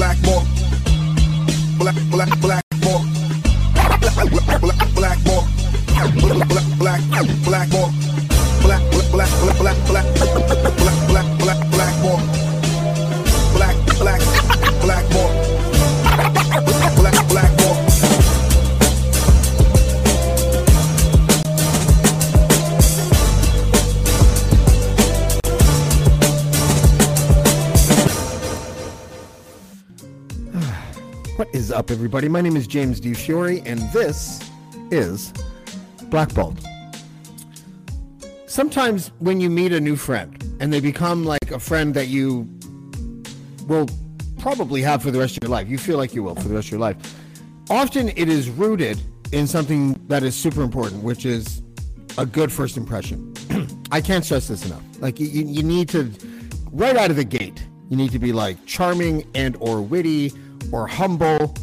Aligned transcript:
Blackmore. 0.00 0.42
Black, 1.76 1.94
black, 2.10 2.40
black 2.40 2.64
Blackmore. 2.80 3.04
Black, 4.00 4.30
black, 4.30 4.60
black, 4.62 4.94
Blackmore. 4.94 5.44
Black, 6.16 6.48
black, 6.48 6.68
black, 6.78 7.00
Blackmore. 7.44 7.90
Black, 8.62 8.80
black, 8.90 9.10
black, 9.12 9.30
black, 9.58 9.76
black, 9.84 10.06
black, 10.16 10.76
black, 10.78 11.08
black, 11.08 11.29
What 31.40 31.54
is 31.54 31.72
up, 31.72 31.90
everybody? 31.90 32.28
My 32.28 32.42
name 32.42 32.54
is 32.54 32.66
James 32.66 33.00
Di 33.00 33.14
Fiore, 33.14 33.62
and 33.64 33.78
this 33.94 34.46
is 34.90 35.32
Blackballed. 36.10 36.60
Sometimes 38.44 39.10
when 39.20 39.40
you 39.40 39.48
meet 39.48 39.72
a 39.72 39.80
new 39.80 39.96
friend 39.96 40.36
and 40.60 40.70
they 40.70 40.80
become 40.80 41.24
like 41.24 41.50
a 41.50 41.58
friend 41.58 41.94
that 41.94 42.08
you 42.08 42.46
will 43.66 43.88
probably 44.38 44.82
have 44.82 45.02
for 45.02 45.10
the 45.10 45.18
rest 45.18 45.38
of 45.38 45.42
your 45.42 45.50
life, 45.50 45.66
you 45.66 45.78
feel 45.78 45.96
like 45.96 46.14
you 46.14 46.22
will 46.22 46.34
for 46.34 46.46
the 46.46 46.54
rest 46.56 46.66
of 46.66 46.72
your 46.72 46.80
life. 46.80 46.98
Often 47.70 48.10
it 48.10 48.28
is 48.28 48.50
rooted 48.50 49.00
in 49.32 49.46
something 49.46 49.94
that 50.08 50.22
is 50.22 50.36
super 50.36 50.60
important, 50.60 51.02
which 51.02 51.24
is 51.24 51.62
a 52.18 52.26
good 52.26 52.52
first 52.52 52.76
impression. 52.76 53.32
I 53.90 54.02
can't 54.02 54.26
stress 54.26 54.48
this 54.48 54.66
enough. 54.66 54.82
Like 54.98 55.18
you, 55.18 55.26
you 55.26 55.62
need 55.62 55.88
to, 55.88 56.12
right 56.70 56.98
out 56.98 57.08
of 57.08 57.16
the 57.16 57.24
gate, 57.24 57.64
you 57.88 57.96
need 57.96 58.12
to 58.12 58.18
be 58.18 58.34
like 58.34 58.66
charming 58.66 59.26
and 59.34 59.56
or 59.58 59.80
witty 59.80 60.34
or 60.72 60.86
humble, 60.86 61.54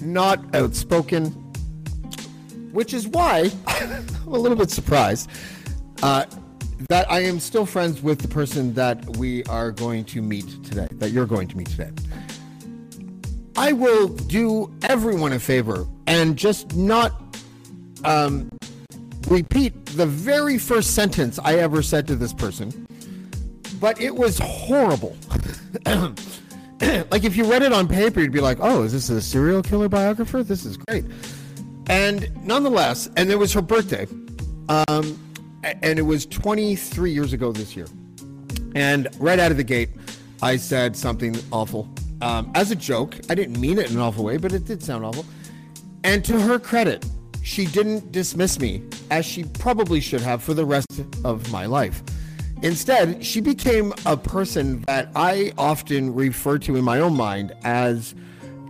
not 0.00 0.54
outspoken, 0.54 1.30
which 2.72 2.92
is 2.92 3.08
why 3.08 3.50
I'm 3.66 4.06
a 4.26 4.38
little 4.38 4.56
bit 4.56 4.70
surprised 4.70 5.30
uh, 6.02 6.26
that 6.88 7.10
I 7.10 7.20
am 7.20 7.40
still 7.40 7.66
friends 7.66 8.02
with 8.02 8.20
the 8.20 8.28
person 8.28 8.74
that 8.74 9.16
we 9.16 9.44
are 9.44 9.70
going 9.70 10.04
to 10.06 10.22
meet 10.22 10.62
today, 10.64 10.88
that 10.92 11.10
you're 11.10 11.26
going 11.26 11.48
to 11.48 11.56
meet 11.56 11.68
today. 11.68 11.90
I 13.56 13.72
will 13.72 14.08
do 14.08 14.72
everyone 14.82 15.32
a 15.32 15.38
favor 15.38 15.86
and 16.06 16.36
just 16.36 16.76
not 16.76 17.22
um, 18.04 18.50
repeat 19.28 19.86
the 19.86 20.06
very 20.06 20.58
first 20.58 20.94
sentence 20.94 21.38
I 21.42 21.54
ever 21.56 21.82
said 21.82 22.06
to 22.08 22.16
this 22.16 22.34
person, 22.34 22.86
but 23.80 24.00
it 24.00 24.14
was 24.14 24.38
horrible. 24.38 25.16
like 27.10 27.24
if 27.24 27.36
you 27.36 27.44
read 27.44 27.62
it 27.62 27.72
on 27.72 27.88
paper, 27.88 28.20
you'd 28.20 28.32
be 28.32 28.40
like, 28.40 28.58
"Oh, 28.60 28.82
is 28.82 28.92
this 28.92 29.08
a 29.08 29.20
serial 29.20 29.62
killer 29.62 29.88
biographer? 29.88 30.42
This 30.42 30.64
is 30.64 30.76
great." 30.76 31.04
And 31.88 32.30
nonetheless, 32.44 33.08
and 33.16 33.30
it 33.30 33.36
was 33.36 33.52
her 33.52 33.62
birthday, 33.62 34.06
um, 34.68 35.18
and 35.62 35.98
it 35.98 36.02
was 36.02 36.26
23 36.26 37.12
years 37.12 37.32
ago 37.32 37.52
this 37.52 37.76
year. 37.76 37.86
And 38.74 39.08
right 39.18 39.38
out 39.38 39.50
of 39.50 39.56
the 39.56 39.64
gate, 39.64 39.90
I 40.42 40.56
said 40.56 40.96
something 40.96 41.36
awful 41.50 41.88
um, 42.20 42.50
as 42.54 42.70
a 42.70 42.76
joke. 42.76 43.16
I 43.30 43.34
didn't 43.34 43.60
mean 43.60 43.78
it 43.78 43.90
in 43.90 43.96
an 43.96 44.02
awful 44.02 44.24
way, 44.24 44.36
but 44.36 44.52
it 44.52 44.64
did 44.64 44.82
sound 44.82 45.04
awful. 45.04 45.24
And 46.04 46.24
to 46.24 46.40
her 46.40 46.58
credit, 46.58 47.06
she 47.42 47.64
didn't 47.66 48.12
dismiss 48.12 48.58
me 48.58 48.82
as 49.10 49.24
she 49.24 49.44
probably 49.44 50.00
should 50.00 50.20
have 50.20 50.42
for 50.42 50.52
the 50.52 50.64
rest 50.64 50.88
of 51.24 51.50
my 51.50 51.66
life. 51.66 52.02
Instead, 52.62 53.24
she 53.24 53.40
became 53.40 53.92
a 54.06 54.16
person 54.16 54.82
that 54.82 55.10
I 55.14 55.52
often 55.58 56.14
refer 56.14 56.58
to 56.58 56.76
in 56.76 56.84
my 56.84 57.00
own 57.00 57.14
mind 57.14 57.54
as 57.64 58.14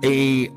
a 0.02 0.50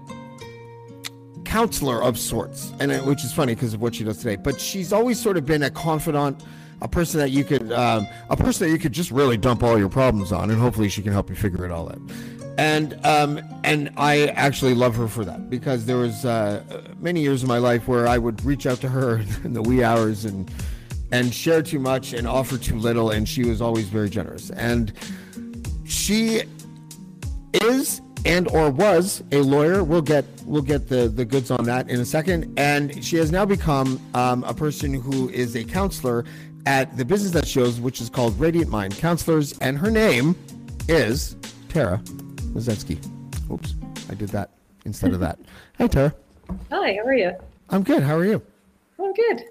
counselor 1.46 2.02
of 2.02 2.18
sorts, 2.18 2.74
and 2.80 2.92
it, 2.92 3.04
which 3.06 3.24
is 3.24 3.34
funny 3.34 3.56
because 3.56 3.74
of 3.74 3.82
what 3.82 3.96
she 3.96 4.04
does 4.04 4.18
today. 4.18 4.36
But 4.36 4.60
she's 4.60 4.92
always 4.92 5.20
sort 5.20 5.38
of 5.38 5.46
been 5.46 5.64
a 5.64 5.70
confidant, 5.70 6.44
a 6.82 6.88
person 6.88 7.20
that 7.20 7.30
you 7.30 7.44
could, 7.44 7.72
um, 7.72 8.08
a 8.30 8.38
person 8.38 8.68
that 8.68 8.74
you 8.74 8.80
could 8.80 8.94
just 8.94 9.12
really 9.12 9.38
dump 9.38 9.64
all 9.64 9.78
your 9.78 9.90
problems 9.90 10.32
on, 10.32 10.50
and 10.50 10.60
hopefully 10.60 10.90
she 10.90 11.02
can 11.02 11.12
help 11.12 11.30
you 11.30 11.36
figure 11.36 11.66
it 11.66 11.72
all 11.72 11.90
out. 11.90 12.02
And 12.58 13.00
um, 13.06 13.40
and 13.64 13.92
I 13.96 14.28
actually 14.28 14.74
love 14.74 14.96
her 14.96 15.08
for 15.08 15.24
that 15.24 15.50
because 15.50 15.86
there 15.86 15.98
was 15.98 16.26
uh, 16.26 16.64
many 17.00 17.22
years 17.22 17.42
of 17.42 17.48
my 17.48 17.58
life 17.58 17.88
where 17.88 18.08
I 18.08 18.18
would 18.18 18.44
reach 18.44 18.66
out 18.66 18.82
to 18.82 18.90
her 18.90 19.18
in 19.44 19.54
the 19.54 19.62
wee 19.62 19.84
hours 19.84 20.26
and 20.26 20.52
and 21.12 21.34
share 21.34 21.62
too 21.62 21.80
much 21.80 22.14
and 22.14 22.28
offer 22.28 22.58
too 22.58 22.78
little, 22.78 23.12
and 23.12 23.28
she 23.28 23.44
was 23.44 23.62
always 23.62 23.90
very 23.90 24.10
generous. 24.10 24.50
And 24.52 24.94
she 25.86 26.44
is 27.54 28.02
and 28.26 28.48
or 28.50 28.70
was 28.70 29.24
a 29.32 29.42
lawyer. 29.42 29.84
We'll 29.84 30.02
get 30.02 30.26
we'll 30.46 30.62
get 30.62 30.88
the 30.88 31.10
the 31.10 31.26
goods 31.26 31.52
on 31.52 31.64
that 31.66 31.90
in 31.90 32.00
a 32.00 32.06
second. 32.06 32.54
And 32.58 33.04
she 33.04 33.16
has 33.18 33.32
now 33.32 33.46
become 33.46 34.00
um, 34.14 34.44
a 34.44 34.54
person 34.54 34.94
who 34.94 35.30
is 35.30 35.56
a 35.56 35.64
counselor 35.64 36.26
at 36.66 36.96
the 36.98 37.06
business 37.06 37.32
that 37.32 37.48
shows, 37.48 37.80
which 37.80 38.02
is 38.02 38.10
called 38.10 38.40
Radiant 38.40 38.70
Mind 38.70 38.98
Counselors, 38.98 39.58
and 39.60 39.78
her 39.78 39.90
name 39.90 40.36
is 40.88 41.36
Tara 41.70 42.00
Mazetsky. 42.54 43.00
Oops, 43.50 43.74
I 44.10 44.14
did 44.14 44.30
that 44.30 44.52
instead 44.86 45.14
of 45.14 45.20
that. 45.22 45.40
Hi, 45.78 45.88
Tara. 45.88 46.14
Hi, 46.70 46.96
how 46.96 47.08
are 47.08 47.14
you? 47.14 47.32
I'm 47.70 47.84
good. 47.84 48.04
How 48.04 48.18
are 48.18 48.26
you? 48.26 48.42
I'm 49.00 49.14
good. 49.14 49.44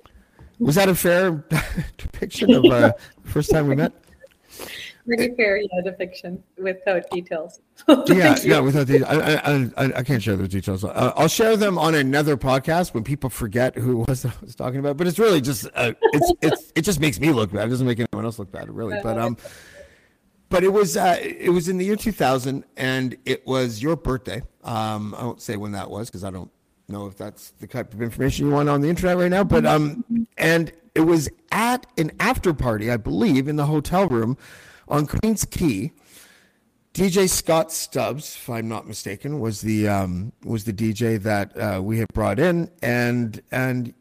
Was 0.59 0.75
that 0.75 0.89
a 0.89 0.95
fair 0.95 1.45
depiction 1.99 2.53
of 2.53 2.65
uh, 2.65 2.93
first 3.25 3.51
time 3.51 3.69
we 3.69 3.77
met? 3.77 3.93
Pretty 5.07 5.35
fair, 5.37 5.57
yeah, 5.57 5.69
depiction 5.85 6.43
without 6.59 7.09
details. 7.11 7.61
yeah, 8.09 8.37
yeah. 8.43 8.59
Without 8.61 8.87
the, 8.89 9.05
I, 9.05 9.37
I, 9.37 9.87
I, 9.87 9.99
I 9.99 10.03
can't 10.03 10.23
share 10.23 10.37
those 10.37 10.51
details. 10.51 10.85
Uh, 10.85 11.15
I'll 11.17 11.29
share 11.29 11.57
them 11.57 11.79
on 11.79 11.95
another 11.95 12.37
podcast 12.37 12.93
when 12.93 13.05
people 13.05 13.31
forget 13.31 13.75
who 13.75 14.03
it 14.03 14.09
was 14.09 14.25
I 14.27 14.33
was 14.43 14.55
talking 14.55 14.81
about. 14.81 14.99
But 14.99 15.07
it's 15.07 15.19
really 15.19 15.41
just, 15.41 15.67
uh, 15.75 15.93
it's, 16.13 16.33
it's, 16.43 16.73
it 16.75 16.83
just 16.83 17.01
makes 17.01 17.19
me 17.19 17.33
look 17.33 17.53
bad. 17.53 17.69
It 17.69 17.71
doesn't 17.71 17.87
make 17.87 18.01
anyone 18.01 18.27
else 18.27 18.39
look 18.39 18.53
bad, 18.53 18.69
really. 18.69 18.99
But 19.03 19.17
um, 19.19 19.39
but 20.51 20.63
it 20.65 20.73
was, 20.73 20.97
uh, 20.97 21.17
it 21.21 21.51
was 21.51 21.69
in 21.69 21.79
the 21.79 21.85
year 21.85 21.97
2000, 21.97 22.65
and 22.77 23.17
it 23.25 23.47
was 23.47 23.83
your 23.83 23.97
birthday. 23.97 24.43
Um, 24.63 25.15
I 25.15 25.25
won't 25.25 25.41
say 25.41 25.57
when 25.57 25.73
that 25.73 25.91
was 25.91 26.09
because 26.11 26.25
I 26.25 26.31
don't 26.31 26.51
know 26.89 27.07
if 27.07 27.17
that's 27.17 27.51
the 27.53 27.67
type 27.67 27.93
of 27.93 28.03
information 28.03 28.47
you 28.47 28.53
want 28.53 28.69
on 28.69 28.81
the 28.81 28.89
internet 28.89 29.17
right 29.17 29.31
now. 29.31 29.45
But 29.45 29.67
um, 29.67 30.27
and 30.37 30.73
it 30.95 31.03
was 31.03 31.29
at 31.53 31.87
an 31.97 32.13
after 32.19 32.53
party, 32.55 32.91
I 32.91 32.97
believe, 32.97 33.47
in 33.49 33.57
the 33.57 33.67
hotel 33.67 34.09
room 34.09 34.37
on 34.89 35.07
Queens 35.07 35.45
Quay. 35.45 35.93
DJ 36.95 37.29
Scott 37.29 37.71
Stubbs, 37.71 38.35
if 38.35 38.51
I'm 38.51 38.67
not 38.67 38.89
mistaken, 38.89 39.39
was 39.39 39.61
the 39.61 39.87
um, 39.87 40.33
was 40.43 40.65
the 40.65 40.73
DJ 40.73 41.23
that 41.23 41.57
uh, 41.57 41.81
we 41.81 41.99
had 41.99 42.09
brought 42.13 42.41
in, 42.41 42.71
and 42.83 43.41
and 43.53 43.95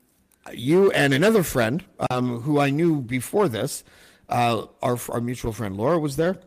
you 0.54 0.90
and 0.92 1.14
another 1.14 1.44
friend 1.44 1.84
um, 2.10 2.42
who 2.42 2.60
I 2.60 2.70
knew 2.70 3.02
before 3.02 3.50
this, 3.50 3.84
uh, 4.30 4.66
our 4.82 4.98
our 5.10 5.22
mutual 5.22 5.52
friend 5.52 5.78
Laura 5.78 6.00
was 6.00 6.16
there, 6.16 6.38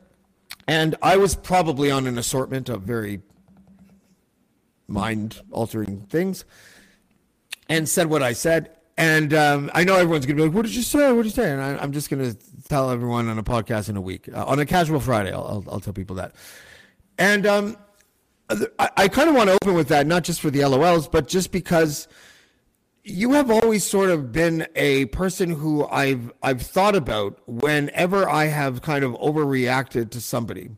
and 0.66 0.96
I 1.02 1.18
was 1.18 1.36
probably 1.36 1.90
on 1.90 2.06
an 2.06 2.18
assortment 2.18 2.68
of 2.68 2.82
very 2.82 3.20
mind 4.90 5.40
altering 5.50 6.06
things, 6.10 6.44
and 7.68 7.88
said 7.88 8.08
what 8.08 8.22
I 8.22 8.32
said. 8.32 8.76
And 8.98 9.32
um, 9.32 9.70
I 9.72 9.84
know 9.84 9.94
everyone's 9.94 10.26
gonna 10.26 10.36
be 10.36 10.42
like, 10.42 10.52
"What 10.52 10.66
did 10.66 10.74
you 10.74 10.82
say? 10.82 11.10
What 11.12 11.22
did 11.22 11.26
you 11.26 11.42
say?" 11.42 11.50
And 11.50 11.62
I, 11.62 11.78
I'm 11.78 11.92
just 11.92 12.10
gonna 12.10 12.34
tell 12.68 12.90
everyone 12.90 13.28
on 13.28 13.38
a 13.38 13.42
podcast 13.42 13.88
in 13.88 13.96
a 13.96 14.00
week, 14.00 14.28
uh, 14.32 14.44
on 14.44 14.58
a 14.58 14.66
casual 14.66 15.00
Friday. 15.00 15.32
I'll, 15.32 15.46
I'll, 15.46 15.64
I'll 15.72 15.80
tell 15.80 15.94
people 15.94 16.16
that. 16.16 16.34
And 17.16 17.46
um, 17.46 17.76
I, 18.78 18.90
I 18.96 19.08
kind 19.08 19.28
of 19.28 19.34
want 19.34 19.48
to 19.48 19.54
open 19.62 19.74
with 19.74 19.88
that, 19.88 20.06
not 20.06 20.24
just 20.24 20.40
for 20.40 20.50
the 20.50 20.60
LOLs, 20.60 21.10
but 21.10 21.28
just 21.28 21.52
because 21.52 22.08
you 23.04 23.32
have 23.32 23.50
always 23.50 23.84
sort 23.84 24.10
of 24.10 24.32
been 24.32 24.66
a 24.76 25.06
person 25.06 25.50
who 25.50 25.86
I've 25.86 26.32
I've 26.42 26.62
thought 26.62 26.94
about 26.94 27.40
whenever 27.46 28.28
I 28.28 28.46
have 28.46 28.82
kind 28.82 29.04
of 29.04 29.12
overreacted 29.12 30.10
to 30.10 30.20
somebody, 30.20 30.70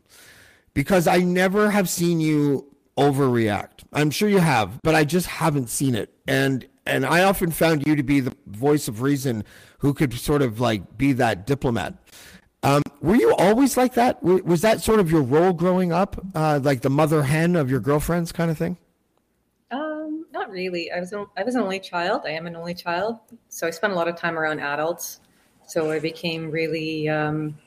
because 0.73 1.07
I 1.07 1.17
never 1.17 1.71
have 1.71 1.89
seen 1.89 2.19
you 2.19 2.73
overreact. 2.97 3.72
I'm 3.93 4.11
sure 4.11 4.29
you 4.29 4.39
have, 4.39 4.79
but 4.83 4.95
I 4.95 5.03
just 5.03 5.27
haven't 5.27 5.69
seen 5.69 5.95
it. 5.95 6.13
And 6.27 6.67
and 6.85 7.05
I 7.05 7.23
often 7.23 7.51
found 7.51 7.87
you 7.87 7.95
to 7.95 8.03
be 8.03 8.19
the 8.19 8.35
voice 8.47 8.87
of 8.87 9.01
reason 9.01 9.43
who 9.79 9.93
could 9.93 10.13
sort 10.13 10.41
of 10.41 10.59
like 10.59 10.97
be 10.97 11.13
that 11.13 11.47
diplomat. 11.47 11.95
Um, 12.63 12.81
were 13.01 13.15
you 13.15 13.35
always 13.35 13.75
like 13.75 13.93
that? 13.95 14.23
Was 14.23 14.61
that 14.61 14.81
sort 14.81 14.99
of 14.99 15.11
your 15.11 15.21
role 15.21 15.51
growing 15.51 15.91
up, 15.91 16.25
uh, 16.33 16.61
like 16.63 16.81
the 16.81 16.89
mother 16.89 17.23
hen 17.23 17.55
of 17.57 17.69
your 17.69 17.81
girlfriends, 17.81 18.31
kind 18.31 18.49
of 18.49 18.57
thing? 18.57 18.77
Um, 19.71 20.25
not 20.31 20.49
really. 20.49 20.89
I 20.91 20.99
was 21.01 21.11
an, 21.11 21.25
I 21.35 21.43
was 21.43 21.55
an 21.55 21.61
only 21.61 21.79
child. 21.79 22.21
I 22.25 22.31
am 22.31 22.47
an 22.47 22.55
only 22.55 22.73
child, 22.73 23.19
so 23.49 23.67
I 23.67 23.71
spent 23.71 23.91
a 23.91 23.95
lot 23.95 24.07
of 24.07 24.15
time 24.15 24.39
around 24.39 24.59
adults. 24.59 25.19
So 25.67 25.91
I 25.91 25.99
became 25.99 26.51
really 26.51 27.09
um, 27.09 27.57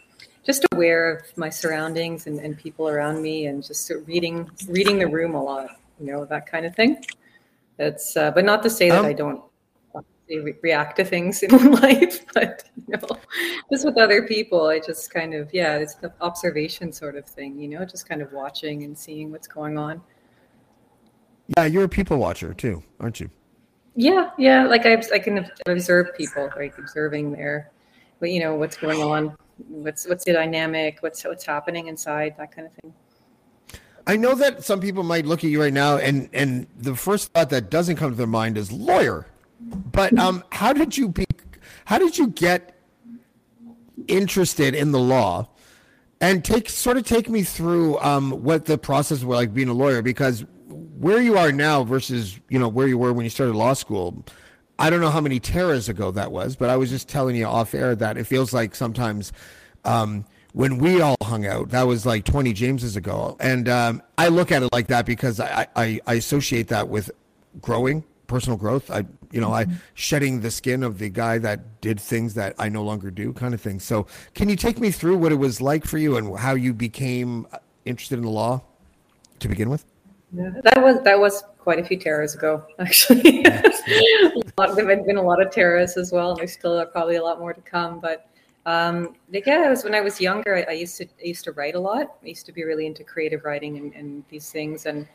just 0.44 0.66
aware 0.72 1.10
of 1.10 1.36
my 1.36 1.50
surroundings 1.50 2.26
and, 2.26 2.38
and 2.38 2.56
people 2.56 2.88
around 2.88 3.22
me, 3.22 3.46
and 3.46 3.62
just 3.62 3.90
reading 4.06 4.50
reading 4.68 4.98
the 4.98 5.06
room 5.06 5.34
a 5.34 5.42
lot. 5.42 5.78
You 5.98 6.06
know 6.06 6.24
that 6.24 6.46
kind 6.46 6.66
of 6.66 6.74
thing. 6.74 7.04
That's 7.76 8.16
uh, 8.16 8.30
but 8.30 8.44
not 8.44 8.62
to 8.62 8.70
say 8.70 8.90
that 8.90 9.00
Um, 9.00 9.06
I 9.06 9.12
don't 9.12 9.42
re- 10.28 10.54
react 10.62 10.96
to 10.96 11.04
things 11.04 11.42
in 11.42 11.70
life, 11.72 12.24
but 12.32 12.64
you 12.76 12.96
know, 12.96 13.18
just 13.70 13.84
with 13.84 13.98
other 13.98 14.22
people, 14.26 14.66
I 14.66 14.78
just 14.78 15.10
kind 15.10 15.34
of 15.34 15.52
yeah, 15.52 15.76
it's 15.76 15.94
the 15.94 16.12
observation 16.20 16.92
sort 16.92 17.16
of 17.16 17.26
thing. 17.26 17.58
You 17.58 17.68
know, 17.68 17.84
just 17.84 18.08
kind 18.08 18.22
of 18.22 18.32
watching 18.32 18.84
and 18.84 18.96
seeing 18.96 19.30
what's 19.30 19.48
going 19.48 19.78
on. 19.78 20.00
Yeah, 21.56 21.66
you're 21.66 21.84
a 21.84 21.88
people 21.88 22.18
watcher 22.18 22.52
too, 22.52 22.82
aren't 22.98 23.20
you? 23.20 23.30
Yeah, 23.94 24.30
yeah. 24.36 24.66
Like 24.66 24.84
I, 24.84 25.02
I 25.12 25.18
can 25.18 25.50
observe 25.66 26.14
people, 26.16 26.50
like 26.56 26.76
observing 26.76 27.32
their, 27.32 27.70
but 28.20 28.30
you 28.30 28.40
know 28.40 28.54
what's 28.54 28.76
going 28.76 29.02
on, 29.02 29.36
what's 29.68 30.06
what's 30.06 30.24
the 30.24 30.32
dynamic, 30.32 30.98
what's 31.00 31.24
what's 31.24 31.46
happening 31.46 31.86
inside, 31.86 32.34
that 32.38 32.54
kind 32.54 32.66
of 32.66 32.74
thing. 32.74 32.92
I 34.06 34.16
know 34.16 34.34
that 34.36 34.64
some 34.64 34.80
people 34.80 35.02
might 35.02 35.26
look 35.26 35.42
at 35.42 35.50
you 35.50 35.60
right 35.60 35.72
now, 35.72 35.96
and 35.96 36.28
and 36.32 36.66
the 36.78 36.94
first 36.94 37.32
thought 37.32 37.50
that 37.50 37.70
doesn't 37.70 37.96
come 37.96 38.10
to 38.10 38.16
their 38.16 38.26
mind 38.26 38.56
is 38.56 38.70
lawyer. 38.70 39.26
But 39.60 40.16
um, 40.18 40.44
how 40.52 40.72
did 40.72 40.96
you 40.96 41.08
be? 41.08 41.24
How 41.86 41.98
did 41.98 42.16
you 42.16 42.28
get 42.28 42.80
interested 44.06 44.74
in 44.74 44.92
the 44.92 45.00
law? 45.00 45.48
And 46.20 46.44
take 46.44 46.70
sort 46.70 46.96
of 46.96 47.04
take 47.04 47.28
me 47.28 47.42
through 47.42 47.98
um, 47.98 48.30
what 48.42 48.64
the 48.64 48.78
process 48.78 49.22
was 49.22 49.36
like 49.36 49.52
being 49.52 49.68
a 49.68 49.74
lawyer, 49.74 50.02
because 50.02 50.44
where 50.98 51.20
you 51.20 51.36
are 51.36 51.52
now 51.52 51.84
versus 51.84 52.38
you 52.48 52.58
know 52.58 52.68
where 52.68 52.86
you 52.86 52.98
were 52.98 53.12
when 53.12 53.24
you 53.24 53.30
started 53.30 53.56
law 53.56 53.72
school. 53.72 54.24
I 54.78 54.90
don't 54.90 55.00
know 55.00 55.10
how 55.10 55.22
many 55.22 55.40
terras 55.40 55.88
ago 55.88 56.10
that 56.12 56.32
was, 56.32 56.54
but 56.54 56.70
I 56.70 56.76
was 56.76 56.90
just 56.90 57.08
telling 57.08 57.34
you 57.34 57.46
off 57.46 57.74
air 57.74 57.96
that 57.96 58.18
it 58.18 58.24
feels 58.24 58.52
like 58.52 58.74
sometimes 58.74 59.32
um, 59.84 60.26
when 60.56 60.78
we 60.78 61.02
all 61.02 61.18
hung 61.22 61.44
out, 61.44 61.68
that 61.68 61.82
was 61.82 62.06
like 62.06 62.24
20 62.24 62.54
Jameses 62.54 62.96
ago. 62.96 63.36
And 63.40 63.68
um, 63.68 64.02
I 64.16 64.28
look 64.28 64.50
at 64.50 64.62
it 64.62 64.72
like 64.72 64.86
that 64.86 65.04
because 65.04 65.38
I, 65.38 65.66
I, 65.76 66.00
I 66.06 66.14
associate 66.14 66.68
that 66.68 66.88
with 66.88 67.10
growing, 67.60 68.02
personal 68.26 68.56
growth. 68.56 68.90
I, 68.90 69.04
you 69.30 69.38
know, 69.42 69.52
I 69.52 69.66
shedding 69.92 70.40
the 70.40 70.50
skin 70.50 70.82
of 70.82 70.98
the 70.98 71.10
guy 71.10 71.36
that 71.36 71.82
did 71.82 72.00
things 72.00 72.32
that 72.34 72.54
I 72.58 72.70
no 72.70 72.82
longer 72.82 73.10
do 73.10 73.34
kind 73.34 73.52
of 73.52 73.60
thing. 73.60 73.78
So 73.78 74.06
can 74.32 74.48
you 74.48 74.56
take 74.56 74.80
me 74.80 74.90
through 74.90 75.18
what 75.18 75.30
it 75.30 75.34
was 75.34 75.60
like 75.60 75.84
for 75.84 75.98
you 75.98 76.16
and 76.16 76.38
how 76.38 76.54
you 76.54 76.72
became 76.72 77.46
interested 77.84 78.18
in 78.18 78.24
the 78.24 78.30
law 78.30 78.62
to 79.40 79.48
begin 79.48 79.68
with? 79.68 79.84
Yeah, 80.32 80.52
that 80.64 80.82
was 80.82 81.02
that 81.02 81.20
was 81.20 81.44
quite 81.58 81.80
a 81.80 81.84
few 81.84 81.98
terrors 81.98 82.34
ago, 82.34 82.64
actually. 82.78 83.44
a 83.44 84.32
lot, 84.56 84.74
there 84.74 84.88
have 84.88 85.04
been 85.04 85.18
a 85.18 85.22
lot 85.22 85.42
of 85.42 85.50
terrors 85.50 85.98
as 85.98 86.12
well, 86.12 86.30
and 86.30 86.38
there's 86.38 86.54
still 86.54 86.82
probably 86.86 87.16
a 87.16 87.22
lot 87.22 87.40
more 87.40 87.52
to 87.52 87.60
come. 87.60 88.00
But 88.00 88.30
um, 88.66 89.14
yeah, 89.30 89.66
it 89.66 89.70
was 89.70 89.84
when 89.84 89.94
I 89.94 90.00
was 90.00 90.20
younger. 90.20 90.56
I, 90.56 90.72
I 90.72 90.72
used 90.74 90.96
to 90.98 91.04
I 91.04 91.24
used 91.24 91.44
to 91.44 91.52
write 91.52 91.76
a 91.76 91.80
lot. 91.80 92.16
I 92.22 92.26
used 92.26 92.46
to 92.46 92.52
be 92.52 92.64
really 92.64 92.86
into 92.86 93.04
creative 93.04 93.44
writing 93.44 93.78
and, 93.78 93.94
and 93.94 94.24
these 94.28 94.50
things. 94.50 94.86
And 94.86 95.06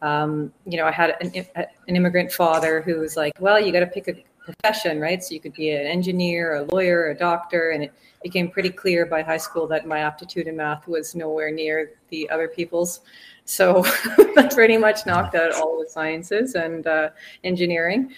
um, 0.00 0.52
you 0.66 0.78
know, 0.78 0.86
I 0.86 0.90
had 0.90 1.14
an, 1.20 1.30
an 1.54 1.66
immigrant 1.86 2.32
father 2.32 2.80
who 2.80 3.00
was 3.00 3.14
like, 3.14 3.34
"Well, 3.38 3.60
you 3.60 3.72
got 3.72 3.80
to 3.80 3.86
pick 3.86 4.08
a 4.08 4.14
profession, 4.42 5.00
right? 5.00 5.22
So 5.22 5.34
you 5.34 5.40
could 5.40 5.52
be 5.52 5.70
an 5.70 5.86
engineer, 5.86 6.56
a 6.56 6.62
lawyer, 6.62 7.10
a 7.10 7.14
doctor." 7.14 7.70
And 7.70 7.84
it 7.84 7.92
became 8.22 8.50
pretty 8.50 8.70
clear 8.70 9.04
by 9.04 9.20
high 9.20 9.36
school 9.36 9.66
that 9.66 9.86
my 9.86 9.98
aptitude 9.98 10.46
in 10.46 10.56
math 10.56 10.88
was 10.88 11.14
nowhere 11.14 11.50
near 11.50 11.92
the 12.08 12.28
other 12.30 12.48
people's. 12.48 13.02
So 13.44 13.82
that 14.34 14.52
pretty 14.54 14.78
much 14.78 15.04
knocked 15.04 15.34
out 15.34 15.52
all 15.52 15.78
the 15.78 15.90
sciences 15.90 16.54
and 16.54 16.86
uh, 16.86 17.10
engineering. 17.44 18.14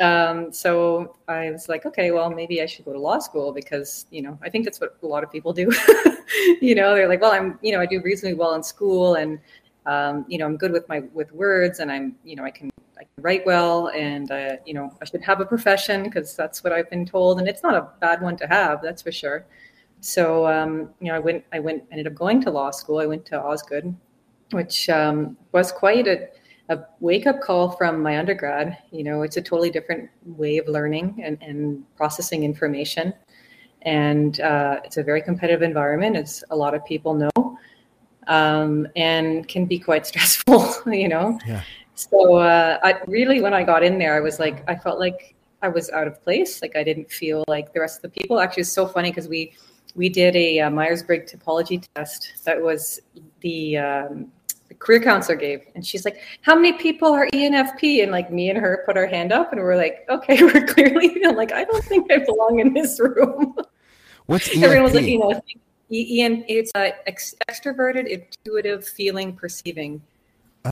Um, 0.00 0.52
so 0.52 1.16
I 1.28 1.50
was 1.50 1.68
like, 1.68 1.84
okay, 1.84 2.10
well, 2.10 2.30
maybe 2.30 2.62
I 2.62 2.66
should 2.66 2.84
go 2.84 2.92
to 2.92 2.98
law 2.98 3.18
school 3.18 3.52
because, 3.52 4.06
you 4.10 4.22
know, 4.22 4.38
I 4.42 4.48
think 4.48 4.64
that's 4.64 4.80
what 4.80 4.96
a 5.02 5.06
lot 5.06 5.22
of 5.22 5.30
people 5.30 5.52
do. 5.52 5.70
you 6.60 6.74
know, 6.74 6.94
they're 6.94 7.08
like, 7.08 7.20
well, 7.20 7.32
I'm, 7.32 7.58
you 7.62 7.72
know, 7.72 7.80
I 7.80 7.86
do 7.86 8.00
reasonably 8.02 8.34
well 8.34 8.54
in 8.54 8.62
school 8.62 9.16
and, 9.16 9.38
um, 9.84 10.24
you 10.28 10.38
know, 10.38 10.46
I'm 10.46 10.56
good 10.56 10.72
with 10.72 10.88
my, 10.88 11.00
with 11.12 11.30
words 11.32 11.80
and 11.80 11.92
I'm, 11.92 12.16
you 12.24 12.36
know, 12.36 12.44
I 12.44 12.50
can, 12.50 12.70
I 12.98 13.02
can 13.02 13.22
write 13.22 13.44
well 13.44 13.88
and, 13.88 14.30
uh, 14.30 14.56
you 14.64 14.72
know, 14.72 14.96
I 15.02 15.04
should 15.04 15.22
have 15.22 15.40
a 15.40 15.44
profession 15.44 16.04
because 16.04 16.34
that's 16.34 16.64
what 16.64 16.72
I've 16.72 16.88
been 16.88 17.04
told. 17.04 17.38
And 17.38 17.46
it's 17.46 17.62
not 17.62 17.74
a 17.74 17.88
bad 18.00 18.22
one 18.22 18.36
to 18.38 18.46
have, 18.46 18.80
that's 18.80 19.02
for 19.02 19.12
sure. 19.12 19.44
So, 20.00 20.46
um, 20.46 20.90
you 21.00 21.08
know, 21.08 21.16
I 21.16 21.18
went, 21.18 21.44
I 21.52 21.58
went, 21.58 21.84
ended 21.90 22.06
up 22.06 22.14
going 22.14 22.40
to 22.42 22.50
law 22.50 22.70
school. 22.70 22.98
I 22.98 23.06
went 23.06 23.26
to 23.26 23.40
Osgoode 23.40 23.94
which 24.52 24.88
um, 24.88 25.36
was 25.52 25.72
quite 25.72 26.06
a, 26.06 26.28
a 26.68 26.78
wake 27.00 27.26
up 27.26 27.40
call 27.40 27.70
from 27.72 28.02
my 28.02 28.18
undergrad. 28.18 28.78
You 28.90 29.04
know, 29.04 29.22
it's 29.22 29.36
a 29.36 29.42
totally 29.42 29.70
different 29.70 30.08
way 30.24 30.58
of 30.58 30.68
learning 30.68 31.20
and, 31.22 31.38
and 31.42 31.84
processing 31.96 32.44
information. 32.44 33.12
And 33.82 34.40
uh, 34.40 34.80
it's 34.84 34.96
a 34.96 35.02
very 35.02 35.22
competitive 35.22 35.62
environment, 35.62 36.16
as 36.16 36.44
a 36.50 36.56
lot 36.56 36.74
of 36.74 36.84
people 36.84 37.14
know, 37.14 37.58
um, 38.28 38.86
and 38.94 39.46
can 39.48 39.66
be 39.66 39.78
quite 39.78 40.06
stressful, 40.10 40.74
you 40.86 41.08
know. 41.08 41.38
Yeah. 41.46 41.62
So, 41.94 42.36
uh, 42.36 42.78
I 42.82 43.00
really, 43.06 43.40
when 43.40 43.54
I 43.54 43.64
got 43.64 43.82
in 43.82 43.98
there, 43.98 44.16
I 44.16 44.20
was 44.20 44.38
like, 44.38 44.64
I 44.68 44.74
felt 44.76 44.98
like 44.98 45.34
I 45.62 45.68
was 45.68 45.90
out 45.90 46.06
of 46.06 46.22
place. 46.22 46.60
Like 46.60 46.76
I 46.76 46.82
didn't 46.82 47.10
feel 47.10 47.44
like 47.48 47.72
the 47.72 47.80
rest 47.80 47.96
of 47.96 48.02
the 48.02 48.20
people. 48.20 48.40
Actually, 48.40 48.62
it's 48.62 48.72
so 48.72 48.86
funny 48.86 49.10
because 49.10 49.28
we 49.28 49.52
we 49.94 50.08
did 50.08 50.34
a 50.36 50.60
uh, 50.60 50.70
Myers-Briggs 50.70 51.32
typology 51.32 51.86
test 51.94 52.32
that 52.44 52.60
was 52.60 53.00
the 53.40 53.78
um, 53.78 54.32
the 54.41 54.41
career 54.82 55.00
counselor 55.00 55.36
gave. 55.36 55.64
And 55.74 55.86
she's 55.86 56.04
like 56.04 56.20
how 56.42 56.54
many 56.54 56.72
people 56.74 57.12
are 57.12 57.28
enfp 57.32 58.02
and 58.02 58.10
like 58.10 58.32
me 58.32 58.50
and 58.50 58.58
her 58.58 58.82
put 58.84 58.96
our 58.96 59.06
hand 59.06 59.32
up 59.32 59.52
and 59.52 59.60
we're 59.60 59.76
like 59.76 60.04
okay 60.08 60.42
we're 60.42 60.66
clearly 60.66 61.22
I'm 61.24 61.36
like 61.36 61.52
i 61.52 61.64
don't 61.64 61.84
think 61.84 62.10
i 62.10 62.18
belong 62.18 62.60
in 62.60 62.74
this 62.74 62.98
room. 63.00 63.56
What's 64.26 64.48
everyone 64.62 64.84
was 64.84 64.94
like 64.94 65.06
you 65.06 65.18
know 65.18 65.40
en 65.90 66.44
it's 66.48 66.70
a 66.74 66.94
ex- 67.08 67.34
extroverted 67.48 68.06
intuitive 68.08 68.86
feeling 68.86 69.34
perceiving. 69.34 70.02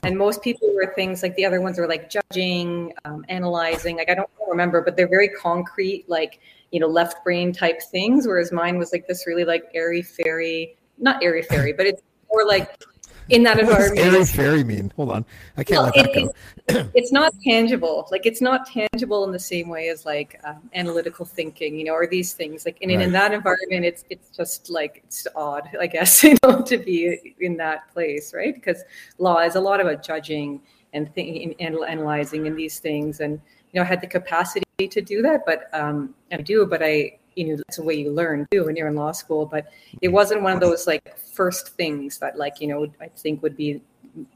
And 0.03 0.17
most 0.17 0.41
people 0.41 0.73
were 0.73 0.93
things 0.95 1.21
like 1.21 1.35
the 1.35 1.45
other 1.45 1.59
ones 1.59 1.77
were 1.77 1.87
like 1.87 2.09
judging 2.09 2.93
um, 3.03 3.25
analyzing 3.27 3.97
like 3.97 4.09
i 4.09 4.15
don't 4.15 4.29
remember 4.49 4.81
but 4.81 4.95
they're 4.95 5.09
very 5.09 5.27
concrete 5.27 6.05
like 6.07 6.39
you 6.71 6.79
know 6.79 6.87
left 6.87 7.23
brain 7.25 7.51
type 7.51 7.81
things 7.81 8.25
whereas 8.25 8.53
mine 8.53 8.77
was 8.77 8.93
like 8.93 9.05
this 9.05 9.27
really 9.27 9.43
like 9.43 9.63
airy 9.73 10.01
fairy 10.01 10.77
not 10.97 11.21
airy 11.21 11.41
fairy 11.41 11.73
but 11.73 11.85
it's 11.85 12.01
more 12.31 12.45
like 12.47 12.81
in 13.29 13.43
that 13.43 13.57
What 13.57 13.65
does 13.67 13.91
environment 13.91 14.15
airy 14.15 14.25
fairy 14.25 14.63
mean? 14.63 14.91
Hold 14.95 15.11
on, 15.11 15.25
I 15.57 15.63
can't 15.63 15.83
well, 15.83 15.91
let 15.95 15.95
that 15.95 16.17
it- 16.17 16.23
go. 16.25 16.33
it's, 16.67 16.89
it's 16.95 17.11
not 17.11 17.33
tangible. 17.43 18.07
Like 18.11 18.25
it's 18.25 18.41
not 18.41 18.67
tangible 18.67 19.23
in 19.23 19.31
the 19.31 19.39
same 19.39 19.69
way 19.69 19.89
as 19.89 20.05
like 20.05 20.39
um, 20.43 20.69
analytical 20.73 21.25
thinking, 21.25 21.77
you 21.77 21.85
know, 21.85 21.93
or 21.93 22.07
these 22.07 22.33
things. 22.33 22.65
Like, 22.65 22.77
and 22.81 22.91
in- 22.91 23.01
in 23.01 23.11
that 23.13 23.31
environment, 23.33 23.85
it's 23.85 24.03
it's 24.09 24.29
just 24.35 24.69
like 24.69 25.01
it's 25.05 25.27
odd, 25.35 25.69
I 25.79 25.87
guess, 25.87 26.23
you 26.25 26.35
know, 26.43 26.61
to 26.63 26.77
be 26.77 27.35
in 27.39 27.57
that 27.57 27.91
place, 27.93 28.33
right? 28.33 28.53
Because 28.53 28.83
law 29.17 29.39
is 29.39 29.55
a 29.55 29.61
lot 29.61 29.79
about 29.81 30.03
judging 30.03 30.61
and 30.93 31.13
thinking 31.13 31.55
and 31.59 31.77
analyzing 31.87 32.47
and 32.47 32.57
these 32.57 32.79
things, 32.79 33.19
and 33.21 33.39
you 33.71 33.79
know, 33.79 33.83
I 33.83 33.85
had 33.85 34.01
the 34.01 34.07
capacity 34.07 34.65
to 34.89 35.01
do 35.01 35.21
that, 35.21 35.45
but 35.45 35.69
um, 35.73 36.13
I 36.31 36.37
do, 36.37 36.65
but 36.65 36.81
I. 36.83 37.17
You 37.35 37.47
know, 37.47 37.55
that's 37.57 37.77
the 37.77 37.83
way 37.83 37.95
you 37.95 38.11
learn 38.11 38.47
too 38.51 38.65
when 38.65 38.75
you're 38.75 38.87
in 38.87 38.95
law 38.95 39.11
school. 39.11 39.45
But 39.45 39.71
it 40.01 40.09
wasn't 40.09 40.41
one 40.41 40.53
of 40.53 40.59
those 40.59 40.87
like 40.87 41.17
first 41.17 41.69
things 41.69 42.17
that, 42.19 42.37
like, 42.37 42.59
you 42.61 42.67
know, 42.67 42.87
I 42.99 43.07
think 43.07 43.41
would 43.43 43.55
be 43.55 43.81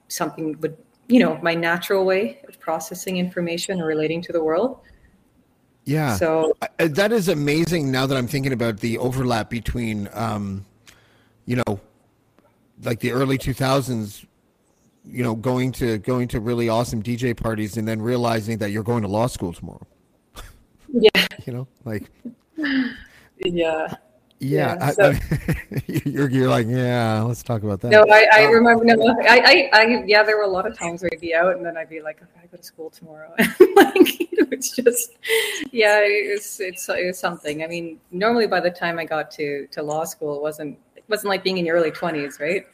something 0.07 0.57
would 0.61 0.77
you 1.07 1.19
know 1.19 1.37
my 1.43 1.53
natural 1.53 2.05
way 2.05 2.39
of 2.47 2.59
processing 2.59 3.17
information 3.17 3.81
or 3.81 3.85
relating 3.85 4.21
to 4.21 4.31
the 4.31 4.41
world 4.41 4.79
Yeah. 5.83 6.15
so 6.15 6.53
that 6.77 7.11
is 7.11 7.27
amazing 7.29 7.91
now 7.91 8.07
that 8.07 8.17
I'm 8.17 8.27
thinking 8.27 8.53
about 8.53 8.79
the 8.79 8.97
overlap 8.97 9.49
between, 9.49 10.09
um, 10.13 10.65
you 11.45 11.57
know, 11.57 11.79
like 12.83 12.99
the 13.01 13.11
early 13.11 13.37
2000s, 13.37 14.25
you 15.05 15.23
know, 15.23 15.35
going 15.35 15.71
to 15.73 15.99
going 15.99 16.27
to 16.29 16.39
really 16.39 16.69
awesome 16.69 17.03
DJ 17.03 17.35
parties 17.35 17.77
and 17.77 17.87
then 17.87 18.01
realizing 18.01 18.57
that 18.57 18.71
you're 18.71 18.81
going 18.83 19.03
to 19.03 19.07
law 19.07 19.27
school 19.27 19.53
tomorrow. 19.53 19.85
yeah 20.91 21.09
You 21.45 21.53
know, 21.53 21.67
like 21.83 22.09
yeah 22.57 23.93
yeah, 24.39 24.75
Yeah, 24.75 24.77
I- 24.81 24.91
so- 24.91 25.13
you're 25.87 26.29
you're 26.29 26.49
like 26.49 26.67
yeah. 26.67 27.21
Let's 27.21 27.41
talk 27.41 27.63
about 27.63 27.79
that. 27.81 27.89
no 27.91 28.05
i, 28.11 28.27
I 28.33 28.43
remember 28.43 28.83
no 28.83 28.93
I, 29.21 29.69
I 29.73 29.79
i 29.81 30.03
yeah 30.05 30.23
there 30.23 30.37
were 30.37 30.43
a 30.43 30.47
lot 30.47 30.65
of 30.67 30.77
times 30.77 31.01
where 31.01 31.09
i'd 31.13 31.21
be 31.21 31.33
out 31.33 31.55
and 31.55 31.65
then 31.65 31.77
i'd 31.77 31.89
be 31.89 32.01
like 32.01 32.21
okay 32.21 32.41
i 32.43 32.47
go 32.47 32.57
to 32.57 32.63
school 32.63 32.89
tomorrow 32.89 33.33
like 33.39 33.51
it 34.33 34.49
was 34.49 34.71
just 34.71 35.11
yeah 35.71 35.99
it's 36.03 36.59
it's 36.59 36.87
it 36.89 37.05
was 37.07 37.17
something 37.17 37.63
i 37.63 37.67
mean 37.67 37.99
normally 38.11 38.45
by 38.47 38.59
the 38.59 38.69
time 38.71 38.99
i 38.99 39.05
got 39.05 39.31
to 39.31 39.67
to 39.67 39.81
law 39.81 40.03
school 40.03 40.35
it 40.35 40.41
wasn't 40.41 40.77
it 40.95 41.03
wasn't 41.07 41.29
like 41.29 41.43
being 41.43 41.57
in 41.57 41.65
your 41.65 41.75
early 41.77 41.91
20s 41.91 42.39
right 42.39 42.65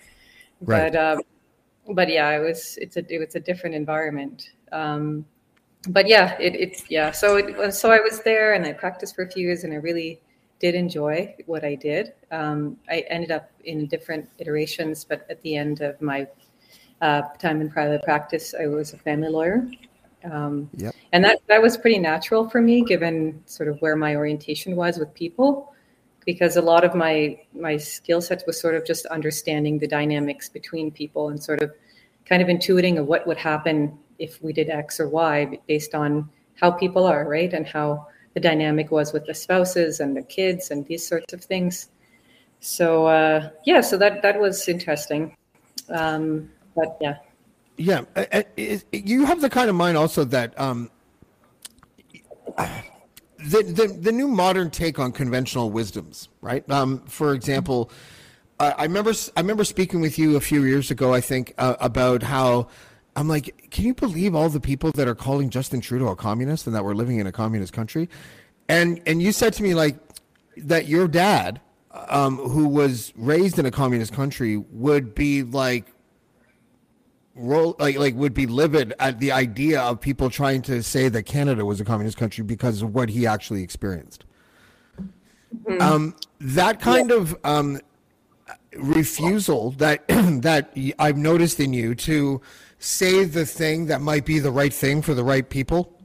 Right. 0.63 0.91
but 0.93 0.95
um 1.17 1.21
but 1.95 2.07
yeah 2.09 2.29
it 2.37 2.39
was 2.39 2.77
it's 2.81 2.97
a 2.97 3.03
it 3.13 3.19
was 3.19 3.35
a 3.35 3.39
different 3.39 3.75
environment 3.75 4.49
um 4.71 5.25
but 5.89 6.07
yeah 6.07 6.37
it, 6.39 6.55
it's 6.55 6.89
yeah 6.89 7.11
so 7.11 7.37
it 7.37 7.73
so 7.73 7.91
i 7.91 7.99
was 7.99 8.21
there 8.21 8.53
and 8.53 8.65
i 8.65 8.71
practiced 8.71 9.15
for 9.15 9.23
a 9.23 9.31
few 9.31 9.43
years 9.43 9.63
and 9.63 9.73
i 9.73 9.77
really 9.77 10.19
did 10.61 10.75
enjoy 10.75 11.35
what 11.47 11.65
I 11.65 11.75
did. 11.75 12.13
Um, 12.29 12.77
I 12.87 13.03
ended 13.09 13.31
up 13.31 13.49
in 13.65 13.87
different 13.87 14.29
iterations, 14.37 15.03
but 15.03 15.25
at 15.29 15.41
the 15.41 15.55
end 15.57 15.81
of 15.81 15.99
my 16.01 16.27
uh, 17.01 17.23
time 17.39 17.59
in 17.61 17.69
private 17.69 18.03
practice, 18.03 18.53
I 18.57 18.67
was 18.67 18.93
a 18.93 18.97
family 18.97 19.27
lawyer. 19.27 19.67
Um, 20.23 20.69
Yep. 20.77 20.95
And 21.13 21.25
that, 21.25 21.39
that 21.47 21.61
was 21.61 21.77
pretty 21.77 21.97
natural 21.97 22.47
for 22.47 22.61
me, 22.61 22.85
given 22.85 23.41
sort 23.47 23.69
of 23.69 23.81
where 23.81 23.95
my 23.95 24.15
orientation 24.15 24.75
was 24.75 24.99
with 24.99 25.11
people, 25.15 25.73
because 26.27 26.57
a 26.57 26.61
lot 26.61 26.83
of 26.83 26.93
my 26.93 27.39
my 27.53 27.75
skill 27.75 28.21
set 28.21 28.43
was 28.45 28.61
sort 28.61 28.75
of 28.75 28.85
just 28.85 29.07
understanding 29.07 29.79
the 29.79 29.87
dynamics 29.87 30.47
between 30.47 30.91
people 30.91 31.29
and 31.29 31.41
sort 31.41 31.63
of 31.63 31.71
kind 32.27 32.43
of 32.43 32.47
intuiting 32.47 32.99
of 32.99 33.07
what 33.07 33.25
would 33.25 33.37
happen 33.37 33.97
if 34.21 34.41
we 34.41 34.53
did 34.53 34.69
X 34.69 34.99
or 34.99 35.09
Y 35.09 35.59
based 35.67 35.93
on 35.95 36.29
how 36.59 36.71
people 36.71 37.05
are, 37.05 37.27
right, 37.27 37.51
and 37.53 37.65
how 37.65 38.07
the 38.33 38.39
dynamic 38.39 38.91
was 38.91 39.11
with 39.13 39.25
the 39.25 39.33
spouses 39.33 39.99
and 39.99 40.15
the 40.15 40.21
kids 40.21 40.71
and 40.71 40.85
these 40.85 41.05
sorts 41.05 41.33
of 41.33 41.43
things. 41.43 41.89
So 42.59 43.07
uh, 43.07 43.49
yeah, 43.65 43.81
so 43.81 43.97
that 43.97 44.21
that 44.21 44.39
was 44.39 44.69
interesting. 44.69 45.35
Um, 45.89 46.49
but 46.75 46.97
yeah, 47.01 47.17
Yeah, 47.77 48.03
you 48.91 49.25
have 49.25 49.41
the 49.41 49.49
kind 49.49 49.69
of 49.69 49.75
mind 49.75 49.97
also 49.97 50.23
that 50.25 50.57
um, 50.59 50.91
the, 52.57 53.63
the 53.63 53.97
the 53.99 54.11
new 54.11 54.27
modern 54.27 54.69
take 54.69 54.99
on 54.99 55.11
conventional 55.11 55.71
wisdoms, 55.71 56.29
right? 56.41 56.69
Um, 56.69 56.99
for 57.07 57.33
example, 57.33 57.89
I, 58.59 58.83
remember 58.83 59.13
I 59.35 59.39
remember 59.39 59.63
speaking 59.63 59.99
with 59.99 60.19
you 60.19 60.35
a 60.35 60.41
few 60.41 60.63
years 60.63 60.91
ago, 60.91 61.13
I 61.13 61.21
think, 61.21 61.53
uh, 61.57 61.75
about 61.79 62.21
how 62.21 62.67
I'm 63.15 63.27
like, 63.27 63.69
can 63.71 63.85
you 63.85 63.93
believe 63.93 64.35
all 64.35 64.49
the 64.49 64.59
people 64.59 64.91
that 64.93 65.07
are 65.07 65.15
calling 65.15 65.49
Justin 65.49 65.81
Trudeau 65.81 66.07
a 66.07 66.15
communist 66.15 66.65
and 66.65 66.75
that 66.75 66.83
we're 66.85 66.93
living 66.93 67.19
in 67.19 67.27
a 67.27 67.31
communist 67.31 67.73
country? 67.73 68.09
And 68.69 69.01
and 69.05 69.21
you 69.21 69.31
said 69.31 69.53
to 69.53 69.63
me 69.63 69.73
like 69.73 69.97
that 70.57 70.87
your 70.87 71.07
dad, 71.07 71.59
um, 71.91 72.37
who 72.37 72.67
was 72.67 73.11
raised 73.15 73.59
in 73.59 73.65
a 73.65 73.71
communist 73.71 74.13
country, 74.13 74.57
would 74.57 75.13
be 75.13 75.43
like 75.43 75.87
roll 77.35 77.75
like 77.79 77.97
like 77.97 78.15
would 78.15 78.33
be 78.33 78.45
livid 78.45 78.93
at 78.99 79.19
the 79.19 79.31
idea 79.31 79.81
of 79.81 79.99
people 79.99 80.29
trying 80.29 80.61
to 80.61 80.81
say 80.81 81.09
that 81.09 81.23
Canada 81.23 81.65
was 81.65 81.81
a 81.81 81.85
communist 81.85 82.17
country 82.17 82.43
because 82.43 82.81
of 82.81 82.93
what 82.93 83.09
he 83.09 83.27
actually 83.27 83.61
experienced. 83.61 84.25
Um, 85.81 86.15
that 86.39 86.79
kind 86.79 87.11
of 87.11 87.37
um, 87.43 87.81
refusal 88.77 89.71
that 89.71 90.07
that 90.07 90.73
I've 90.97 91.17
noticed 91.17 91.59
in 91.59 91.73
you 91.73 91.93
to 91.95 92.41
say 92.81 93.23
the 93.23 93.45
thing 93.45 93.85
that 93.87 94.01
might 94.01 94.25
be 94.25 94.39
the 94.39 94.51
right 94.51 94.73
thing 94.73 95.01
for 95.01 95.13
the 95.13 95.23
right 95.23 95.49
people. 95.49 95.97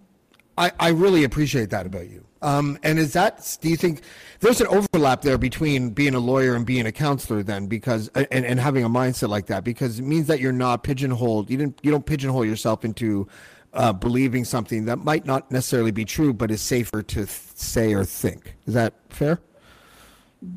I, 0.57 0.73
I 0.79 0.89
really 0.91 1.25
appreciate 1.25 1.71
that 1.71 1.87
about 1.87 2.09
you. 2.09 2.25
Um, 2.43 2.79
and 2.83 2.99
is 2.99 3.13
that 3.15 3.59
do 3.61 3.69
you 3.69 3.77
think 3.77 4.03
there's 4.41 4.61
an 4.61 4.69
overlap 4.69 5.23
there 5.23 5.39
between 5.39 5.91
being 5.91 6.15
a 6.15 6.19
lawyer 6.21 6.55
and 6.55 6.65
being 6.65 6.87
a 6.87 6.93
counselor 6.93 7.43
then 7.43 7.67
because 7.67 8.09
and, 8.15 8.45
and 8.45 8.61
having 8.61 8.85
a 8.85 8.89
mindset 8.89 9.31
like 9.31 9.47
that 9.47 9.65
because 9.65 9.99
it 9.99 10.03
means 10.05 10.27
that 10.27 10.39
you're 10.39 10.53
not 10.53 10.85
pigeonholed 10.85 11.51
you 11.51 11.57
didn't 11.57 11.81
you 11.83 11.91
don't 11.91 12.05
pigeonhole 12.05 12.45
yourself 12.45 12.85
into 12.85 13.27
uh, 13.73 13.93
believing 13.93 14.45
something 14.45 14.85
that 14.85 14.99
might 14.99 15.25
not 15.25 15.51
necessarily 15.51 15.91
be 15.91 16.05
true 16.05 16.35
but 16.35 16.51
is 16.51 16.61
safer 16.61 17.03
to 17.03 17.25
th- 17.25 17.29
say 17.29 17.95
or 17.95 18.05
think 18.05 18.55
is 18.67 18.75
that 18.75 18.93
fair 19.09 19.41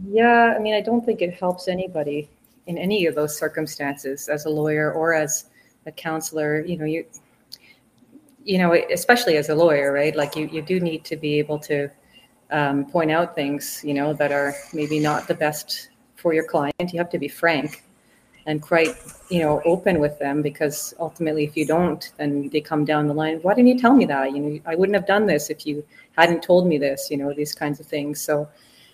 yeah. 0.08 0.54
I 0.56 0.60
mean, 0.60 0.74
I 0.74 0.82
don't 0.82 1.06
think 1.06 1.22
it 1.22 1.34
helps 1.34 1.68
anybody 1.68 2.30
in 2.68 2.78
any 2.78 3.06
of 3.06 3.16
those 3.16 3.38
circumstances 3.38 4.28
as 4.28 4.46
a 4.46 4.50
lawyer 4.50 4.92
or 4.92 5.14
as 5.14 5.46
a 5.86 5.92
counselor. 5.92 6.62
You 6.66 6.78
know, 6.78 6.86
you 6.86 7.06
you 8.44 8.58
know, 8.58 8.74
especially 8.74 9.38
as 9.38 9.50
a 9.50 9.56
lawyer, 9.56 9.92
right? 9.92 10.16
Like 10.16 10.36
you 10.36 10.48
you 10.52 10.62
do 10.62 10.80
need 10.80 11.04
to 11.06 11.16
be 11.16 11.40
able 11.40 11.60
to 11.60 11.90
um, 12.52 12.86
point 12.86 13.12
out 13.12 13.36
things, 13.36 13.82
you 13.84 13.94
know, 13.94 14.14
that 14.14 14.32
are 14.32 14.56
maybe 14.74 15.00
not 15.00 15.28
the 15.28 15.36
best 15.36 15.90
for 16.16 16.34
your 16.34 16.46
client. 16.46 16.74
You 16.80 17.00
have 17.00 17.10
to 17.12 17.20
be 17.20 17.28
frank 17.28 17.84
and 18.46 18.62
quite, 18.62 18.96
you 19.30 19.40
know, 19.42 19.62
open 19.66 20.00
with 20.00 20.18
them 20.18 20.42
because 20.42 20.94
ultimately, 21.00 21.44
if 21.44 21.56
you 21.56 21.66
don't, 21.66 22.12
then 22.18 22.50
they 22.50 22.62
come 22.62 22.86
down 22.86 23.08
the 23.08 23.14
line. 23.14 23.40
Why 23.42 23.54
didn't 23.54 23.68
you 23.68 23.80
tell 23.80 23.94
me 23.94 24.06
that? 24.06 24.32
You 24.32 24.40
know, 24.40 24.60
I 24.66 24.76
wouldn't 24.76 24.96
have 24.96 25.06
done 25.06 25.26
this 25.26 25.50
if 25.50 25.66
you 25.66 25.86
hadn't 26.18 26.42
told 26.42 26.68
me 26.68 26.78
this. 26.78 27.10
You 27.12 27.18
know, 27.18 27.34
these 27.34 27.54
kinds 27.54 27.80
of 27.80 27.86
things. 27.86 28.22
So, 28.22 28.50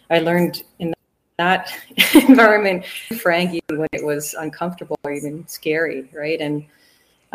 I 0.09 0.19
learned 0.19 0.63
in 0.79 0.94
that 1.37 1.71
environment, 2.15 2.85
frank, 2.85 3.53
even 3.53 3.79
when 3.79 3.89
it 3.91 4.05
was 4.05 4.33
uncomfortable 4.35 4.97
or 5.03 5.11
even 5.11 5.47
scary, 5.47 6.09
right? 6.13 6.39
And 6.39 6.65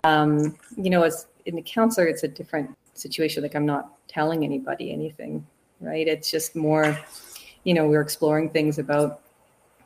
um, 0.04 0.56
you 0.76 0.90
know, 0.90 1.02
as 1.02 1.26
in 1.46 1.56
the 1.56 1.62
counselor, 1.62 2.06
it's 2.06 2.22
a 2.22 2.28
different 2.28 2.70
situation. 2.94 3.42
Like 3.42 3.54
I'm 3.54 3.66
not 3.66 3.92
telling 4.08 4.44
anybody 4.44 4.92
anything, 4.92 5.46
right? 5.80 6.06
It's 6.06 6.30
just 6.30 6.56
more, 6.56 6.98
you 7.64 7.74
know, 7.74 7.86
we're 7.86 8.00
exploring 8.00 8.50
things 8.50 8.78
about 8.78 9.20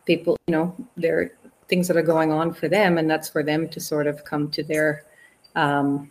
people, 0.06 0.36
you 0.46 0.52
know, 0.52 0.74
their 0.96 1.32
things 1.68 1.88
that 1.88 1.96
are 1.96 2.02
going 2.02 2.30
on 2.30 2.52
for 2.52 2.68
them, 2.68 2.98
and 2.98 3.10
that's 3.10 3.28
for 3.28 3.42
them 3.42 3.68
to 3.68 3.80
sort 3.80 4.06
of 4.06 4.24
come 4.24 4.50
to 4.50 4.62
their, 4.62 5.04
um, 5.56 6.10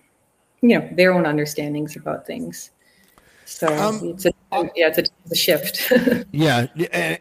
you 0.62 0.80
know, 0.80 0.90
their 0.94 1.14
own 1.14 1.26
understandings 1.26 1.96
about 1.96 2.26
things. 2.26 2.72
So 3.46 3.68
Um, 3.68 4.00
it's 4.04 4.26
a 4.26 4.32
yeah, 4.76 4.88
it's 4.88 4.98
a, 4.98 5.02
it's 5.02 5.32
a 5.32 5.36
shift. 5.36 5.92
Yeah, 6.32 6.68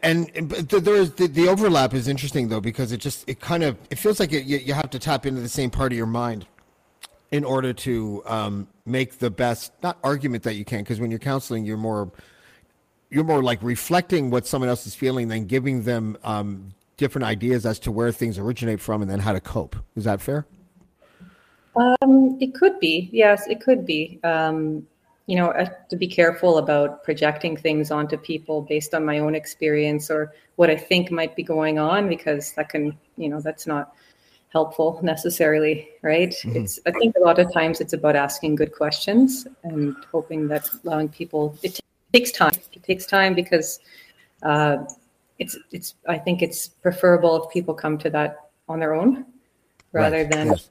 and, 0.02 0.30
and 0.34 0.68
but 0.68 0.84
there 0.84 0.96
is 0.96 1.12
the, 1.12 1.26
the 1.26 1.48
overlap 1.48 1.94
is 1.94 2.08
interesting 2.08 2.48
though 2.48 2.60
because 2.60 2.92
it 2.92 2.98
just 2.98 3.28
it 3.28 3.40
kind 3.40 3.62
of 3.62 3.76
it 3.90 3.98
feels 3.98 4.20
like 4.20 4.32
it, 4.32 4.44
you, 4.44 4.58
you 4.58 4.74
have 4.74 4.90
to 4.90 4.98
tap 4.98 5.26
into 5.26 5.40
the 5.40 5.48
same 5.48 5.70
part 5.70 5.92
of 5.92 5.96
your 5.96 6.06
mind 6.06 6.46
in 7.30 7.44
order 7.44 7.72
to 7.72 8.22
um, 8.26 8.68
make 8.84 9.18
the 9.18 9.30
best 9.30 9.72
not 9.82 9.98
argument 10.04 10.42
that 10.42 10.54
you 10.54 10.64
can 10.64 10.80
because 10.80 11.00
when 11.00 11.10
you're 11.10 11.18
counseling 11.18 11.64
you're 11.64 11.78
more 11.78 12.12
you're 13.12 13.24
more 13.24 13.42
like 13.42 13.62
reflecting 13.62 14.30
what 14.30 14.46
someone 14.46 14.68
else 14.68 14.86
is 14.86 14.94
feeling 14.94 15.28
than 15.28 15.46
giving 15.46 15.82
them 15.82 16.16
um, 16.24 16.74
different 16.96 17.26
ideas 17.26 17.66
as 17.66 17.78
to 17.80 17.92
where 17.92 18.10
things 18.10 18.38
originate 18.38 18.80
from 18.80 19.02
and 19.02 19.10
then 19.10 19.18
how 19.18 19.32
to 19.32 19.40
cope. 19.40 19.76
Is 19.96 20.04
that 20.04 20.20
fair? 20.20 20.46
Um, 21.76 22.38
it 22.40 22.54
could 22.54 22.78
be, 22.80 23.10
yes, 23.12 23.46
it 23.48 23.60
could 23.60 23.84
be. 23.84 24.18
Um, 24.24 24.86
you 25.32 25.38
know, 25.38 25.50
I 25.50 25.60
have 25.60 25.88
to 25.88 25.96
be 25.96 26.06
careful 26.06 26.58
about 26.58 27.04
projecting 27.04 27.56
things 27.56 27.90
onto 27.90 28.18
people 28.18 28.60
based 28.60 28.92
on 28.92 29.02
my 29.02 29.18
own 29.20 29.34
experience 29.34 30.10
or 30.10 30.34
what 30.56 30.68
I 30.68 30.76
think 30.76 31.10
might 31.10 31.34
be 31.34 31.42
going 31.42 31.78
on 31.78 32.06
because 32.06 32.52
that 32.52 32.68
can, 32.68 32.98
you 33.16 33.30
know, 33.30 33.40
that's 33.40 33.66
not 33.66 33.94
helpful 34.50 35.00
necessarily, 35.02 35.88
right? 36.02 36.34
It's 36.44 36.80
I 36.84 36.90
think 36.90 37.16
a 37.16 37.20
lot 37.20 37.38
of 37.38 37.50
times 37.50 37.80
it's 37.80 37.94
about 37.94 38.14
asking 38.14 38.56
good 38.56 38.74
questions 38.74 39.46
and 39.62 39.96
hoping 40.12 40.48
that 40.48 40.68
allowing 40.84 41.08
people 41.08 41.56
it 41.62 41.76
t- 41.76 41.82
takes 42.12 42.30
time. 42.30 42.52
It 42.74 42.82
takes 42.82 43.06
time 43.06 43.32
because 43.32 43.80
uh, 44.42 44.84
it's 45.38 45.56
it's 45.70 45.94
I 46.06 46.18
think 46.18 46.42
it's 46.42 46.68
preferable 46.68 47.42
if 47.42 47.50
people 47.50 47.72
come 47.72 47.96
to 48.04 48.10
that 48.10 48.50
on 48.68 48.80
their 48.80 48.92
own 48.92 49.24
rather 49.92 50.24
Right, 50.24 50.30
than 50.30 50.46
yes. 50.48 50.68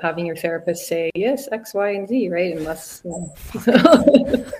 Having 0.00 0.26
your 0.26 0.36
therapist 0.36 0.86
say 0.86 1.10
yes 1.14 1.48
X 1.52 1.74
Y 1.74 1.90
and 1.90 2.08
Z, 2.08 2.28
right? 2.28 2.56
Unless 2.56 3.02
you 3.04 3.10
know. 3.66 4.44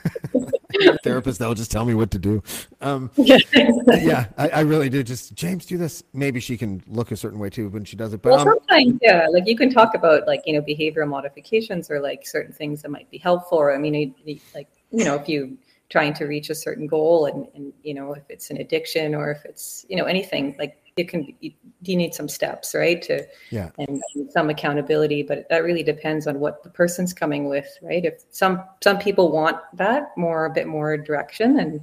Therapist, 1.02 1.38
they'll 1.38 1.54
just 1.54 1.70
tell 1.70 1.84
me 1.84 1.94
what 1.94 2.10
to 2.10 2.18
do. 2.18 2.42
Um, 2.80 3.10
yeah. 3.16 4.26
I, 4.36 4.48
I 4.48 4.60
really 4.60 4.88
do. 4.88 5.02
Just 5.02 5.34
James, 5.34 5.66
do 5.66 5.78
this. 5.78 6.02
Maybe 6.12 6.40
she 6.40 6.56
can 6.56 6.82
look 6.86 7.10
a 7.10 7.16
certain 7.16 7.38
way 7.38 7.50
too 7.50 7.68
when 7.68 7.84
she 7.84 7.96
does 7.96 8.12
it. 8.12 8.22
But 8.22 8.30
Well, 8.32 8.40
um, 8.40 8.58
sometimes, 8.68 8.98
yeah, 9.02 9.26
like 9.30 9.46
you 9.46 9.56
can 9.56 9.70
talk 9.70 9.94
about 9.94 10.26
like 10.26 10.42
you 10.46 10.52
know 10.52 10.62
behavioral 10.62 11.08
modifications 11.08 11.90
or 11.90 12.00
like 12.00 12.26
certain 12.26 12.52
things 12.52 12.82
that 12.82 12.90
might 12.90 13.10
be 13.10 13.18
helpful. 13.18 13.58
Or 13.58 13.74
I 13.74 13.78
mean, 13.78 14.14
like 14.54 14.68
you 14.90 15.04
know, 15.04 15.14
if 15.14 15.28
you 15.28 15.56
trying 15.88 16.14
to 16.14 16.24
reach 16.24 16.50
a 16.50 16.54
certain 16.54 16.86
goal, 16.86 17.26
and 17.26 17.46
and 17.54 17.72
you 17.82 17.94
know, 17.94 18.12
if 18.14 18.24
it's 18.28 18.50
an 18.50 18.58
addiction 18.58 19.14
or 19.14 19.30
if 19.30 19.44
it's 19.44 19.86
you 19.88 19.96
know 19.96 20.04
anything, 20.04 20.56
like 20.58 20.78
it 20.96 21.08
can 21.08 21.34
be, 21.40 21.56
you 21.82 21.96
need 21.96 22.14
some 22.14 22.28
steps, 22.28 22.74
right, 22.74 23.00
to 23.02 23.26
yeah, 23.50 23.70
and, 23.78 24.02
and 24.14 24.32
some 24.32 24.48
accountability. 24.48 25.22
But 25.22 25.46
that 25.50 25.62
really 25.62 25.82
depends 25.82 26.26
on 26.26 26.40
what 26.40 26.62
the 26.62 26.70
person's 26.70 27.12
coming 27.12 27.48
with, 27.48 27.68
right? 27.82 28.04
If 28.04 28.24
some 28.30 28.64
some 28.82 28.98
people 28.98 29.30
want 29.30 29.58
that 29.74 30.16
more, 30.16 30.46
a 30.46 30.50
bit 30.50 30.66
more 30.66 30.96
direction, 30.96 31.58
and 31.58 31.80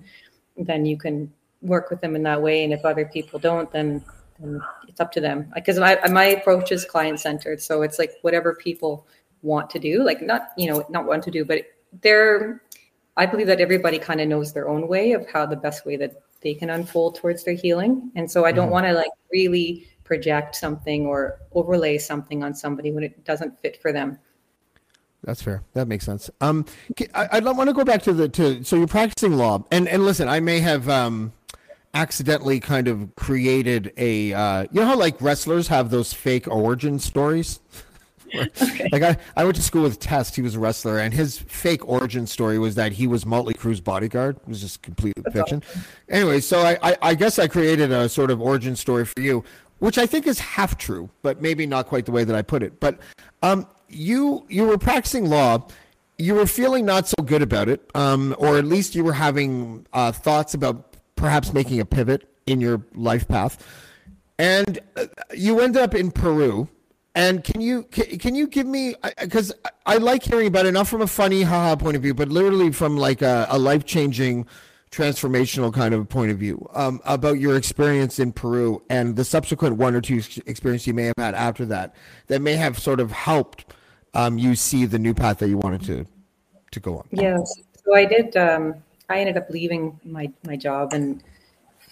then 0.57 0.85
you 0.85 0.97
can 0.97 1.31
work 1.61 1.89
with 1.89 2.01
them 2.01 2.15
in 2.15 2.23
that 2.23 2.41
way. 2.41 2.63
And 2.63 2.73
if 2.73 2.83
other 2.83 3.05
people 3.05 3.39
don't, 3.39 3.71
then, 3.71 4.03
then 4.39 4.59
it's 4.87 4.99
up 4.99 5.11
to 5.13 5.21
them. 5.21 5.51
Because 5.53 5.77
my 5.79 5.99
my 6.09 6.25
approach 6.25 6.71
is 6.71 6.83
client 6.83 7.19
centered, 7.19 7.61
so 7.61 7.83
it's 7.83 7.99
like 7.99 8.13
whatever 8.23 8.55
people 8.55 9.05
want 9.43 9.69
to 9.69 9.79
do, 9.79 10.03
like 10.03 10.21
not 10.21 10.49
you 10.57 10.67
know 10.67 10.85
not 10.89 11.05
want 11.05 11.23
to 11.23 11.31
do, 11.31 11.45
but 11.45 11.61
they're. 12.01 12.61
I 13.15 13.27
believe 13.27 13.45
that 13.45 13.61
everybody 13.61 13.99
kind 13.99 14.19
of 14.21 14.27
knows 14.27 14.53
their 14.53 14.67
own 14.67 14.87
way 14.87 15.11
of 15.11 15.29
how 15.29 15.45
the 15.45 15.55
best 15.55 15.85
way 15.85 15.97
that 15.97 16.23
they 16.43 16.53
can 16.53 16.69
unfold 16.69 17.15
towards 17.15 17.43
their 17.43 17.53
healing, 17.55 18.11
and 18.15 18.29
so 18.29 18.45
I 18.45 18.51
don't 18.51 18.69
want 18.69 18.85
to 18.85 18.93
like 18.93 19.11
really 19.31 19.87
project 20.03 20.55
something 20.55 21.05
or 21.05 21.39
overlay 21.53 21.97
something 21.97 22.43
on 22.43 22.53
somebody 22.53 22.91
when 22.91 23.03
it 23.03 23.23
doesn't 23.23 23.59
fit 23.59 23.81
for 23.81 23.91
them. 23.91 24.19
that's 25.23 25.41
fair. 25.41 25.63
That 25.73 25.87
makes 25.87 26.05
sense. 26.05 26.29
Um, 26.41 26.65
I, 27.15 27.27
I 27.31 27.39
want 27.39 27.69
to 27.69 27.73
go 27.73 27.85
back 27.85 28.03
to 28.03 28.13
the 28.13 28.29
to 28.29 28.63
so 28.63 28.75
you're 28.75 28.87
practicing 28.87 29.37
law, 29.37 29.63
and 29.71 29.87
and 29.87 30.05
listen, 30.05 30.27
I 30.27 30.39
may 30.39 30.59
have 30.59 30.89
um 30.89 31.33
accidentally 31.93 32.59
kind 32.59 32.87
of 32.87 33.15
created 33.15 33.93
a 33.97 34.33
uh, 34.33 34.63
you 34.71 34.81
know 34.81 34.87
how 34.87 34.97
like 34.97 35.19
wrestlers 35.21 35.67
have 35.67 35.89
those 35.89 36.13
fake 36.13 36.47
origin 36.47 36.99
stories. 36.99 37.59
okay. 38.35 38.89
Like 38.91 39.03
I, 39.03 39.17
I 39.35 39.43
went 39.43 39.55
to 39.55 39.61
school 39.61 39.83
with 39.83 39.99
Test. 39.99 40.35
He 40.35 40.41
was 40.41 40.55
a 40.55 40.59
wrestler, 40.59 40.99
and 40.99 41.13
his 41.13 41.39
fake 41.39 41.87
origin 41.87 42.27
story 42.27 42.59
was 42.59 42.75
that 42.75 42.91
he 42.93 43.07
was 43.07 43.25
Motley 43.25 43.53
Crue's 43.53 43.81
bodyguard. 43.81 44.37
It 44.37 44.47
was 44.47 44.61
just 44.61 44.81
complete 44.81 45.13
That's 45.17 45.35
fiction. 45.35 45.63
Awesome. 45.67 45.83
Anyway, 46.09 46.39
so 46.39 46.59
I, 46.59 46.77
I, 46.81 46.97
I 47.01 47.15
guess 47.15 47.39
I 47.39 47.47
created 47.47 47.91
a 47.91 48.09
sort 48.09 48.31
of 48.31 48.41
origin 48.41 48.75
story 48.75 49.05
for 49.05 49.21
you, 49.21 49.43
which 49.79 49.97
I 49.97 50.05
think 50.05 50.27
is 50.27 50.39
half 50.39 50.77
true, 50.77 51.09
but 51.21 51.41
maybe 51.41 51.65
not 51.65 51.87
quite 51.87 52.05
the 52.05 52.11
way 52.11 52.23
that 52.23 52.35
I 52.35 52.41
put 52.41 52.63
it. 52.63 52.79
But 52.79 52.99
um, 53.41 53.67
you 53.89 54.45
you 54.49 54.65
were 54.65 54.77
practicing 54.77 55.29
law. 55.29 55.67
You 56.17 56.35
were 56.35 56.45
feeling 56.45 56.85
not 56.85 57.07
so 57.07 57.15
good 57.23 57.41
about 57.41 57.69
it, 57.69 57.89
um, 57.95 58.35
or 58.37 58.57
at 58.57 58.65
least 58.65 58.95
you 58.95 59.03
were 59.03 59.13
having 59.13 59.85
uh, 59.93 60.11
thoughts 60.11 60.53
about 60.53 60.95
perhaps 61.15 61.53
making 61.53 61.79
a 61.79 61.85
pivot 61.85 62.29
in 62.45 62.61
your 62.61 62.83
life 62.93 63.27
path 63.27 63.63
and 64.39 64.79
uh, 64.95 65.05
you 65.33 65.59
end 65.59 65.77
up 65.77 65.95
in 65.95 66.11
Peru. 66.11 66.67
And 67.15 67.43
can 67.43 67.61
you 67.61 67.83
can, 67.83 68.17
can 68.17 68.35
you 68.35 68.47
give 68.47 68.65
me 68.65 68.95
because 69.21 69.53
I, 69.65 69.69
I, 69.85 69.97
like 69.97 70.23
hearing 70.23 70.47
about 70.47 70.65
it 70.65 70.71
not 70.71 70.87
from 70.87 71.01
a 71.01 71.07
funny 71.07 71.43
haha 71.43 71.75
point 71.75 71.95
of 71.95 72.01
view, 72.01 72.13
but 72.13 72.29
literally 72.29 72.71
from 72.71 72.97
like 72.97 73.21
a, 73.21 73.45
a 73.49 73.59
life 73.59 73.85
changing, 73.85 74.47
transformational 74.93 75.73
kind 75.73 75.93
of 75.93 76.07
point 76.07 76.31
of 76.31 76.37
view 76.37 76.67
um, 76.73 77.01
about 77.05 77.39
your 77.39 77.55
experience 77.55 78.19
in 78.19 78.31
Peru 78.31 78.81
and 78.89 79.15
the 79.15 79.25
subsequent 79.25 79.77
one 79.77 79.95
or 79.95 80.01
two 80.01 80.21
experience 80.45 80.87
you 80.87 80.93
may 80.93 81.05
have 81.05 81.15
had 81.17 81.35
after 81.35 81.65
that 81.65 81.95
that 82.27 82.41
may 82.41 82.53
have 82.55 82.79
sort 82.79 82.99
of 82.99 83.11
helped 83.11 83.73
um, 84.13 84.37
you 84.37 84.55
see 84.55 84.85
the 84.85 84.99
new 84.99 85.13
path 85.13 85.39
that 85.39 85.49
you 85.49 85.57
wanted 85.57 85.83
to 85.83 86.05
to 86.71 86.79
go 86.79 86.97
on. 86.97 87.07
Yes, 87.11 87.61
so 87.85 87.95
I 87.95 88.05
did. 88.05 88.35
Um, 88.37 88.75
I 89.09 89.19
ended 89.19 89.37
up 89.37 89.49
leaving 89.49 89.99
my 90.03 90.31
my 90.45 90.55
job 90.55 90.93
and 90.93 91.23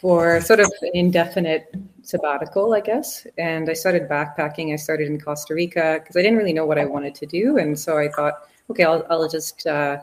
for 0.02 0.42
sort 0.42 0.60
of 0.60 0.72
an 0.82 0.90
indefinite 0.96 1.72
sabbatical, 2.02 2.74
I 2.74 2.82
guess. 2.82 3.28
And 3.38 3.70
I 3.70 3.74
started 3.74 4.10
backpacking. 4.10 4.74
I 4.74 4.76
started 4.76 5.08
in 5.08 5.22
Costa 5.22 5.54
Rica 5.54 6.00
because 6.00 6.18
I 6.18 6.24
didn't 6.24 6.40
really 6.40 6.54
know 6.54 6.66
what 6.66 6.80
I 6.80 6.86
wanted 6.86 7.14
to 7.16 7.28
do. 7.28 7.60
And 7.60 7.80
so 7.80 8.00
I 8.00 8.10
thought, 8.10 8.50
okay, 8.72 8.84
I'll, 8.84 9.06
I'll 9.12 9.30
just, 9.30 9.68
uh, 9.68 10.00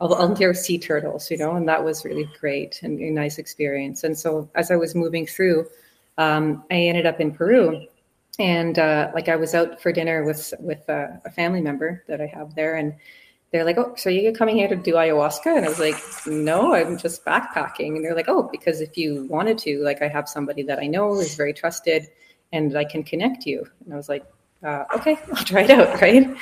I'll 0.00 0.08
volunteer 0.08 0.48
with 0.48 0.58
sea 0.58 0.78
turtles, 0.78 1.30
you 1.30 1.38
know, 1.38 1.54
and 1.54 1.68
that 1.68 1.82
was 1.82 2.04
really 2.04 2.28
great 2.40 2.80
and 2.82 2.98
a 3.00 3.10
nice 3.10 3.38
experience. 3.38 4.02
And 4.02 4.18
so 4.18 4.50
as 4.56 4.72
I 4.72 4.76
was 4.76 4.96
moving 4.96 5.26
through, 5.26 5.68
um, 6.18 6.64
I 6.68 6.74
ended 6.74 7.06
up 7.06 7.20
in 7.20 7.30
Peru. 7.30 7.86
And 8.40 8.78
uh, 8.80 9.12
like 9.14 9.28
I 9.28 9.36
was 9.36 9.54
out 9.54 9.80
for 9.80 9.92
dinner 9.92 10.24
with 10.24 10.52
with 10.58 10.86
uh, 10.90 11.06
a 11.24 11.30
family 11.30 11.62
member 11.62 12.04
that 12.06 12.20
I 12.20 12.26
have 12.26 12.54
there, 12.54 12.76
and 12.76 12.92
they're 13.52 13.64
like, 13.64 13.78
oh, 13.78 13.94
so 13.96 14.10
you're 14.10 14.32
coming 14.32 14.56
here 14.56 14.68
to 14.68 14.76
do 14.76 14.94
ayahuasca? 14.94 15.56
And 15.56 15.64
I 15.64 15.68
was 15.68 15.78
like, 15.78 15.96
no, 16.26 16.74
I'm 16.74 16.98
just 16.98 17.24
backpacking. 17.24 17.96
And 17.96 18.04
they're 18.04 18.14
like, 18.14 18.28
oh, 18.28 18.48
because 18.50 18.80
if 18.80 18.96
you 18.96 19.24
wanted 19.30 19.58
to, 19.58 19.82
like, 19.82 20.02
I 20.02 20.08
have 20.08 20.28
somebody 20.28 20.62
that 20.64 20.78
I 20.78 20.86
know 20.86 21.18
is 21.20 21.34
very 21.34 21.52
trusted 21.52 22.08
and 22.52 22.76
I 22.76 22.84
can 22.84 23.02
connect 23.02 23.46
you. 23.46 23.66
And 23.84 23.94
I 23.94 23.96
was 23.96 24.08
like, 24.08 24.24
uh, 24.62 24.84
okay, 24.96 25.18
I'll 25.34 25.44
try 25.44 25.62
it 25.62 25.70
out. 25.70 26.00
Right. 26.00 26.36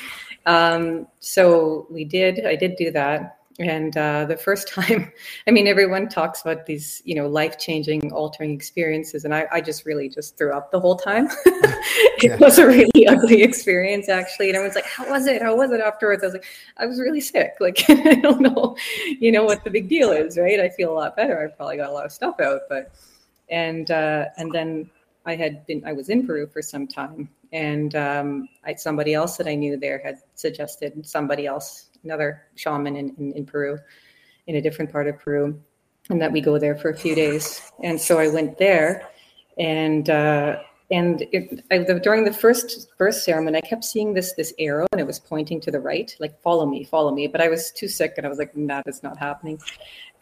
Um, 0.46 1.06
so 1.20 1.86
we 1.90 2.04
did, 2.04 2.46
I 2.46 2.56
did 2.56 2.76
do 2.76 2.90
that. 2.92 3.38
And 3.58 3.96
uh, 3.96 4.24
the 4.24 4.36
first 4.36 4.68
time, 4.74 5.12
I 5.46 5.50
mean, 5.50 5.66
everyone 5.66 6.08
talks 6.08 6.40
about 6.42 6.66
these, 6.66 7.02
you 7.04 7.14
know, 7.14 7.28
life 7.28 7.58
changing, 7.58 8.12
altering 8.12 8.52
experiences. 8.52 9.24
And 9.24 9.34
I, 9.34 9.46
I, 9.52 9.60
just 9.60 9.86
really 9.86 10.08
just 10.08 10.36
threw 10.36 10.52
up 10.52 10.70
the 10.70 10.80
whole 10.80 10.96
time. 10.96 11.28
it 11.46 12.30
yeah. 12.30 12.36
was 12.36 12.58
a 12.58 12.66
really 12.66 13.06
ugly 13.08 13.42
experience, 13.42 14.08
actually. 14.08 14.48
And 14.48 14.56
everyone's 14.56 14.74
like, 14.74 14.86
how 14.86 15.08
was 15.08 15.26
it? 15.26 15.40
How 15.40 15.56
was 15.56 15.70
it 15.70 15.80
afterwards? 15.80 16.22
I 16.22 16.26
was 16.26 16.34
like, 16.34 16.46
I 16.78 16.86
was 16.86 16.98
really 16.98 17.20
sick. 17.20 17.54
Like, 17.60 17.84
I 17.88 18.14
don't 18.16 18.40
know, 18.40 18.76
you 19.20 19.30
know, 19.30 19.44
what 19.44 19.62
the 19.64 19.70
big 19.70 19.88
deal 19.88 20.10
is, 20.10 20.36
right? 20.36 20.58
I 20.58 20.68
feel 20.68 20.92
a 20.92 20.96
lot 20.96 21.16
better. 21.16 21.40
I 21.40 21.54
probably 21.54 21.76
got 21.76 21.90
a 21.90 21.92
lot 21.92 22.06
of 22.06 22.12
stuff 22.12 22.40
out. 22.40 22.62
But, 22.68 22.92
and, 23.48 23.90
uh, 23.90 24.26
and 24.36 24.50
then 24.52 24.90
I 25.26 25.36
had 25.36 25.64
been, 25.66 25.82
I 25.86 25.92
was 25.92 26.08
in 26.08 26.26
Peru 26.26 26.46
for 26.46 26.60
some 26.60 26.86
time. 26.86 27.28
And 27.54 27.94
um, 27.94 28.48
I, 28.64 28.74
somebody 28.74 29.14
else 29.14 29.36
that 29.36 29.46
I 29.46 29.54
knew 29.54 29.76
there 29.76 30.02
had 30.04 30.18
suggested 30.34 31.06
somebody 31.06 31.46
else 31.46 31.90
another 32.02 32.42
shaman 32.56 32.96
in, 32.96 33.14
in, 33.16 33.32
in 33.32 33.46
Peru, 33.46 33.78
in 34.48 34.56
a 34.56 34.60
different 34.60 34.90
part 34.92 35.06
of 35.06 35.18
Peru, 35.20 35.58
and 36.10 36.20
that 36.20 36.32
we 36.32 36.40
go 36.40 36.58
there 36.58 36.76
for 36.76 36.90
a 36.90 36.96
few 36.96 37.14
days. 37.14 37.62
And 37.82 37.98
so 37.98 38.18
I 38.18 38.28
went 38.28 38.58
there, 38.58 39.08
and 39.56 40.10
uh, 40.10 40.58
and 40.90 41.22
it, 41.32 41.64
I, 41.70 41.78
the, 41.78 41.98
during 42.00 42.24
the 42.24 42.32
first 42.32 42.88
first 42.98 43.24
ceremony, 43.24 43.58
I 43.58 43.60
kept 43.60 43.84
seeing 43.84 44.12
this 44.12 44.32
this 44.34 44.52
arrow, 44.58 44.86
and 44.90 45.00
it 45.00 45.06
was 45.06 45.20
pointing 45.20 45.60
to 45.60 45.70
the 45.70 45.80
right, 45.80 46.14
like 46.18 46.40
follow 46.42 46.66
me, 46.66 46.82
follow 46.82 47.14
me. 47.14 47.28
But 47.28 47.40
I 47.40 47.48
was 47.48 47.70
too 47.70 47.88
sick, 47.88 48.14
and 48.16 48.26
I 48.26 48.28
was 48.28 48.38
like, 48.38 48.52
that 48.54 48.84
is 48.88 49.02
not 49.04 49.16
happening. 49.16 49.60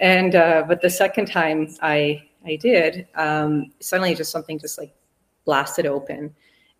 And 0.00 0.34
uh, 0.34 0.64
but 0.68 0.82
the 0.82 0.90
second 0.90 1.26
time 1.26 1.74
I 1.80 2.22
I 2.44 2.56
did, 2.56 3.08
um, 3.14 3.72
suddenly 3.80 4.14
just 4.14 4.30
something 4.30 4.58
just 4.58 4.78
like 4.78 4.92
blasted 5.46 5.86
open, 5.86 6.34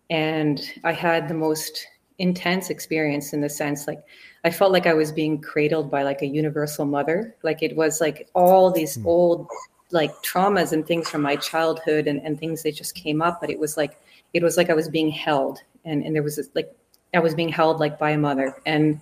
and 0.09 0.61
I 0.83 0.91
had 0.91 1.27
the 1.27 1.33
most 1.33 1.87
intense 2.19 2.69
experience 2.69 3.33
in 3.33 3.41
the 3.41 3.49
sense 3.49 3.87
like 3.87 4.03
I 4.43 4.51
felt 4.51 4.71
like 4.71 4.87
I 4.87 4.93
was 4.93 5.11
being 5.11 5.39
cradled 5.41 5.89
by 5.89 6.03
like 6.03 6.21
a 6.21 6.27
universal 6.27 6.85
mother. 6.85 7.33
Like 7.43 7.63
it 7.63 7.75
was 7.75 8.01
like 8.01 8.29
all 8.33 8.71
these 8.71 8.97
mm. 8.97 9.05
old 9.05 9.47
like 9.91 10.11
traumas 10.23 10.73
and 10.73 10.85
things 10.85 11.09
from 11.09 11.21
my 11.21 11.35
childhood 11.37 12.07
and, 12.07 12.19
and 12.21 12.37
things 12.37 12.63
that 12.63 12.75
just 12.75 12.95
came 12.95 13.21
up, 13.21 13.39
but 13.39 13.49
it 13.49 13.59
was 13.59 13.77
like 13.77 13.99
it 14.33 14.43
was 14.43 14.57
like 14.57 14.69
I 14.69 14.73
was 14.73 14.89
being 14.89 15.11
held 15.11 15.59
and, 15.85 16.03
and 16.03 16.15
there 16.15 16.23
was 16.23 16.35
this, 16.35 16.49
like 16.55 16.75
I 17.13 17.19
was 17.19 17.35
being 17.35 17.49
held 17.49 17.79
like 17.79 17.97
by 17.99 18.11
a 18.11 18.17
mother 18.17 18.55
and 18.65 18.99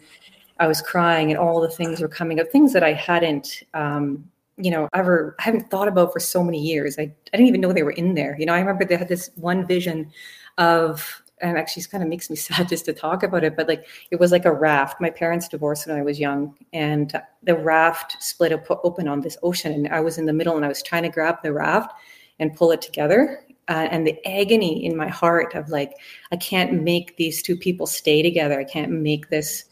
I 0.59 0.67
was 0.67 0.81
crying 0.81 1.31
and 1.31 1.39
all 1.39 1.59
the 1.59 1.69
things 1.69 2.01
were 2.01 2.07
coming 2.07 2.39
up, 2.39 2.49
things 2.49 2.73
that 2.73 2.83
I 2.83 2.93
hadn't 2.93 3.63
um, 3.73 4.29
you 4.57 4.69
know, 4.69 4.87
ever 4.93 5.35
I 5.39 5.43
haven't 5.43 5.71
thought 5.71 5.87
about 5.87 6.13
for 6.13 6.19
so 6.19 6.43
many 6.43 6.59
years. 6.59 6.99
I, 6.99 7.03
I 7.03 7.37
didn't 7.37 7.47
even 7.47 7.61
know 7.61 7.73
they 7.73 7.83
were 7.83 7.91
in 7.91 8.13
there. 8.13 8.35
You 8.37 8.45
know, 8.45 8.53
I 8.53 8.59
remember 8.59 8.85
they 8.85 8.97
had 8.97 9.07
this 9.07 9.31
one 9.35 9.65
vision 9.65 10.11
of 10.57 11.21
and 11.41 11.57
actually 11.57 11.83
kind 11.83 12.03
of 12.03 12.09
makes 12.09 12.29
me 12.29 12.35
sad 12.47 12.69
just 12.69 12.85
to 12.85 12.93
talk 12.93 13.23
about 13.23 13.43
it 13.43 13.55
but 13.55 13.67
like 13.67 13.85
it 14.11 14.19
was 14.19 14.31
like 14.31 14.45
a 14.45 14.53
raft. 14.53 15.01
My 15.01 15.09
parents 15.09 15.47
divorced 15.47 15.87
when 15.87 15.97
i 15.97 16.01
was 16.01 16.19
young 16.19 16.55
and 16.73 17.19
the 17.43 17.57
raft 17.57 18.21
split 18.21 18.53
open 18.69 19.07
on 19.07 19.21
this 19.21 19.37
ocean 19.43 19.73
and 19.73 19.87
i 19.89 19.99
was 19.99 20.17
in 20.17 20.25
the 20.25 20.33
middle 20.33 20.55
and 20.55 20.65
i 20.65 20.67
was 20.67 20.83
trying 20.83 21.03
to 21.03 21.09
grab 21.09 21.37
the 21.43 21.53
raft 21.53 21.93
and 22.39 22.55
pull 22.55 22.71
it 22.71 22.81
together 22.81 23.43
uh, 23.67 23.87
and 23.91 24.05
the 24.05 24.17
agony 24.27 24.85
in 24.85 24.95
my 24.95 25.07
heart 25.07 25.53
of 25.55 25.69
like 25.69 25.93
i 26.31 26.35
can't 26.35 26.81
make 26.81 27.17
these 27.17 27.41
two 27.41 27.55
people 27.55 27.87
stay 27.87 28.21
together. 28.21 28.59
I 28.59 28.65
can't 28.65 28.91
make 28.91 29.29
this 29.29 29.65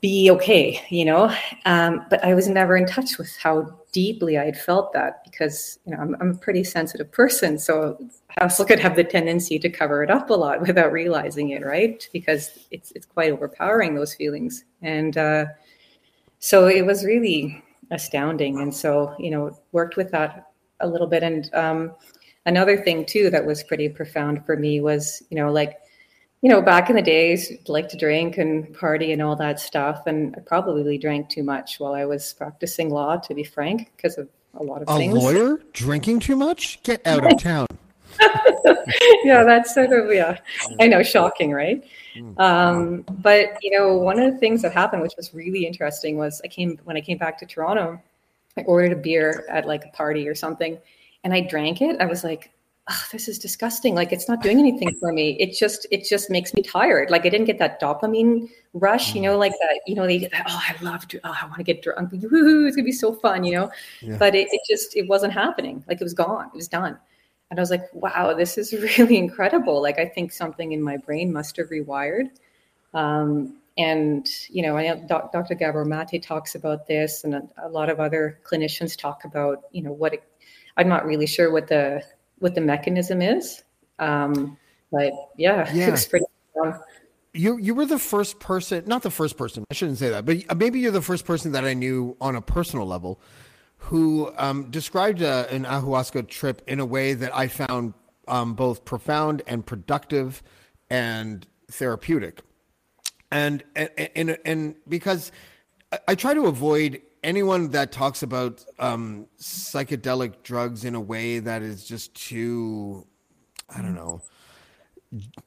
be 0.00 0.30
okay 0.30 0.80
you 0.90 1.04
know? 1.04 1.34
Um, 1.64 2.06
but 2.10 2.22
i 2.24 2.34
was 2.34 2.48
never 2.48 2.76
in 2.76 2.86
touch 2.86 3.18
with 3.18 3.34
how 3.36 3.76
deeply 3.96 4.36
I 4.36 4.44
had 4.44 4.58
felt 4.58 4.92
that 4.92 5.24
because 5.24 5.78
you 5.86 5.92
know 5.92 6.02
I'm, 6.02 6.14
I'm, 6.20 6.30
a 6.32 6.34
pretty 6.34 6.64
sensitive 6.64 7.10
person, 7.10 7.58
so 7.58 7.96
I 8.36 8.42
also 8.42 8.62
could 8.62 8.78
have 8.78 8.94
the 8.94 9.02
tendency 9.02 9.58
to 9.58 9.70
cover 9.70 10.02
it 10.02 10.10
up 10.10 10.28
a 10.28 10.34
lot 10.34 10.60
without 10.66 10.92
realizing 10.92 11.48
it, 11.50 11.64
right? 11.64 12.06
Because 12.12 12.50
it's 12.70 12.90
it's 12.90 13.06
quite 13.06 13.32
overpowering 13.32 13.94
those 13.94 14.14
feelings, 14.14 14.64
and 14.82 15.16
uh, 15.16 15.46
so 16.40 16.66
it 16.66 16.84
was 16.84 17.06
really 17.06 17.64
astounding. 17.90 18.60
And 18.60 18.74
so 18.74 19.14
you 19.18 19.30
know 19.30 19.58
worked 19.72 19.96
with 19.96 20.10
that 20.10 20.48
a 20.80 20.86
little 20.86 21.06
bit, 21.06 21.22
and 21.22 21.48
um, 21.54 21.94
another 22.44 22.76
thing 22.76 23.06
too 23.06 23.30
that 23.30 23.46
was 23.46 23.64
pretty 23.64 23.88
profound 23.88 24.44
for 24.44 24.58
me 24.58 24.82
was 24.82 25.22
you 25.30 25.38
know 25.38 25.50
like 25.50 25.78
you 26.42 26.50
know, 26.50 26.60
back 26.60 26.90
in 26.90 26.96
the 26.96 27.02
days, 27.02 27.52
like 27.66 27.88
to 27.88 27.96
drink 27.96 28.38
and 28.38 28.72
party 28.74 29.12
and 29.12 29.22
all 29.22 29.36
that 29.36 29.58
stuff. 29.58 30.06
And 30.06 30.34
I 30.36 30.40
probably 30.40 30.98
drank 30.98 31.28
too 31.28 31.42
much 31.42 31.80
while 31.80 31.94
I 31.94 32.04
was 32.04 32.34
practicing 32.34 32.90
law, 32.90 33.16
to 33.16 33.34
be 33.34 33.42
frank, 33.42 33.90
because 33.96 34.18
of 34.18 34.28
a 34.54 34.62
lot 34.62 34.82
of 34.82 34.88
a 34.88 34.96
things. 34.96 35.14
A 35.14 35.18
lawyer 35.18 35.58
drinking 35.72 36.20
too 36.20 36.36
much? 36.36 36.82
Get 36.82 37.06
out 37.06 37.30
of 37.30 37.38
town. 37.42 37.66
yeah, 39.24 39.44
that's 39.44 39.74
sort 39.74 39.92
of 39.92 40.12
yeah. 40.12 40.38
I 40.80 40.86
know, 40.86 41.02
shocking, 41.02 41.52
right? 41.52 41.84
Hmm. 42.14 42.40
Um, 42.40 43.04
but 43.08 43.56
you 43.62 43.76
know, 43.76 43.94
one 43.94 44.18
of 44.18 44.32
the 44.32 44.38
things 44.38 44.62
that 44.62 44.72
happened, 44.72 45.02
which 45.02 45.14
was 45.16 45.34
really 45.34 45.66
interesting, 45.66 46.16
was 46.16 46.40
I 46.44 46.48
came 46.48 46.78
when 46.84 46.96
I 46.96 47.00
came 47.00 47.18
back 47.18 47.38
to 47.38 47.46
Toronto, 47.46 48.00
I 48.56 48.62
ordered 48.62 48.92
a 48.92 48.96
beer 48.96 49.44
at 49.48 49.66
like 49.66 49.84
a 49.84 49.88
party 49.88 50.28
or 50.28 50.34
something, 50.34 50.78
and 51.24 51.34
I 51.34 51.40
drank 51.40 51.82
it. 51.82 52.00
I 52.00 52.06
was 52.06 52.24
like, 52.24 52.50
oh, 52.88 53.02
this 53.10 53.28
is 53.28 53.38
disgusting. 53.38 53.94
Like 53.94 54.12
it's 54.12 54.28
not 54.28 54.42
doing 54.42 54.58
anything 54.58 54.94
for 55.00 55.12
me. 55.12 55.36
It 55.40 55.56
just 55.56 55.86
it 55.90 56.04
just 56.04 56.30
makes 56.30 56.54
me 56.54 56.62
tired. 56.62 57.10
Like 57.10 57.26
I 57.26 57.28
didn't 57.28 57.46
get 57.46 57.58
that 57.58 57.80
dopamine 57.80 58.48
rush, 58.74 59.14
you 59.14 59.20
know, 59.20 59.36
mm. 59.36 59.40
like 59.40 59.52
that, 59.52 59.80
you 59.86 59.94
know, 59.94 60.06
they 60.06 60.18
get 60.18 60.30
that, 60.32 60.46
oh, 60.48 60.62
I 60.68 60.82
love 60.82 61.08
to, 61.08 61.20
oh, 61.24 61.34
I 61.40 61.46
want 61.46 61.56
to 61.56 61.64
get 61.64 61.82
drunk. 61.82 62.12
Woo-hoo, 62.12 62.66
it's 62.66 62.76
gonna 62.76 62.84
be 62.84 62.92
so 62.92 63.12
fun, 63.12 63.44
you 63.44 63.54
know. 63.54 63.70
Yeah. 64.00 64.16
But 64.18 64.34
it, 64.34 64.48
it 64.52 64.60
just 64.68 64.96
it 64.96 65.08
wasn't 65.08 65.32
happening. 65.32 65.84
Like 65.88 66.00
it 66.00 66.04
was 66.04 66.14
gone. 66.14 66.46
It 66.46 66.56
was 66.56 66.68
done. 66.68 66.98
And 67.50 67.58
I 67.58 67.62
was 67.62 67.70
like, 67.70 67.88
wow, 67.92 68.34
this 68.34 68.58
is 68.58 68.72
really 68.98 69.16
incredible. 69.16 69.82
Like 69.82 69.98
I 69.98 70.06
think 70.06 70.32
something 70.32 70.72
in 70.72 70.82
my 70.82 70.96
brain 70.96 71.32
must 71.32 71.56
have 71.56 71.68
rewired. 71.70 72.30
Um, 72.94 73.56
and 73.78 74.28
you 74.48 74.62
know, 74.62 74.76
I 74.76 74.86
know 74.86 75.06
Dr. 75.06 75.54
Gabor 75.54 75.84
Mate 75.84 76.22
talks 76.22 76.54
about 76.54 76.86
this, 76.86 77.24
and 77.24 77.34
a, 77.34 77.42
a 77.64 77.68
lot 77.68 77.90
of 77.90 78.00
other 78.00 78.40
clinicians 78.44 78.96
talk 78.96 79.24
about, 79.24 79.64
you 79.72 79.82
know, 79.82 79.92
what 79.92 80.14
it, 80.14 80.22
I'm 80.78 80.88
not 80.88 81.04
really 81.04 81.26
sure 81.26 81.52
what 81.52 81.68
the 81.68 82.02
what 82.38 82.54
the 82.54 82.60
mechanism 82.60 83.22
is. 83.22 83.62
Um, 83.98 84.56
but 84.92 85.12
yeah, 85.36 85.70
yeah. 85.74 85.88
it's 85.88 86.06
pretty. 86.06 86.26
you 87.34 87.58
you 87.58 87.74
were 87.74 87.86
the 87.86 87.98
first 87.98 88.40
person, 88.40 88.84
not 88.86 89.02
the 89.02 89.10
first 89.10 89.36
person. 89.36 89.64
I 89.70 89.74
shouldn't 89.74 89.98
say 89.98 90.10
that, 90.10 90.24
but 90.24 90.56
maybe 90.56 90.80
you're 90.80 90.92
the 90.92 91.02
first 91.02 91.24
person 91.24 91.52
that 91.52 91.64
I 91.64 91.74
knew 91.74 92.16
on 92.20 92.36
a 92.36 92.42
personal 92.42 92.86
level 92.86 93.20
who 93.78 94.32
um, 94.36 94.70
described 94.70 95.22
a, 95.22 95.48
an 95.52 95.64
ayahuasca 95.64 96.28
trip 96.28 96.62
in 96.66 96.80
a 96.80 96.86
way 96.86 97.14
that 97.14 97.34
I 97.36 97.46
found 97.48 97.94
um, 98.26 98.54
both 98.54 98.84
profound 98.84 99.42
and 99.46 99.64
productive 99.64 100.42
and 100.90 101.46
therapeutic. 101.70 102.40
and 103.30 103.62
and 103.74 103.90
and, 104.14 104.38
and 104.44 104.74
because 104.88 105.32
I, 105.92 105.98
I 106.08 106.14
try 106.14 106.34
to 106.34 106.46
avoid 106.46 107.00
anyone 107.26 107.70
that 107.70 107.90
talks 107.90 108.22
about 108.22 108.64
um, 108.78 109.26
psychedelic 109.38 110.42
drugs 110.44 110.84
in 110.84 110.94
a 110.94 111.00
way 111.00 111.40
that 111.40 111.60
is 111.60 111.84
just 111.84 112.14
too, 112.14 113.04
I 113.68 113.82
don't 113.82 113.96
know, 113.96 114.22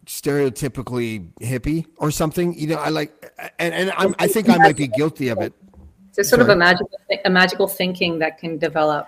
stereotypically 0.06 1.32
hippie 1.42 1.86
or 1.98 2.12
something. 2.12 2.54
You 2.60 2.68
know, 2.68 2.76
I 2.76 2.89
like, 2.89 3.32
and, 3.58 3.74
and 3.74 3.92
I'm, 3.98 4.13
I 4.20 4.28
think 4.28 4.50
I 4.50 4.58
might 4.58 4.76
be 4.76 4.88
guilty 4.88 5.30
of 5.30 5.39
it. 5.42 5.54
There's 6.13 6.30
sort 6.30 6.42
of 6.42 6.50
a 6.50 6.56
magical, 6.56 6.92
a 7.24 7.30
magical 7.30 7.68
thinking 7.68 8.20
that 8.20 8.38
can 8.38 8.58
develop 8.58 9.08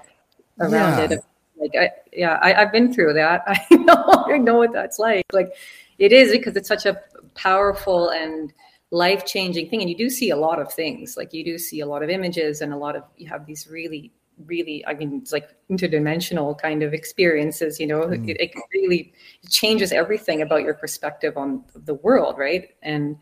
around 0.60 0.72
Yeah. 1.12 1.18
it. 1.18 1.26
Like, 1.58 1.76
I, 1.78 1.92
yeah, 2.14 2.40
I, 2.42 2.54
I've 2.54 2.72
been 2.72 2.92
through 2.94 3.14
that. 3.14 3.44
I 3.48 3.76
know, 3.76 4.26
I 4.28 4.38
know 4.38 4.56
what 4.56 4.72
that's 4.72 4.98
like. 4.98 5.26
Like, 5.34 5.54
it 6.00 6.14
is 6.14 6.32
because 6.32 6.56
it's 6.56 6.70
such 6.70 6.86
a 6.86 7.02
powerful 7.36 8.10
and 8.10 8.54
life 8.92 9.26
changing 9.26 9.70
thing, 9.70 9.82
and 9.82 9.90
you 9.90 9.98
do 9.98 10.10
see 10.10 10.30
a 10.30 10.36
lot 10.38 10.60
of 10.60 10.72
things. 10.72 11.18
Like, 11.18 11.34
you 11.34 11.44
do 11.44 11.58
see 11.58 11.80
a 11.80 11.86
lot 11.86 12.04
of 12.04 12.10
images 12.10 12.62
and 12.62 12.74
a 12.74 12.78
lot 12.78 12.96
of 12.96 13.04
you 13.18 13.28
have 13.28 13.46
these 13.46 13.68
really, 13.68 14.12
really. 14.46 14.86
I 14.86 14.94
mean, 14.94 15.20
it's 15.22 15.32
like 15.32 15.50
interdimensional 15.70 16.58
kind 16.58 16.84
of 16.84 16.94
experiences. 16.94 17.80
You 17.80 17.88
know, 17.88 18.02
it, 18.04 18.22
it 18.26 18.54
really 18.74 19.14
changes 19.50 19.92
everything 19.92 20.42
about 20.42 20.64
your 20.64 20.74
perspective 20.74 21.38
on 21.38 21.64
the 21.74 21.96
world, 21.96 22.38
right? 22.38 22.70
And 22.84 23.18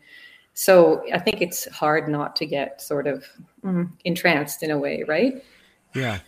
so 0.54 1.02
I 1.12 1.18
think 1.18 1.40
it's 1.40 1.66
hard 1.68 2.08
not 2.08 2.36
to 2.36 2.46
get 2.46 2.80
sort 2.82 3.06
of 3.06 3.24
mm, 3.64 3.90
entranced 4.04 4.62
in 4.62 4.70
a 4.70 4.78
way, 4.78 5.04
right? 5.06 5.42
Yeah. 5.94 6.18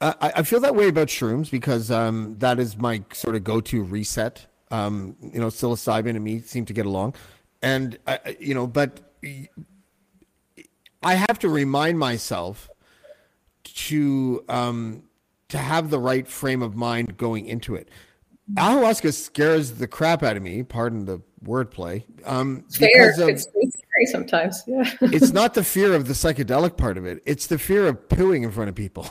I, 0.00 0.32
I 0.36 0.42
feel 0.42 0.60
that 0.60 0.74
way 0.74 0.88
about 0.88 1.08
shrooms 1.08 1.50
because 1.50 1.90
um, 1.90 2.36
that 2.38 2.58
is 2.58 2.76
my 2.76 3.04
sort 3.12 3.36
of 3.36 3.44
go-to 3.44 3.82
reset. 3.82 4.46
Um, 4.70 5.16
you 5.20 5.38
know, 5.38 5.48
psilocybin 5.48 6.10
and 6.10 6.24
me 6.24 6.40
seem 6.40 6.64
to 6.64 6.72
get 6.72 6.86
along, 6.86 7.14
and 7.62 7.98
I, 8.06 8.18
I- 8.24 8.36
you 8.40 8.54
know, 8.54 8.66
but 8.66 9.00
I 11.02 11.14
have 11.14 11.38
to 11.40 11.48
remind 11.48 11.98
myself 11.98 12.68
to 13.64 14.44
um, 14.48 15.02
to 15.48 15.58
have 15.58 15.90
the 15.90 15.98
right 15.98 16.26
frame 16.26 16.62
of 16.62 16.74
mind 16.76 17.16
going 17.16 17.46
into 17.46 17.74
it. 17.74 17.88
Ayahuasca 18.54 19.12
scares 19.14 19.72
the 19.72 19.86
crap 19.86 20.22
out 20.22 20.36
of 20.36 20.42
me. 20.42 20.62
Pardon 20.62 21.04
the 21.06 21.20
wordplay. 21.44 22.04
Um, 22.24 22.64
Fair. 22.70 23.10
of- 23.12 23.28
It's, 23.28 23.46
it's 23.54 23.76
scary 23.78 24.06
sometimes. 24.06 24.62
Yeah. 24.66 24.90
it's 25.00 25.32
not 25.32 25.54
the 25.54 25.64
fear 25.64 25.94
of 25.94 26.06
the 26.06 26.12
psychedelic 26.14 26.76
part 26.76 26.98
of 26.98 27.06
it. 27.06 27.22
It's 27.24 27.46
the 27.46 27.58
fear 27.58 27.86
of 27.88 28.08
pooing 28.08 28.42
in 28.44 28.50
front 28.50 28.68
of 28.68 28.74
people. 28.74 29.06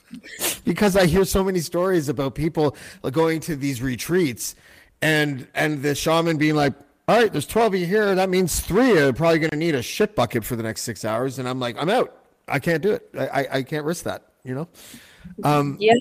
because 0.64 0.96
I 0.96 1.06
hear 1.06 1.24
so 1.24 1.42
many 1.42 1.60
stories 1.60 2.08
about 2.08 2.34
people 2.34 2.76
going 3.10 3.40
to 3.40 3.56
these 3.56 3.82
retreats 3.82 4.54
and 5.02 5.46
and 5.54 5.82
the 5.82 5.94
shaman 5.94 6.36
being 6.38 6.54
like, 6.54 6.74
"All 7.08 7.16
right, 7.18 7.32
there's 7.32 7.46
12 7.46 7.74
of 7.74 7.80
you 7.80 7.86
here. 7.86 8.14
That 8.14 8.28
means 8.30 8.60
three 8.60 8.98
are 8.98 9.12
probably 9.12 9.38
going 9.40 9.50
to 9.50 9.56
need 9.56 9.74
a 9.74 9.82
shit 9.82 10.14
bucket 10.14 10.44
for 10.44 10.54
the 10.56 10.62
next 10.62 10.82
six 10.82 11.04
hours." 11.04 11.38
And 11.38 11.48
I'm 11.48 11.58
like, 11.58 11.76
"I'm 11.80 11.88
out. 11.90 12.14
I 12.46 12.58
can't 12.58 12.82
do 12.82 12.92
it. 12.92 13.08
I 13.18 13.28
I, 13.28 13.46
I 13.58 13.62
can't 13.62 13.84
risk 13.84 14.04
that." 14.04 14.22
You 14.44 14.54
know. 14.54 14.68
Um, 15.44 15.76
yeah. 15.80 15.94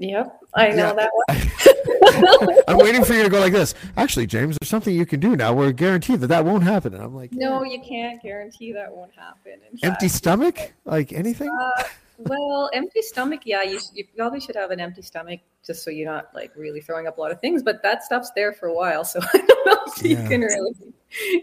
Yep. 0.00 0.40
I 0.54 0.68
know 0.68 0.76
Yeah. 0.76 0.92
that 0.92 1.10
one. 1.12 2.58
I'm 2.68 2.76
waiting 2.78 3.04
for 3.04 3.14
you 3.14 3.24
to 3.24 3.28
go 3.28 3.40
like 3.40 3.52
this. 3.52 3.74
Actually, 3.96 4.26
James, 4.28 4.56
there's 4.60 4.68
something 4.68 4.94
you 4.94 5.04
can 5.06 5.18
do 5.18 5.34
now. 5.36 5.52
We're 5.52 5.72
guaranteed 5.72 6.20
that 6.20 6.28
that 6.28 6.44
won't 6.44 6.62
happen. 6.62 6.94
And 6.94 7.02
I'm 7.02 7.14
like, 7.16 7.32
No, 7.32 7.64
you 7.64 7.80
can't 7.80 8.22
guarantee 8.22 8.72
that 8.72 8.92
won't 8.92 9.12
happen. 9.14 9.54
Empty 9.82 10.08
stomach, 10.08 10.72
like 10.84 11.12
anything. 11.12 11.50
Uh, 11.50 11.82
well, 12.18 12.68
empty 12.72 13.00
stomach, 13.02 13.42
yeah, 13.44 13.62
you, 13.62 13.78
you 13.94 14.04
probably 14.16 14.40
should 14.40 14.56
have 14.56 14.70
an 14.70 14.80
empty 14.80 15.02
stomach 15.02 15.40
just 15.64 15.84
so 15.84 15.90
you're 15.90 16.10
not 16.10 16.34
like 16.34 16.52
really 16.56 16.80
throwing 16.80 17.06
up 17.06 17.18
a 17.18 17.20
lot 17.20 17.30
of 17.30 17.40
things. 17.40 17.62
But 17.62 17.82
that 17.82 18.02
stuff's 18.02 18.30
there 18.34 18.52
for 18.52 18.66
a 18.66 18.74
while, 18.74 19.04
so 19.04 19.20
I 19.34 19.38
don't 19.38 19.66
know 19.66 19.78
if 19.86 20.02
Yeah. 20.02 20.10
you 20.10 20.28
can 20.28 20.40
really, 20.40 20.72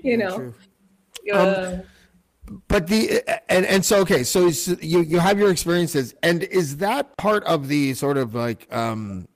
you 0.03 0.17
know. 0.17 0.53
Uh, 1.33 1.77
but 2.67 2.87
the 2.87 3.23
and 3.49 3.65
and 3.65 3.83
so 3.83 4.01
okay 4.01 4.23
so 4.23 4.51
you 4.79 5.01
you 5.01 5.17
have 5.17 5.39
your 5.39 5.49
experiences 5.49 6.13
and 6.21 6.43
is 6.43 6.77
that 6.77 7.17
part 7.17 7.43
of 7.45 7.67
the 7.67 7.95
sort 7.95 8.17
of 8.17 8.35
like 8.35 8.71
um 8.71 9.27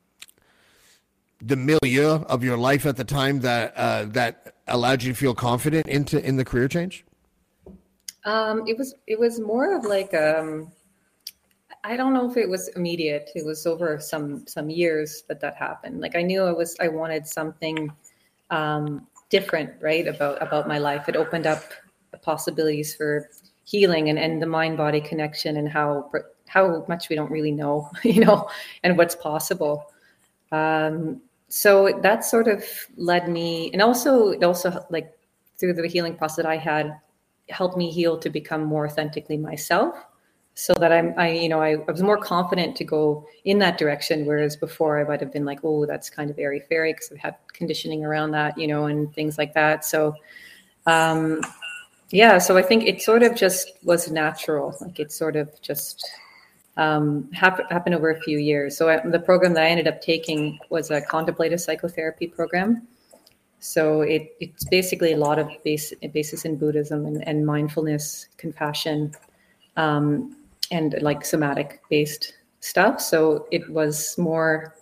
the 1.42 1.56
milieu 1.56 2.22
of 2.26 2.44
your 2.44 2.56
life 2.56 2.86
at 2.86 2.98
the 2.98 3.04
time 3.04 3.40
that 3.40 3.74
uh 3.76 4.06
that 4.06 4.54
allowed 4.68 5.02
you 5.02 5.12
to 5.12 5.18
feel 5.18 5.34
confident 5.34 5.88
into 5.88 6.24
in 6.24 6.36
the 6.36 6.46
career 6.46 6.68
change 6.68 7.04
Um, 8.26 8.68
it 8.68 8.78
was 8.78 8.94
it 9.08 9.18
was 9.18 9.40
more 9.40 9.76
of 9.76 9.86
like 9.86 10.14
um, 10.14 10.72
I 11.90 11.98
don't 11.98 12.14
know 12.14 12.30
if 12.30 12.38
it 12.38 12.48
was 12.48 12.68
immediate. 12.70 13.32
It 13.34 13.44
was 13.44 13.66
over 13.66 14.00
some 14.00 14.46
some 14.46 14.70
years 14.70 15.24
that 15.28 15.42
that 15.42 15.56
happened. 15.56 16.00
Like 16.02 16.16
I 16.16 16.22
knew 16.22 16.44
I 16.44 16.52
was 16.52 16.78
I 16.80 16.88
wanted 16.88 17.26
something 17.26 17.92
um, 18.52 19.08
different, 19.32 19.72
right? 19.82 20.08
About 20.08 20.40
about 20.40 20.68
my 20.68 20.78
life. 20.78 21.10
It 21.10 21.16
opened 21.16 21.48
up 21.48 21.64
possibilities 22.22 22.94
for 22.94 23.28
healing 23.66 24.10
and, 24.10 24.20
and 24.20 24.40
the 24.40 24.46
mind 24.46 24.78
body 24.78 25.02
connection 25.02 25.58
and 25.58 25.68
how 25.68 26.12
how 26.48 26.86
much 26.88 27.10
we 27.10 27.16
don't 27.16 27.32
really 27.32 27.52
know, 27.52 27.90
you 28.04 28.24
know, 28.24 28.48
and 28.84 28.96
what's 28.96 29.16
possible. 29.16 29.92
Um, 30.52 31.20
so 31.48 32.00
that 32.04 32.24
sort 32.24 32.48
of 32.48 32.64
led 32.98 33.28
me, 33.28 33.72
and 33.74 33.82
also 33.82 34.30
it 34.30 34.44
also 34.44 34.86
like 34.92 35.18
through 35.58 35.74
the 35.74 35.88
healing 35.88 36.16
process 36.16 36.36
that 36.36 36.46
I 36.46 36.58
had 36.58 37.00
helped 37.50 37.78
me 37.78 37.90
heal 37.90 38.16
to 38.20 38.30
become 38.30 38.64
more 38.64 38.86
authentically 38.86 39.38
myself 39.38 39.96
so 40.60 40.74
that 40.74 40.92
I'm, 40.92 41.14
I, 41.16 41.32
you 41.32 41.48
know, 41.48 41.62
I, 41.62 41.76
I 41.88 41.92
was 41.92 42.04
more 42.04 42.18
confident 42.18 42.76
to 42.76 42.84
go 42.84 43.26
in 43.46 43.60
that 43.60 43.78
direction. 43.78 44.26
Whereas 44.26 44.58
before 44.58 45.00
I 45.00 45.06
might 45.06 45.22
have 45.22 45.32
been 45.32 45.46
like, 45.46 45.60
oh, 45.64 45.86
that's 45.86 46.10
kind 46.10 46.30
of 46.30 46.38
airy 46.38 46.60
fairy 46.60 46.92
because 46.92 47.14
I've 47.14 47.18
had 47.18 47.36
conditioning 47.54 48.04
around 48.04 48.32
that, 48.32 48.58
you 48.58 48.68
know, 48.68 48.88
and 48.88 49.14
things 49.14 49.38
like 49.38 49.54
that. 49.54 49.86
So, 49.86 50.16
um, 50.86 51.40
yeah, 52.12 52.40
so 52.40 52.58
I 52.58 52.62
think 52.62 52.84
it 52.84 53.02
sort 53.02 53.24
of 53.24 53.36
just 53.36 53.72
was 53.84 54.12
natural. 54.12 54.76
Like 54.82 55.00
it 55.00 55.14
sort 55.14 55.38
of 55.38 55.50
just 55.62 56.06
um, 56.76 57.32
hap- 57.32 57.72
happened 57.72 57.96
over 57.96 58.10
a 58.10 58.20
few 58.20 58.38
years. 58.38 58.76
So 58.76 58.90
I, 58.90 59.00
the 59.00 59.20
program 59.20 59.54
that 59.54 59.64
I 59.64 59.70
ended 59.70 59.88
up 59.88 60.02
taking 60.02 60.60
was 60.70 60.92
a 60.92 61.00
contemplative 61.00 61.62
psychotherapy 61.62 62.28
program. 62.28 62.86
So 63.60 64.02
it, 64.02 64.36
it's 64.42 64.66
basically 64.66 65.14
a 65.14 65.18
lot 65.18 65.40
of 65.40 65.50
base, 65.64 65.94
basis 66.12 66.44
in 66.44 66.58
Buddhism 66.58 67.06
and, 67.06 67.26
and 67.26 67.46
mindfulness, 67.46 68.28
compassion, 68.36 69.14
um, 69.78 70.36
and 70.72 70.96
like 71.02 71.26
somatic 71.26 71.82
based 71.90 72.34
stuff. 72.60 73.02
So 73.02 73.48
it 73.52 73.70
was 73.70 74.18
more, 74.18 74.76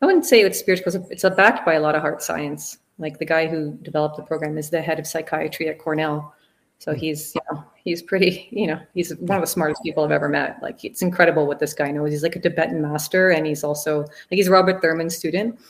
I 0.00 0.06
wouldn't 0.06 0.26
say 0.26 0.40
it's 0.42 0.58
spiritual 0.58 0.92
because 0.92 1.10
it's 1.10 1.36
backed 1.36 1.64
by 1.64 1.74
a 1.74 1.80
lot 1.80 1.94
of 1.94 2.02
heart 2.02 2.22
science. 2.22 2.78
Like 2.98 3.18
the 3.18 3.24
guy 3.24 3.46
who 3.48 3.72
developed 3.82 4.16
the 4.16 4.22
program 4.22 4.58
is 4.58 4.70
the 4.70 4.82
head 4.82 4.98
of 4.98 5.06
psychiatry 5.06 5.68
at 5.68 5.78
Cornell. 5.78 6.34
So 6.78 6.92
he's, 6.94 7.32
you 7.34 7.40
know, 7.50 7.64
he's 7.76 8.02
pretty, 8.02 8.48
you 8.50 8.66
know, 8.66 8.80
he's 8.92 9.14
one 9.16 9.38
of 9.38 9.42
the 9.42 9.46
smartest 9.46 9.82
people 9.84 10.04
I've 10.04 10.10
ever 10.10 10.28
met. 10.28 10.58
Like 10.62 10.84
it's 10.84 11.00
incredible 11.00 11.46
what 11.46 11.60
this 11.60 11.74
guy 11.74 11.90
knows. 11.92 12.10
He's 12.10 12.24
like 12.24 12.34
a 12.36 12.40
Tibetan 12.40 12.82
master, 12.82 13.30
and 13.30 13.46
he's 13.46 13.62
also 13.62 14.00
like 14.00 14.08
he's 14.30 14.48
Robert 14.48 14.82
Thurman's 14.82 15.16
student. 15.16 15.60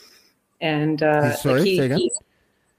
And 0.59 1.03
uh, 1.03 1.35
sorry, 1.35 1.77
like 1.77 1.91
he, 1.91 2.05
he- 2.05 2.11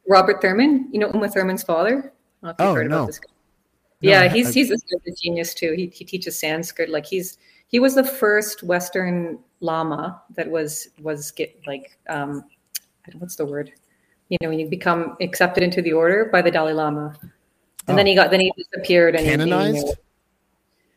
Robert 0.09 0.43
Thurman, 0.43 0.89
you 0.93 0.99
know 0.99 1.11
Uma 1.15 1.29
Thurman's 1.29 1.63
father. 1.63 2.13
I 2.43 2.47
don't 2.49 2.49
know 2.49 2.51
if 2.51 2.57
you've 2.59 2.69
Oh, 2.69 2.75
heard 2.75 2.87
about 2.87 3.09
no. 3.09 3.13
This 4.05 4.13
guy. 4.13 4.19
No, 4.21 4.25
yeah, 4.27 4.33
he's 4.33 4.49
I- 4.49 4.53
he's 4.53 4.71
a 4.71 4.77
genius 5.23 5.55
too. 5.55 5.73
He 5.77 5.87
he 5.87 6.05
teaches 6.05 6.39
Sanskrit. 6.39 6.91
Like 6.91 7.07
he's 7.07 7.39
he 7.69 7.81
was 7.81 7.95
the 7.95 8.05
first 8.05 8.63
Western 8.63 9.39
Lama 9.61 10.23
that 10.37 10.49
was 10.51 10.89
was 11.01 11.31
get 11.33 11.59
like 11.67 11.97
um, 12.09 12.45
what's 13.19 13.37
the 13.37 13.47
word? 13.47 13.73
You 14.29 14.39
know, 14.41 14.49
when 14.49 14.59
you 14.59 14.69
become 14.69 15.17
accepted 15.21 15.63
into 15.63 15.83
the 15.83 15.93
order 15.93 16.27
by 16.33 16.41
the 16.43 16.51
Dalai 16.51 16.73
Lama, 16.73 17.15
and 17.89 17.99
then 17.99 18.07
Oh. 18.07 18.09
he 18.11 18.15
got 18.15 18.31
then 18.31 18.41
he 18.41 18.53
disappeared 18.57 19.15
and 19.17 19.25
he- 19.25 19.27
he, 19.27 19.33
you 19.33 19.37
know, 19.39 19.45
canonized 19.57 19.97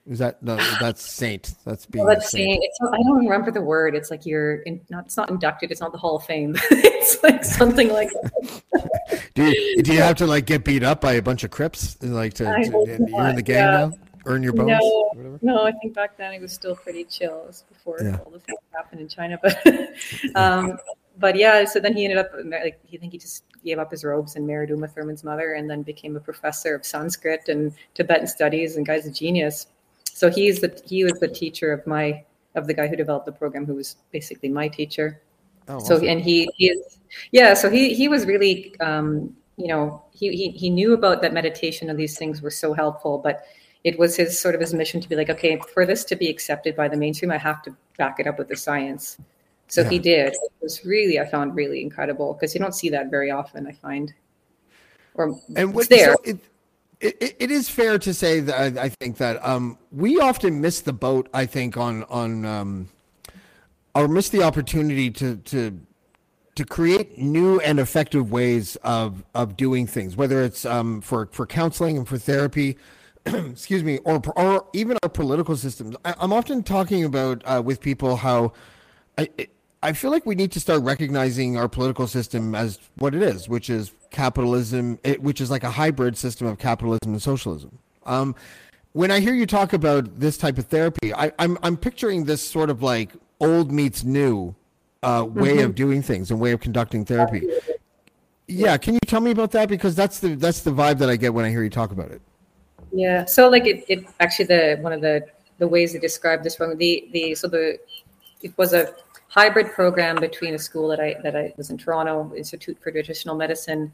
is 0.10 0.20
that 0.20 0.41
no 0.41 0.56
that's 0.80 1.04
saint 1.04 1.56
that's 1.65 1.86
being 1.86 2.06
well, 2.06 2.15
let's 2.15 2.30
see. 2.30 2.58
It's 2.62 2.78
I 2.82 2.98
don't 3.04 3.17
remember 3.17 3.52
the 3.52 3.62
word. 3.62 3.96
It's 3.96 4.10
like 4.10 4.26
you're 4.26 4.62
in, 4.62 4.80
not. 4.89 5.06
It's 5.06 5.17
not 5.17 5.30
inducted. 5.30 5.72
It's 5.72 5.82
not 5.82 5.91
the 5.91 5.98
Hall 5.98 6.17
of 6.17 6.24
Fame. 6.26 6.56
it's 6.72 7.22
like 7.24 7.43
something 7.43 7.89
like 7.89 8.10
do 9.36 9.46
you, 9.46 9.84
do 9.84 9.93
you 9.93 10.02
have 10.02 10.15
to 10.17 10.28
like 10.28 10.46
get 10.46 10.63
beat 10.63 10.84
up 10.84 11.02
by 11.02 11.13
a 11.13 11.22
bunch 11.22 11.43
of 11.43 11.52
crips 11.52 12.02
like 12.02 12.34
to, 12.36 12.46
to- 12.46 13.06
you're 13.10 13.28
in 13.28 13.36
the 13.36 13.41
gang 13.41 13.56
yeah. 13.56 13.88
now 13.88 13.93
earn 14.28 14.43
your 14.43 14.54
bones 14.54 14.67
No, 14.67 15.39
no, 15.41 15.63
I 15.63 15.72
think 15.72 15.93
back 15.93 16.17
then 16.17 16.34
it 16.34 16.41
was 16.41 16.52
still 16.52 16.76
pretty 16.76 17.06
chill. 17.06 17.41
It 17.43 17.48
was 17.48 17.63
before 17.70 18.00
Yeah. 18.02 18.17
all 18.26 18.32
the 18.32 18.39
things 18.39 18.60
happened 18.74 19.02
in 19.02 19.08
China, 19.08 19.39
but 19.41 19.65
um, 20.36 20.78
but 21.17 21.36
yeah. 21.36 21.65
So 21.65 21.80
then 21.80 21.96
he 21.96 22.04
ended 22.04 22.20
up 22.20 22.32
like 22.46 22.80
he 22.86 22.98
think 22.98 23.13
he 23.13 23.17
just 23.17 23.43
gave 23.63 23.80
up 23.80 23.89
his 23.89 24.04
robes 24.04 24.36
and 24.36 24.46
married 24.46 24.70
Uma 24.70 24.88
Thurman's 24.88 25.24
mother, 25.24 25.54
and 25.54 25.70
then 25.70 25.82
became 25.82 26.15
a 26.15 26.20
professor 26.20 26.76
of 26.76 26.86
Sanskrit 26.86 27.50
and 27.50 27.74
Tibetan 27.96 28.28
studies. 28.28 28.76
And 28.76 28.86
guy's 28.86 29.06
a 29.06 29.12
genius. 29.12 29.67
So 30.17 30.32
he's 30.32 30.62
the 30.62 30.82
he 30.84 31.03
was 31.03 31.13
the 31.19 31.27
teacher 31.27 31.71
of 31.71 31.86
my 31.86 32.23
of 32.56 32.65
the 32.65 32.73
guy 32.73 32.88
who 32.88 32.95
developed 32.95 33.27
the 33.27 33.32
program, 33.32 33.67
who 33.67 33.75
was 33.75 33.97
basically 34.12 34.49
my 34.49 34.67
teacher. 34.67 35.21
oh, 35.67 35.77
So 35.77 35.97
awesome. 35.97 36.08
and 36.08 36.19
he, 36.19 36.49
he 36.56 36.69
is 36.69 36.97
yeah. 37.32 37.53
So 37.53 37.69
he 37.69 37.93
he 37.93 38.08
was 38.08 38.25
really 38.25 38.73
um, 38.80 39.36
you 39.58 39.67
know 39.67 40.01
he, 40.12 40.36
he 40.36 40.49
he 40.49 40.71
knew 40.71 40.93
about 40.93 41.21
that 41.21 41.34
meditation 41.34 41.91
and 41.91 41.99
these 41.99 42.17
things 42.17 42.41
were 42.41 42.49
so 42.49 42.73
helpful, 42.73 43.19
but 43.19 43.43
it 43.84 43.99
was 43.99 44.15
his 44.15 44.39
sort 44.39 44.56
of 44.56 44.62
his 44.62 44.73
mission 44.73 44.99
to 45.01 45.08
be 45.08 45.15
like, 45.15 45.30
okay, 45.30 45.62
for 45.71 45.86
this 45.86 46.03
to 46.06 46.15
be 46.15 46.30
accepted 46.30 46.75
by 46.75 46.88
the 46.88 46.97
mainstream, 46.97 47.30
I 47.32 47.38
have 47.38 47.62
to 47.65 47.75
back 47.99 48.19
it 48.19 48.25
up 48.25 48.39
with 48.39 48.47
the 48.47 48.56
science. 48.56 49.19
So 49.67 49.84
he 49.84 49.99
did. 49.99 50.34
It 50.34 50.51
was 50.62 50.84
really 50.84 51.19
I 51.19 51.25
found 51.30 51.53
really 51.56 51.84
incredible 51.84 52.34
because 52.34 52.56
you 52.56 52.60
don't 52.60 52.73
see 52.73 52.89
that 52.89 53.12
very 53.12 53.30
often. 53.30 53.67
I 53.67 53.73
find. 53.73 54.15
or 55.13 55.39
And 55.56 55.75
what, 55.75 55.89
there. 55.89 56.13
so 56.15 56.21
it, 56.23 56.39
it, 57.00 57.36
it 57.40 57.52
is 57.52 57.70
fair 57.70 58.00
to 58.00 58.14
say 58.14 58.40
that 58.40 58.78
I, 58.78 58.84
I 58.84 58.90
think 58.90 59.18
that 59.18 59.46
um, 59.46 59.78
we 59.92 60.20
often 60.20 60.62
miss 60.62 60.82
the 60.82 60.94
boat. 60.94 61.30
I 61.34 61.46
think 61.46 61.78
on 61.78 62.04
on 62.06 62.46
um, 62.46 62.90
or 63.94 64.08
miss 64.08 64.30
the 64.30 64.44
opportunity 64.44 65.12
to 65.12 65.38
to 65.38 65.80
to 66.56 66.66
create 66.66 67.18
new 67.20 67.60
and 67.60 67.80
effective 67.80 68.32
ways 68.32 68.76
of 68.78 69.24
of 69.36 69.56
doing 69.56 69.86
things, 69.86 70.16
whether 70.16 70.42
it's 70.44 70.66
um, 70.66 71.02
for 71.02 71.28
for 71.32 71.46
counseling 71.46 71.98
and 71.98 72.08
for 72.08 72.18
therapy. 72.18 72.78
excuse 73.26 73.84
me, 73.84 74.00
or 74.00 74.22
or 74.36 74.66
even 74.74 74.98
our 75.04 75.10
political 75.10 75.56
systems. 75.56 75.96
I, 76.06 76.16
I'm 76.20 76.34
often 76.34 76.64
talking 76.64 77.04
about 77.04 77.44
uh, 77.46 77.62
with 77.64 77.82
people 77.82 78.16
how 78.16 78.54
I 79.18 79.30
I 79.84 79.94
feel 79.94 80.12
like 80.12 80.26
we 80.26 80.36
need 80.36 80.52
to 80.54 80.60
start 80.60 80.82
recognizing 80.82 81.58
our 81.58 81.70
political 81.70 82.08
system 82.08 82.56
as 82.56 82.80
what 82.96 83.13
it 83.13 83.22
is, 83.22 83.48
which 83.48 83.70
is 83.70 83.92
capitalism, 84.10 85.00
it, 85.04 85.22
which 85.22 85.40
is 85.40 85.52
like 85.52 85.63
a 85.63 85.70
hybrid 85.70 86.18
system 86.18 86.48
of 86.48 86.58
capitalism 86.58 87.13
and 87.13 87.22
socialism. 87.22 87.78
Um, 88.06 88.36
when 88.94 89.12
I 89.12 89.20
hear 89.20 89.36
you 89.36 89.46
talk 89.46 89.74
about 89.74 90.20
this 90.20 90.38
type 90.38 90.58
of 90.58 90.66
therapy, 90.66 91.13
I, 91.13 91.32
I'm 91.38 91.58
I'm 91.62 91.78
picturing 91.78 92.26
this 92.26 92.44
sort 92.44 92.70
of 92.70 92.82
like 92.82 93.12
old 93.40 93.72
meets 93.72 94.04
new 94.04 94.56
uh, 95.04 95.26
way 95.30 95.60
of 95.60 95.76
doing 95.76 96.02
things 96.02 96.32
and 96.32 96.40
way 96.40 96.52
of 96.52 96.60
conducting 96.60 97.06
therapy. 97.06 97.48
Yeah, 98.48 98.78
can 98.78 98.96
you 98.96 99.00
tell 99.06 99.22
me 99.22 99.32
about 99.32 99.52
that? 99.52 99.70
Because 99.70 99.94
that's 99.94 100.20
the 100.20 100.36
that's 100.36 100.62
the 100.62 100.72
vibe 100.72 100.98
that 101.00 101.10
I 101.10 101.18
get 101.18 101.34
when 101.34 101.46
I 101.46 101.50
hear 101.50 101.63
you 101.63 101.70
talk 101.70 101.92
about 101.92 102.10
it. 102.10 102.22
Yeah. 102.92 103.26
So 103.26 103.50
like 103.50 103.68
it, 103.68 103.86
it 103.88 104.06
actually 104.20 104.46
the 104.46 104.78
one 104.82 104.94
of 104.94 105.02
the 105.02 105.28
the 105.60 105.68
ways 105.68 105.94
they 105.94 106.00
describe 106.00 106.44
this 106.44 106.58
one 106.60 106.76
the 106.78 107.08
the 107.12 107.36
so 107.36 107.48
the 107.48 107.78
it 108.42 108.58
was 108.58 108.74
a 108.74 108.94
hybrid 109.30 109.72
program 109.72 110.16
between 110.20 110.54
a 110.54 110.60
school 110.60 110.88
that 110.90 111.00
I 111.00 111.16
that 111.24 111.36
I 111.36 111.54
was 111.58 111.70
in 111.70 111.78
Toronto 111.78 112.34
Institute 112.36 112.78
for 112.82 112.92
Traditional 112.92 113.36
Medicine 113.36 113.94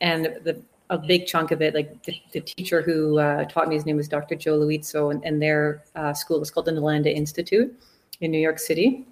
and 0.00 0.26
the 0.44 0.60
a 0.90 0.98
big 0.98 1.26
chunk 1.26 1.50
of 1.50 1.62
it 1.62 1.74
like 1.74 2.02
the, 2.04 2.20
the 2.32 2.40
teacher 2.40 2.82
who 2.82 3.18
uh, 3.18 3.44
taught 3.46 3.68
me 3.68 3.74
his 3.74 3.86
name 3.86 3.96
was 3.96 4.06
Dr. 4.06 4.34
Joe 4.34 4.58
Loizzo 4.58 5.10
and, 5.10 5.24
and 5.24 5.40
their 5.40 5.82
uh, 5.96 6.12
school 6.12 6.38
was 6.38 6.50
called 6.50 6.66
the 6.66 6.72
Nalanda 6.72 7.12
Institute 7.12 7.74
in 8.20 8.30
New 8.30 8.38
York 8.38 8.58
City 8.58 9.06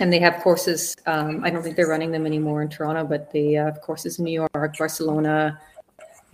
and 0.00 0.12
they 0.12 0.18
have 0.18 0.42
courses 0.42 0.94
um, 1.06 1.42
I 1.42 1.48
don't 1.48 1.62
think 1.62 1.76
they're 1.76 1.86
running 1.86 2.12
them 2.12 2.26
anymore 2.26 2.60
in 2.60 2.68
Toronto 2.68 3.04
but 3.04 3.32
they 3.32 3.52
have 3.52 3.80
courses 3.80 4.18
in 4.18 4.26
New 4.26 4.32
York 4.32 4.52
Barcelona 4.52 5.58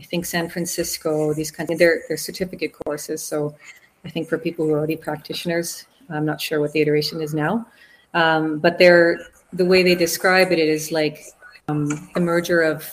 I 0.00 0.02
think 0.04 0.24
San 0.24 0.48
Francisco, 0.48 1.34
these 1.34 1.50
kinds 1.50 1.70
of 1.70 1.78
they're, 1.78 2.02
they're 2.08 2.16
certificate 2.16 2.72
courses. 2.72 3.22
So 3.22 3.54
I 4.04 4.08
think 4.08 4.28
for 4.28 4.38
people 4.38 4.64
who 4.64 4.72
are 4.72 4.78
already 4.78 4.96
practitioners, 4.96 5.86
I'm 6.08 6.24
not 6.24 6.40
sure 6.40 6.58
what 6.58 6.72
the 6.72 6.80
iteration 6.80 7.20
is 7.20 7.34
now. 7.34 7.66
Um, 8.14 8.58
but 8.58 8.78
they're 8.78 9.20
the 9.52 9.64
way 9.64 9.82
they 9.82 9.94
describe 9.94 10.52
it, 10.52 10.58
it 10.58 10.68
is 10.68 10.92
like 10.92 11.24
um, 11.68 12.10
a 12.14 12.20
merger 12.20 12.60
of 12.60 12.88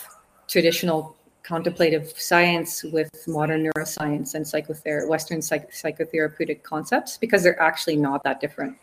traditional 0.48 1.16
contemplative 1.42 2.12
science 2.16 2.84
with 2.84 3.10
modern 3.26 3.64
neuroscience 3.64 4.34
and 4.34 4.46
psychother- 4.46 5.06
Western 5.08 5.40
psych- 5.40 5.70
psychotherapeutic 5.70 6.62
concepts 6.62 7.16
because 7.16 7.42
they're 7.42 7.60
actually 7.60 7.96
not 7.96 8.22
that 8.24 8.40
different 8.40 8.76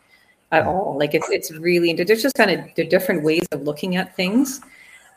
at 0.51 0.65
all. 0.65 0.97
Like 0.97 1.13
it's 1.13 1.29
it's 1.29 1.51
really 1.51 1.93
there's 1.93 2.21
just 2.21 2.35
kind 2.35 2.51
of 2.51 2.59
the 2.75 2.85
different 2.85 3.23
ways 3.23 3.47
of 3.51 3.61
looking 3.63 3.95
at 3.95 4.15
things. 4.15 4.61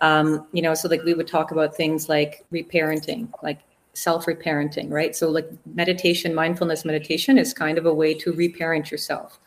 Um, 0.01 0.47
you 0.53 0.63
know, 0.63 0.75
so 0.75 0.89
like 0.89 1.03
we 1.05 1.15
would 1.15 1.27
talk 1.27 1.51
about 1.51 1.75
things 1.75 2.09
like 2.09 2.45
reparenting, 2.53 3.29
like 3.43 3.61
self-reparenting, 3.95 4.91
right? 4.91 5.15
So 5.17 5.29
like 5.29 5.49
meditation, 5.75 6.35
mindfulness 6.35 6.85
meditation 6.85 7.37
is 7.39 7.53
kind 7.53 7.79
of 7.79 7.87
a 7.87 7.93
way 7.93 8.15
to 8.15 8.33
reparent 8.33 8.91
yourself. 8.91 9.41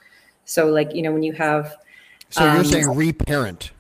So 0.52 0.68
like, 0.68 0.94
you 0.94 1.02
know, 1.02 1.14
when 1.14 1.24
you 1.24 1.32
have 1.34 1.78
So 2.30 2.44
you're 2.44 2.58
Um, 2.58 2.66
saying 2.66 2.90
reparent. 2.90 3.72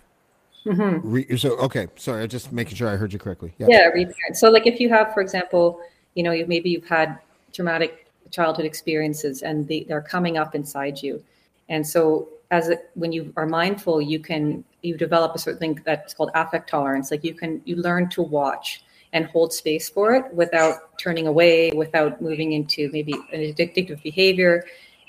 Re, 0.65 1.37
so 1.37 1.57
okay, 1.57 1.87
sorry, 1.95 2.23
I'm 2.23 2.29
just 2.29 2.51
making 2.51 2.75
sure 2.75 2.87
I 2.87 2.95
heard 2.95 3.11
you 3.11 3.19
correctly. 3.19 3.51
Yeah. 3.57 3.67
yeah 3.69 3.85
reparent 3.87 4.35
so 4.35 4.49
like 4.49 4.67
if 4.67 4.79
you 4.79 4.89
have 4.89 5.13
for 5.13 5.21
example 5.21 5.81
you 6.15 6.23
know 6.23 6.31
you 6.31 6.45
maybe 6.45 6.69
you've 6.69 6.87
had 6.87 7.17
traumatic 7.51 7.91
childhood 8.29 8.65
experiences 8.65 9.41
and 9.41 9.67
they, 9.67 9.83
they're 9.87 10.07
coming 10.15 10.37
up 10.37 10.53
inside 10.55 11.01
you 11.01 11.21
and 11.69 11.85
so 11.85 12.29
as 12.51 12.69
a, 12.69 12.77
when 12.93 13.11
you 13.11 13.33
are 13.35 13.45
mindful 13.45 14.01
you 14.01 14.19
can 14.19 14.63
you 14.81 14.95
develop 14.97 15.33
a 15.35 15.39
certain 15.39 15.59
thing 15.59 15.81
that's 15.83 16.13
called 16.13 16.31
affect 16.35 16.69
tolerance 16.69 17.11
like 17.11 17.23
you 17.23 17.33
can 17.33 17.61
you 17.65 17.75
learn 17.77 18.07
to 18.09 18.21
watch 18.21 18.83
and 19.13 19.25
hold 19.25 19.51
space 19.51 19.89
for 19.89 20.13
it 20.13 20.25
without 20.33 20.97
turning 20.99 21.27
away 21.27 21.71
without 21.71 22.21
moving 22.21 22.51
into 22.53 22.89
maybe 22.91 23.13
an 23.33 23.41
addictive 23.49 24.01
behavior 24.03 24.63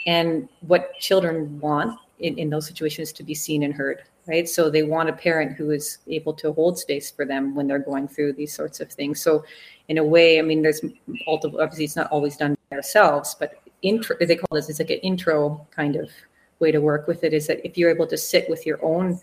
and 0.07 0.49
what 0.61 0.95
children 0.99 1.59
want 1.61 1.99
in, 2.19 2.39
in 2.39 2.51
those 2.51 2.67
situations 2.67 3.13
to 3.13 3.23
be 3.23 3.35
seen 3.35 3.63
and 3.63 3.75
heard 3.75 4.03
right? 4.29 4.49
So 4.49 4.71
they 4.71 4.85
want 4.85 5.09
a 5.09 5.13
parent 5.13 5.57
who 5.57 5.73
is 5.73 5.99
able 6.07 6.33
to 6.35 6.53
hold 6.53 6.79
space 6.79 7.11
for 7.11 7.25
them 7.25 7.57
when 7.57 7.67
they're 7.67 7.81
going 7.81 8.07
through 8.07 8.35
these 8.35 8.55
sorts 8.55 8.79
of 8.79 8.89
things. 8.89 9.21
So 9.21 9.43
in 9.89 9.99
a 9.99 10.05
way 10.05 10.39
i 10.39 10.43
mean 10.43 10.63
there's 10.63 10.81
obviously 11.27 11.85
it's 11.85 11.97
not 11.97 12.11
always 12.11 12.37
done 12.37 12.57
by 12.71 12.77
ourselves 12.77 13.37
but 13.39 13.61
intro 13.83 14.17
they 14.21 14.37
call 14.37 14.57
this 14.57 14.71
it's 14.71 14.79
like 14.79 14.91
an 14.91 14.99
intro 14.99 15.67
kind 15.71 15.97
of 15.97 16.09
way 16.61 16.71
to 16.71 16.81
work 16.81 17.07
with 17.07 17.25
it 17.25 17.35
is 17.35 17.47
that 17.47 17.65
if 17.67 17.77
you're 17.77 17.91
able 17.91 18.07
to 18.07 18.17
sit 18.17 18.49
with 18.49 18.65
your 18.65 18.83
own 18.85 19.21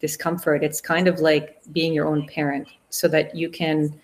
discomfort 0.00 0.62
it's 0.62 0.80
kind 0.80 1.06
of 1.06 1.20
like 1.20 1.58
being 1.72 1.92
your 1.92 2.06
own 2.06 2.26
parent 2.26 2.68
so 2.90 3.06
that 3.06 3.34
you 3.34 3.48
can 3.48 3.98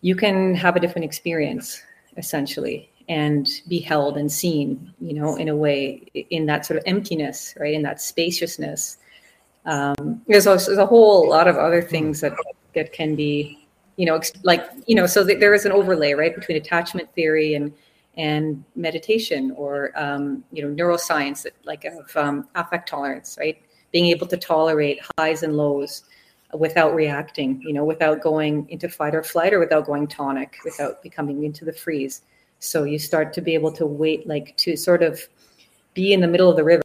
you 0.00 0.16
can 0.16 0.54
have 0.54 0.76
a 0.76 0.80
different 0.80 1.04
experience 1.04 1.82
essentially 2.16 2.90
and 3.08 3.48
be 3.68 3.78
held 3.78 4.16
and 4.16 4.30
seen 4.32 4.92
you 5.00 5.12
know 5.12 5.36
in 5.36 5.48
a 5.48 5.56
way 5.56 6.02
in 6.30 6.46
that 6.46 6.64
sort 6.64 6.78
of 6.78 6.82
emptiness 6.86 7.54
right 7.60 7.74
in 7.74 7.82
that 7.82 8.00
spaciousness. 8.00 8.98
Um, 9.66 10.22
there's, 10.28 10.46
also, 10.46 10.66
there's 10.66 10.78
a 10.78 10.84
whole 10.86 11.26
lot 11.26 11.48
of 11.48 11.56
other 11.56 11.80
things 11.80 12.20
that 12.20 12.34
that 12.74 12.92
can 12.92 13.14
be 13.14 13.66
you 13.96 14.06
know 14.06 14.20
like 14.42 14.68
you 14.86 14.94
know 14.94 15.06
so 15.06 15.24
th- 15.24 15.40
there 15.40 15.54
is 15.54 15.64
an 15.64 15.72
overlay 15.72 16.12
right 16.12 16.34
between 16.34 16.56
attachment 16.56 17.12
theory 17.14 17.54
and 17.54 17.72
and 18.16 18.62
meditation 18.76 19.52
or 19.56 19.90
um, 19.96 20.44
you 20.52 20.62
know 20.62 20.84
neuroscience 20.84 21.42
that 21.42 21.54
like 21.64 21.84
of 21.84 22.16
um, 22.16 22.48
affect 22.54 22.88
tolerance 22.88 23.36
right? 23.38 23.60
Being 23.92 24.06
able 24.06 24.26
to 24.26 24.36
tolerate 24.36 24.98
highs 25.18 25.44
and 25.44 25.56
lows 25.56 26.02
without 26.52 26.94
reacting 26.94 27.60
you 27.62 27.72
know 27.72 27.84
without 27.84 28.20
going 28.20 28.68
into 28.70 28.88
fight 28.88 29.14
or 29.14 29.22
flight 29.22 29.52
or 29.52 29.58
without 29.58 29.86
going 29.86 30.06
tonic 30.06 30.56
without 30.64 31.02
becoming 31.02 31.44
into 31.44 31.64
the 31.64 31.72
freeze 31.72 32.22
so 32.64 32.84
you 32.84 32.98
start 32.98 33.32
to 33.34 33.40
be 33.40 33.54
able 33.54 33.72
to 33.72 33.86
wait 33.86 34.26
like 34.26 34.56
to 34.56 34.76
sort 34.76 35.02
of 35.02 35.20
be 35.94 36.12
in 36.12 36.20
the 36.20 36.28
middle 36.28 36.50
of 36.50 36.56
the 36.56 36.64
river 36.64 36.82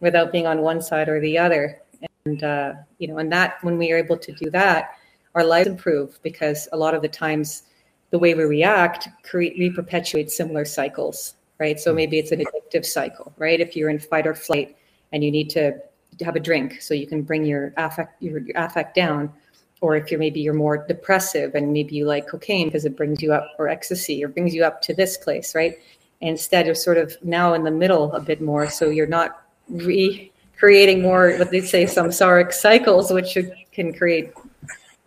without 0.00 0.32
being 0.32 0.46
on 0.46 0.60
one 0.60 0.82
side 0.82 1.08
or 1.08 1.20
the 1.20 1.38
other. 1.38 1.80
And 2.24 2.42
uh, 2.42 2.74
you 2.98 3.08
know 3.08 3.18
and 3.18 3.30
that 3.32 3.58
when 3.62 3.78
we 3.78 3.92
are 3.92 3.98
able 3.98 4.18
to 4.18 4.32
do 4.32 4.50
that 4.50 4.96
our 5.34 5.44
lives 5.44 5.68
improve 5.68 6.18
because 6.22 6.68
a 6.72 6.76
lot 6.76 6.94
of 6.94 7.02
the 7.02 7.08
times 7.08 7.62
the 8.10 8.18
way 8.18 8.34
we 8.34 8.44
react 8.44 9.08
create 9.22 9.56
re-perpetuate 9.58 10.30
similar 10.30 10.64
cycles 10.64 11.34
right? 11.58 11.78
So 11.78 11.94
maybe 11.94 12.18
it's 12.18 12.32
an 12.32 12.40
addictive 12.40 12.84
cycle 12.84 13.32
right? 13.38 13.60
If 13.60 13.76
you're 13.76 13.90
in 13.90 13.98
fight 14.00 14.26
or 14.26 14.34
flight 14.34 14.76
and 15.12 15.22
you 15.22 15.30
need 15.30 15.50
to 15.50 15.80
have 16.24 16.36
a 16.36 16.40
drink 16.40 16.80
so 16.80 16.94
you 16.94 17.06
can 17.06 17.22
bring 17.22 17.44
your 17.44 17.72
affect 17.76 18.20
your, 18.22 18.40
your 18.40 18.56
affect 18.56 18.94
down 18.94 19.32
or 19.80 19.96
if 19.96 20.10
you're 20.10 20.20
maybe 20.20 20.40
you're 20.40 20.54
more 20.54 20.78
depressive 20.86 21.54
and 21.54 21.72
maybe 21.72 21.94
you 21.94 22.06
like 22.06 22.26
cocaine 22.28 22.68
because 22.68 22.84
it 22.84 22.96
brings 22.96 23.22
you 23.22 23.32
up 23.32 23.50
or 23.58 23.68
ecstasy 23.68 24.24
or 24.24 24.28
brings 24.28 24.54
you 24.54 24.64
up 24.64 24.80
to 24.82 24.94
this 24.94 25.16
place 25.16 25.54
right? 25.54 25.78
Instead 26.20 26.68
of 26.68 26.76
sort 26.76 26.96
of 26.96 27.14
now 27.22 27.52
in 27.54 27.62
the 27.62 27.70
middle 27.70 28.12
a 28.12 28.20
bit 28.20 28.40
more 28.40 28.68
so 28.68 28.88
you're 28.88 29.06
not 29.06 29.42
recreating 29.68 31.02
more 31.02 31.36
what 31.36 31.50
they 31.50 31.60
say 31.60 31.84
samsaric 31.84 32.52
cycles 32.52 33.12
which 33.12 33.26
should, 33.28 33.52
can 33.72 33.92
create 33.92 34.32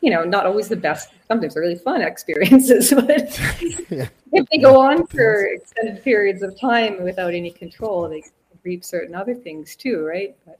you 0.01 0.11
know 0.11 0.23
not 0.23 0.45
always 0.45 0.67
the 0.67 0.75
best 0.75 1.09
sometimes 1.27 1.55
really 1.55 1.75
fun 1.75 2.01
experiences 2.13 2.91
but 2.95 3.39
Yeah. 3.89 4.07
if 4.33 4.47
they 4.49 4.59
go 4.59 4.79
on 4.79 5.07
for 5.07 5.45
extended 5.45 6.03
periods 6.03 6.43
of 6.43 6.59
time 6.59 7.03
without 7.03 7.33
any 7.33 7.49
control 7.49 8.07
they 8.07 8.23
reap 8.63 8.83
certain 8.83 9.15
other 9.15 9.33
things 9.33 9.75
too 9.75 10.05
right? 10.05 10.35
But 10.45 10.59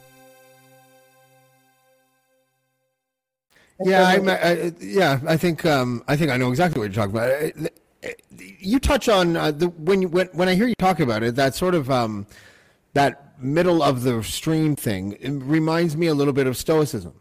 Yeah, 3.83 4.07
I, 4.07 4.15
I, 4.15 4.71
yeah, 4.79 5.19
I 5.27 5.37
think 5.37 5.65
um, 5.65 6.03
I 6.07 6.15
think 6.15 6.31
I 6.31 6.37
know 6.37 6.49
exactly 6.49 6.79
what 6.79 6.93
you're 6.93 7.07
talking 7.07 7.15
about. 7.15 7.71
You 8.59 8.79
touch 8.79 9.09
on 9.09 9.37
uh, 9.37 9.51
the 9.51 9.69
when 9.69 10.01
you 10.01 10.07
when, 10.07 10.27
when 10.33 10.49
I 10.49 10.55
hear 10.55 10.67
you 10.67 10.75
talk 10.77 10.99
about 10.99 11.23
it, 11.23 11.35
that 11.35 11.55
sort 11.55 11.75
of 11.75 11.89
um, 11.89 12.25
that 12.93 13.39
middle 13.41 13.81
of 13.81 14.03
the 14.03 14.23
stream 14.23 14.75
thing 14.75 15.17
reminds 15.47 15.95
me 15.97 16.07
a 16.07 16.13
little 16.13 16.33
bit 16.33 16.47
of 16.47 16.57
Stoicism, 16.57 17.13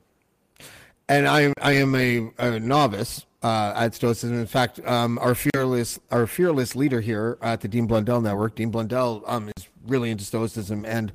and 1.08 1.28
I 1.28 1.52
I 1.60 1.72
am 1.72 1.94
a, 1.94 2.30
a 2.38 2.58
novice 2.60 3.26
uh, 3.42 3.72
at 3.76 3.94
Stoicism. 3.94 4.38
In 4.38 4.46
fact, 4.46 4.80
um, 4.86 5.18
our 5.18 5.34
fearless 5.34 5.98
our 6.10 6.26
fearless 6.26 6.74
leader 6.74 7.00
here 7.00 7.38
at 7.42 7.60
the 7.60 7.68
Dean 7.68 7.86
Blundell 7.86 8.20
Network, 8.20 8.54
Dean 8.54 8.70
Blundell, 8.70 9.22
um, 9.26 9.50
is 9.56 9.68
really 9.86 10.10
into 10.10 10.24
Stoicism 10.24 10.84
and. 10.84 11.12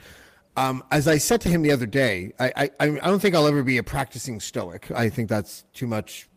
Um, 0.58 0.84
as 0.90 1.08
I 1.08 1.18
said 1.18 1.42
to 1.42 1.50
him 1.50 1.62
the 1.62 1.72
other 1.72 1.86
day, 1.86 2.34
I, 2.40 2.54
I, 2.56 2.70
I 2.80 2.88
don't 2.88 3.20
think 3.20 3.36
I'll 3.36 3.48
ever 3.48 3.64
be 3.64 3.78
a 3.78 3.84
practicing 3.84 4.40
Stoic. 4.40 4.90
I 4.92 5.10
think 5.10 5.30
that's 5.30 5.66
too 5.74 5.88
much. 5.88 6.30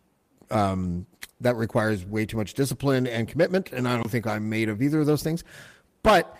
Um, 0.50 1.07
that 1.40 1.54
requires 1.54 2.04
way 2.04 2.26
too 2.26 2.37
much 2.37 2.54
discipline 2.54 3.07
and 3.07 3.28
commitment, 3.28 3.70
and 3.72 3.87
I 3.87 3.94
don't 3.94 4.11
think 4.11 4.26
I'm 4.26 4.48
made 4.48 4.68
of 4.68 4.83
either 4.83 4.98
of 5.00 5.07
those 5.07 5.22
things. 5.22 5.44
But 6.02 6.37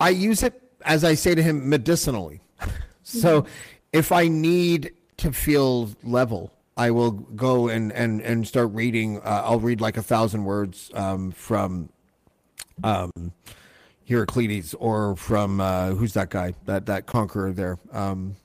I 0.00 0.10
use 0.10 0.42
it, 0.42 0.62
as 0.86 1.04
I 1.04 1.14
say 1.14 1.34
to 1.34 1.42
him, 1.42 1.68
medicinally. 1.68 2.40
so 3.02 3.44
if 3.92 4.10
I 4.10 4.28
need 4.28 4.92
to 5.18 5.32
feel 5.32 5.90
level, 6.02 6.52
I 6.78 6.92
will 6.92 7.10
go 7.10 7.68
and 7.68 7.92
and 7.92 8.22
and 8.22 8.46
start 8.46 8.70
reading. 8.72 9.18
Uh, 9.18 9.42
I'll 9.44 9.60
read 9.60 9.80
like 9.80 9.96
a 9.96 10.02
thousand 10.02 10.44
words 10.44 10.90
um, 10.94 11.32
from. 11.32 11.90
Um, 12.84 13.32
Heraclides 14.08 14.74
or 14.74 15.16
from 15.16 15.60
uh, 15.60 15.90
who's 15.90 16.14
that 16.14 16.30
guy 16.30 16.54
that 16.64 16.86
that 16.86 17.06
conqueror 17.06 17.52
there 17.52 17.78
um, 17.92 18.36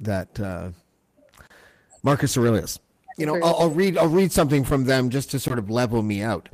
that 0.00 0.38
uh, 0.38 0.70
Marcus 2.02 2.36
Aurelius. 2.36 2.78
You 3.16 3.26
know, 3.26 3.36
I'll, 3.36 3.56
I'll 3.60 3.70
read 3.70 3.96
I'll 3.96 4.08
read 4.08 4.32
something 4.32 4.64
from 4.64 4.84
them 4.84 5.08
just 5.08 5.30
to 5.30 5.38
sort 5.38 5.58
of 5.58 5.70
level 5.70 6.02
me 6.02 6.22
out. 6.22 6.48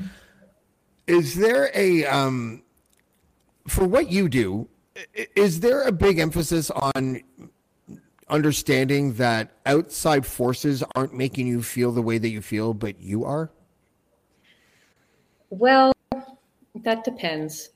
Is 1.06 1.34
there 1.34 1.70
a 1.74 2.04
um, 2.06 2.62
for 3.66 3.86
what 3.86 4.10
you 4.10 4.28
do? 4.28 4.68
Is 5.34 5.60
there 5.60 5.82
a 5.82 5.92
big 5.92 6.18
emphasis 6.18 6.70
on 6.70 7.22
understanding 8.28 9.14
that 9.14 9.50
outside 9.66 10.24
forces 10.24 10.84
aren't 10.94 11.14
making 11.14 11.46
you 11.46 11.62
feel 11.62 11.90
the 11.90 12.02
way 12.02 12.18
that 12.18 12.28
you 12.28 12.40
feel, 12.40 12.74
but 12.74 13.00
you 13.00 13.24
are? 13.24 13.50
Well, 15.48 15.92
that 16.76 17.02
depends. 17.02 17.70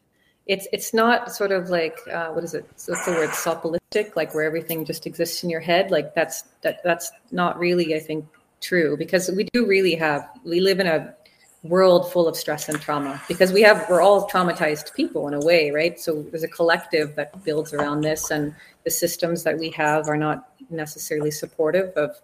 It's 0.46 0.68
it's 0.72 0.92
not 0.92 1.32
sort 1.32 1.52
of 1.52 1.70
like 1.70 1.98
uh, 2.12 2.28
what 2.28 2.44
is 2.44 2.54
it? 2.54 2.66
What's 2.86 3.06
the 3.06 3.12
word? 3.12 3.30
Sopolistic, 3.30 4.14
like 4.14 4.34
where 4.34 4.44
everything 4.44 4.84
just 4.84 5.06
exists 5.06 5.42
in 5.42 5.50
your 5.50 5.60
head. 5.60 5.90
Like 5.90 6.14
that's 6.14 6.42
that 6.62 6.82
that's 6.84 7.10
not 7.30 7.58
really, 7.58 7.94
I 7.94 7.98
think, 7.98 8.26
true 8.60 8.96
because 8.96 9.30
we 9.30 9.44
do 9.52 9.66
really 9.66 9.94
have 9.94 10.28
we 10.44 10.60
live 10.60 10.80
in 10.80 10.86
a 10.86 11.14
world 11.62 12.12
full 12.12 12.28
of 12.28 12.36
stress 12.36 12.68
and 12.68 12.78
trauma 12.78 13.20
because 13.26 13.50
we 13.50 13.62
have 13.62 13.86
we're 13.88 14.02
all 14.02 14.28
traumatized 14.28 14.94
people 14.94 15.28
in 15.28 15.34
a 15.34 15.40
way, 15.40 15.70
right? 15.70 15.98
So 15.98 16.22
there's 16.30 16.42
a 16.42 16.48
collective 16.48 17.16
that 17.16 17.42
builds 17.42 17.72
around 17.72 18.02
this, 18.02 18.30
and 18.30 18.54
the 18.84 18.90
systems 18.90 19.44
that 19.44 19.58
we 19.58 19.70
have 19.70 20.08
are 20.08 20.16
not 20.18 20.50
necessarily 20.70 21.30
supportive 21.30 21.90
of 21.96 22.20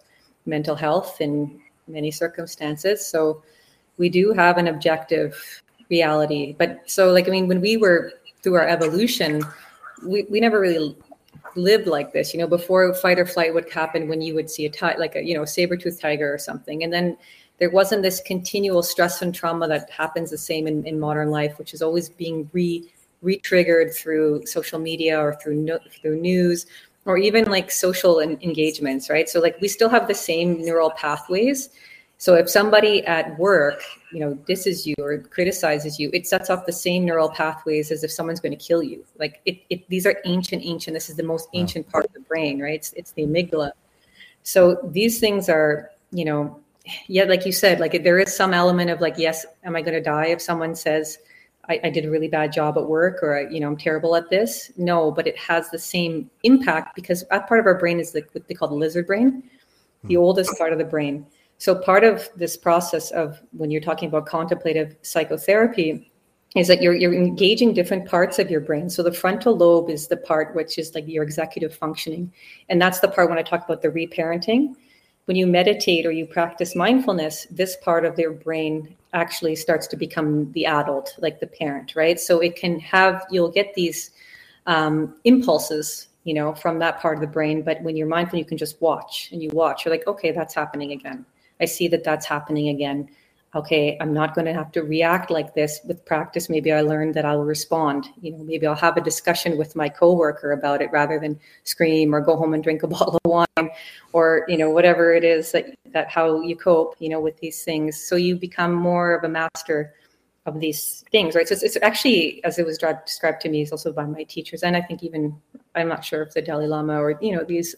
mental 0.46 0.74
health 0.74 1.20
in 1.20 1.60
many 1.88 2.10
circumstances. 2.10 3.06
So 3.06 3.42
we 3.96 4.08
do 4.08 4.32
have 4.32 4.58
an 4.58 4.66
objective 4.68 5.62
reality. 5.90 6.54
But 6.58 6.82
so, 6.86 7.10
like, 7.10 7.28
I 7.28 7.30
mean, 7.30 7.48
when 7.48 7.60
we 7.60 7.76
were 7.76 8.12
through 8.42 8.54
our 8.54 8.66
evolution, 8.66 9.44
we, 10.04 10.22
we 10.30 10.40
never 10.40 10.60
really 10.60 10.96
lived 11.56 11.86
like 11.86 12.12
this. 12.12 12.32
You 12.32 12.40
know, 12.40 12.46
before 12.46 12.94
fight 12.94 13.18
or 13.18 13.26
flight 13.26 13.52
would 13.52 13.70
happen 13.70 14.08
when 14.08 14.22
you 14.22 14.34
would 14.34 14.50
see 14.50 14.66
a 14.66 14.70
ti- 14.70 14.98
like 14.98 15.16
a 15.16 15.24
you 15.24 15.34
know 15.34 15.44
saber 15.44 15.76
tooth 15.76 16.00
tiger 16.00 16.32
or 16.32 16.38
something, 16.38 16.84
and 16.84 16.92
then 16.92 17.16
there 17.58 17.70
wasn't 17.70 18.02
this 18.02 18.20
continual 18.22 18.82
stress 18.82 19.20
and 19.20 19.34
trauma 19.34 19.68
that 19.68 19.90
happens 19.90 20.30
the 20.30 20.38
same 20.38 20.66
in, 20.66 20.86
in 20.86 20.98
modern 20.98 21.30
life, 21.30 21.58
which 21.58 21.74
is 21.74 21.82
always 21.82 22.08
being 22.08 22.48
re 22.52 22.90
re-triggered 23.22 23.92
through 23.92 24.46
social 24.46 24.78
media 24.78 25.18
or 25.18 25.34
through 25.34 25.54
no, 25.54 25.78
through 26.00 26.18
news 26.18 26.66
or 27.04 27.18
even 27.18 27.44
like 27.44 27.70
social 27.70 28.20
en- 28.20 28.38
engagements 28.40 29.10
right 29.10 29.28
so 29.28 29.40
like 29.40 29.60
we 29.60 29.68
still 29.68 29.88
have 29.88 30.08
the 30.08 30.14
same 30.14 30.58
neural 30.64 30.90
pathways 30.90 31.70
so 32.20 32.34
if 32.34 32.50
somebody 32.50 33.02
at 33.06 33.38
work, 33.38 33.82
you 34.12 34.20
know, 34.20 34.34
disses 34.34 34.86
you 34.86 34.94
or 35.00 35.16
criticizes 35.16 35.98
you, 35.98 36.10
it 36.12 36.26
sets 36.26 36.50
off 36.50 36.66
the 36.66 36.72
same 36.72 37.06
neural 37.06 37.30
pathways 37.30 37.90
as 37.90 38.04
if 38.04 38.12
someone's 38.12 38.40
going 38.40 38.52
to 38.52 38.62
kill 38.62 38.82
you. 38.82 39.06
Like 39.18 39.40
it, 39.46 39.62
it 39.70 39.88
these 39.88 40.04
are 40.04 40.20
ancient, 40.26 40.62
ancient. 40.62 40.92
This 40.92 41.08
is 41.08 41.16
the 41.16 41.22
most 41.22 41.48
ancient 41.54 41.88
part 41.88 42.04
of 42.04 42.12
the 42.12 42.20
brain, 42.20 42.60
right? 42.60 42.74
It's, 42.74 42.92
it's 42.92 43.12
the 43.12 43.22
amygdala. 43.22 43.72
So 44.42 44.78
these 44.92 45.18
things 45.18 45.48
are, 45.48 45.92
you 46.12 46.26
know, 46.26 46.60
yeah, 47.06 47.24
like 47.24 47.46
you 47.46 47.52
said, 47.52 47.80
like 47.80 48.04
there 48.04 48.18
is 48.18 48.36
some 48.36 48.52
element 48.52 48.90
of 48.90 49.00
like, 49.00 49.16
yes, 49.16 49.46
am 49.64 49.74
I 49.74 49.80
going 49.80 49.94
to 49.94 50.02
die 50.02 50.26
if 50.26 50.42
someone 50.42 50.74
says 50.74 51.16
I, 51.70 51.80
I 51.84 51.88
did 51.88 52.04
a 52.04 52.10
really 52.10 52.28
bad 52.28 52.52
job 52.52 52.76
at 52.76 52.86
work 52.86 53.22
or 53.22 53.48
you 53.50 53.60
know 53.60 53.68
I'm 53.68 53.78
terrible 53.78 54.14
at 54.14 54.28
this? 54.28 54.70
No, 54.76 55.10
but 55.10 55.26
it 55.26 55.38
has 55.38 55.70
the 55.70 55.78
same 55.78 56.30
impact 56.42 56.96
because 56.96 57.24
that 57.30 57.48
part 57.48 57.60
of 57.60 57.66
our 57.66 57.78
brain 57.78 57.98
is 57.98 58.14
like 58.14 58.28
what 58.32 58.46
they 58.46 58.52
call 58.52 58.68
the 58.68 58.74
lizard 58.74 59.06
brain, 59.06 59.42
the 60.04 60.16
hmm. 60.16 60.20
oldest 60.20 60.58
part 60.58 60.74
of 60.74 60.78
the 60.78 60.84
brain. 60.84 61.24
So 61.60 61.74
part 61.74 62.04
of 62.04 62.30
this 62.36 62.56
process 62.56 63.10
of 63.10 63.38
when 63.52 63.70
you're 63.70 63.82
talking 63.82 64.08
about 64.08 64.24
contemplative 64.24 64.96
psychotherapy 65.02 66.10
is 66.56 66.68
that 66.68 66.80
you're 66.80 66.94
you're 66.94 67.12
engaging 67.12 67.74
different 67.74 68.08
parts 68.08 68.38
of 68.38 68.50
your 68.50 68.62
brain. 68.62 68.88
So 68.88 69.02
the 69.02 69.12
frontal 69.12 69.54
lobe 69.54 69.90
is 69.90 70.08
the 70.08 70.16
part 70.16 70.54
which 70.56 70.78
is 70.78 70.94
like 70.94 71.06
your 71.06 71.22
executive 71.22 71.74
functioning. 71.74 72.32
And 72.70 72.80
that's 72.80 73.00
the 73.00 73.08
part 73.08 73.28
when 73.28 73.38
I 73.38 73.42
talk 73.42 73.62
about 73.62 73.82
the 73.82 73.90
reparenting. 73.90 74.74
When 75.26 75.36
you 75.36 75.46
meditate 75.46 76.06
or 76.06 76.12
you 76.12 76.24
practice 76.24 76.74
mindfulness, 76.74 77.46
this 77.50 77.76
part 77.82 78.06
of 78.06 78.16
their 78.16 78.32
brain 78.32 78.96
actually 79.12 79.54
starts 79.54 79.86
to 79.88 79.98
become 79.98 80.50
the 80.52 80.64
adult, 80.64 81.14
like 81.18 81.40
the 81.40 81.46
parent, 81.46 81.94
right? 81.94 82.18
So 82.18 82.40
it 82.40 82.56
can 82.56 82.80
have 82.80 83.26
you'll 83.30 83.50
get 83.50 83.74
these 83.74 84.12
um, 84.64 85.14
impulses 85.24 86.08
you 86.24 86.32
know 86.32 86.54
from 86.54 86.78
that 86.78 87.00
part 87.00 87.16
of 87.16 87.20
the 87.20 87.26
brain 87.26 87.62
but 87.62 87.82
when 87.82 87.96
you're 87.96 88.06
mindful 88.06 88.38
you 88.38 88.44
can 88.44 88.58
just 88.58 88.80
watch 88.82 89.30
and 89.32 89.42
you 89.42 89.48
watch 89.54 89.84
you're 89.84 89.94
like 89.94 90.06
okay 90.06 90.32
that's 90.32 90.54
happening 90.54 90.92
again 90.92 91.24
I 91.60 91.64
see 91.64 91.88
that 91.88 92.04
that's 92.04 92.26
happening 92.26 92.68
again. 92.68 93.08
Okay, 93.52 93.98
I'm 94.00 94.14
not 94.14 94.36
going 94.36 94.44
to 94.44 94.52
have 94.54 94.70
to 94.72 94.82
react 94.82 95.28
like 95.28 95.54
this 95.54 95.80
with 95.84 96.04
practice. 96.04 96.48
Maybe 96.48 96.70
I 96.70 96.82
learned 96.82 97.14
that 97.14 97.24
I'll 97.24 97.42
respond. 97.42 98.08
You 98.20 98.30
know, 98.30 98.44
maybe 98.44 98.64
I'll 98.64 98.76
have 98.76 98.96
a 98.96 99.00
discussion 99.00 99.58
with 99.58 99.74
my 99.74 99.88
coworker 99.88 100.52
about 100.52 100.80
it 100.80 100.90
rather 100.92 101.18
than 101.18 101.38
scream 101.64 102.14
or 102.14 102.20
go 102.20 102.36
home 102.36 102.54
and 102.54 102.62
drink 102.62 102.84
a 102.84 102.86
bottle 102.96 103.18
of 103.24 103.30
wine 103.30 103.70
or, 104.12 104.44
you 104.46 104.56
know, 104.56 104.70
whatever 104.70 105.12
it 105.12 105.24
is 105.24 105.50
that 105.52 105.74
that 105.92 106.08
how 106.08 106.40
you 106.42 106.54
cope, 106.54 106.94
you 107.00 107.08
know, 107.08 107.20
with 107.20 107.38
these 107.40 107.64
things. 107.64 108.00
So 108.00 108.14
you 108.14 108.36
become 108.36 108.72
more 108.72 109.14
of 109.14 109.24
a 109.24 109.28
master 109.28 109.94
of 110.46 110.60
these 110.60 111.04
things, 111.10 111.34
right? 111.34 111.46
So 111.46 111.52
it's, 111.54 111.62
it's 111.62 111.76
actually, 111.82 112.42
as 112.44 112.58
it 112.58 112.66
was 112.66 112.78
described 112.78 113.40
to 113.42 113.48
me, 113.48 113.62
is 113.62 113.72
also 113.72 113.92
by 113.92 114.04
my 114.04 114.24
teachers, 114.24 114.62
and 114.62 114.76
I 114.76 114.80
think 114.80 115.02
even 115.02 115.36
I'm 115.74 115.88
not 115.88 116.04
sure 116.04 116.22
if 116.22 116.34
the 116.34 116.42
Dalai 116.42 116.66
Lama 116.66 117.00
or 117.00 117.18
you 117.20 117.36
know 117.36 117.44
these 117.44 117.74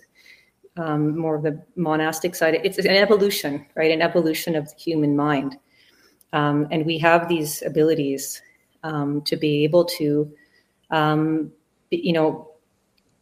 um, 0.77 1.19
more 1.19 1.37
of 1.37 1.43
the 1.43 1.63
monastic 1.77 2.35
side. 2.35 2.61
It's 2.65 2.79
an 2.79 2.89
evolution, 2.89 3.67
right? 3.75 3.91
An 3.91 4.03
evolution 4.03 4.55
of 4.57 4.69
the 4.69 4.75
human 4.77 5.17
mind. 5.17 5.59
Um, 6.33 6.67
and 6.71 6.87
we 6.87 6.99
have 6.99 7.29
these 7.29 7.63
abilities 7.63 8.41
um, 8.83 9.23
to 9.23 9.37
be 9.37 9.65
able 9.65 9.85
to, 9.85 10.33
um, 10.91 11.53
you 11.91 12.13
know, 12.13 12.49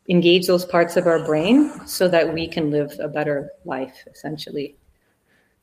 engage 0.09 0.47
those 0.47 0.65
parts 0.65 0.97
of 0.97 1.07
our 1.07 1.25
brain 1.25 1.87
so 1.87 2.09
that 2.09 2.33
we 2.33 2.47
can 2.47 2.71
live 2.71 2.93
a 3.01 3.09
better 3.09 3.51
life, 3.65 4.05
essentially. 4.13 4.77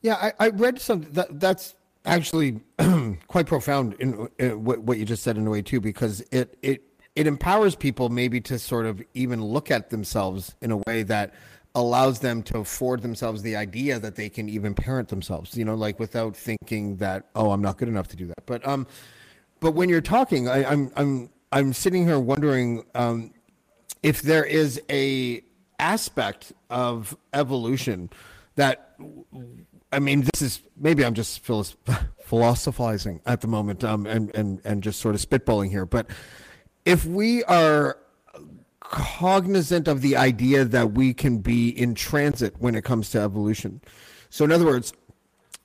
Yeah, 0.02 0.14
I, 0.14 0.46
I 0.46 0.48
read 0.50 0.80
something 0.80 1.12
that 1.12 1.40
that's 1.40 1.74
actually 2.04 2.60
quite 3.26 3.46
profound 3.46 3.94
in, 3.94 4.28
in 4.38 4.64
what, 4.64 4.80
what 4.80 4.98
you 4.98 5.04
just 5.04 5.22
said 5.22 5.36
in 5.36 5.46
a 5.46 5.50
way 5.50 5.62
too, 5.62 5.80
because 5.80 6.22
it 6.30 6.56
it 6.62 6.82
it 7.16 7.26
empowers 7.26 7.74
people 7.74 8.08
maybe 8.08 8.40
to 8.42 8.58
sort 8.58 8.86
of 8.86 9.02
even 9.14 9.44
look 9.44 9.70
at 9.70 9.90
themselves 9.90 10.54
in 10.62 10.70
a 10.70 10.76
way 10.86 11.02
that 11.02 11.34
allows 11.80 12.20
them 12.20 12.42
to 12.42 12.58
afford 12.58 13.02
themselves 13.02 13.42
the 13.42 13.56
idea 13.56 13.98
that 13.98 14.16
they 14.16 14.28
can 14.28 14.48
even 14.48 14.74
parent 14.74 15.08
themselves 15.08 15.56
you 15.56 15.64
know 15.64 15.74
like 15.74 15.98
without 15.98 16.36
thinking 16.36 16.96
that 16.96 17.28
oh 17.34 17.50
i'm 17.52 17.62
not 17.62 17.78
good 17.78 17.88
enough 17.88 18.08
to 18.08 18.16
do 18.16 18.26
that. 18.26 18.46
But 18.46 18.66
um 18.66 18.86
but 19.60 19.72
when 19.72 19.88
you're 19.88 20.00
talking 20.00 20.48
I, 20.48 20.64
i'm 20.64 20.90
i'm 20.96 21.30
i'm 21.52 21.72
sitting 21.72 22.06
here 22.06 22.18
wondering 22.18 22.84
um 22.94 23.32
if 24.02 24.22
there 24.22 24.44
is 24.44 24.80
a 24.90 25.42
aspect 25.78 26.52
of 26.70 27.16
evolution 27.32 28.10
that 28.56 28.96
i 29.92 29.98
mean 29.98 30.22
this 30.32 30.42
is 30.42 30.60
maybe 30.76 31.04
i'm 31.04 31.14
just 31.14 31.40
philosophizing 32.24 33.20
at 33.26 33.40
the 33.40 33.46
moment 33.46 33.84
um 33.84 34.06
and 34.06 34.34
and 34.34 34.60
and 34.64 34.82
just 34.82 35.00
sort 35.00 35.14
of 35.14 35.20
spitballing 35.20 35.70
here 35.70 35.86
but 35.86 36.08
if 36.84 37.04
we 37.04 37.44
are 37.44 37.98
cognizant 38.90 39.88
of 39.88 40.00
the 40.00 40.16
idea 40.16 40.64
that 40.64 40.92
we 40.92 41.14
can 41.14 41.38
be 41.38 41.68
in 41.68 41.94
transit 41.94 42.54
when 42.58 42.74
it 42.74 42.84
comes 42.84 43.10
to 43.10 43.20
evolution. 43.20 43.80
So, 44.30 44.44
in 44.44 44.52
other 44.52 44.64
words, 44.64 44.92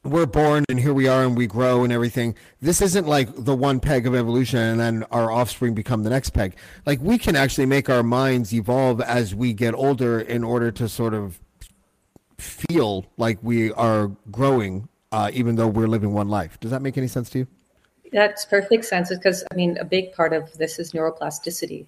we're 0.04 0.26
born 0.26 0.66
and 0.68 0.80
here 0.80 0.94
we 0.94 1.08
are 1.08 1.24
and 1.24 1.38
we 1.38 1.48
grow 1.48 1.84
and 1.84 1.94
everything. 1.94 2.36
This 2.62 2.82
isn't 2.82 3.08
like 3.08 3.30
the 3.36 3.56
one 3.56 3.80
peg 3.80 4.06
of 4.06 4.14
evolution 4.14 4.60
and 4.60 4.80
then 4.80 5.04
our 5.12 5.32
offspring 5.32 5.74
become 5.74 6.04
the 6.04 6.10
next 6.10 6.32
peg. 6.32 6.56
Like 6.86 7.00
we 7.02 7.18
can 7.18 7.36
actually 7.36 7.68
make 7.68 7.90
our 7.90 8.04
minds 8.04 8.54
evolve 8.54 9.00
as 9.00 9.34
we 9.34 9.54
get 9.54 9.74
older 9.74 10.20
in 10.20 10.44
order 10.44 10.72
to 10.74 10.90
sort 10.90 11.14
of 11.14 11.40
feel 12.38 13.06
like 13.16 13.40
we 13.42 13.72
are 13.74 14.08
growing, 14.30 14.90
uh, 15.14 15.32
even 15.34 15.56
though 15.56 15.68
we're 15.68 15.88
living 15.88 16.12
one 16.12 16.28
life. 16.28 16.60
Does 16.60 16.72
that 16.72 16.82
make 16.82 16.98
any 16.98 17.08
sense 17.08 17.30
to 17.32 17.40
you? 17.40 17.48
That's 18.12 18.46
perfect 18.46 18.86
sense 18.86 19.10
because 19.10 19.44
I 19.52 19.56
mean 19.56 19.78
a 19.78 19.86
big 19.86 20.12
part 20.12 20.34
of 20.34 20.52
this 20.58 20.80
is 20.80 20.92
neuroplasticity. 20.92 21.86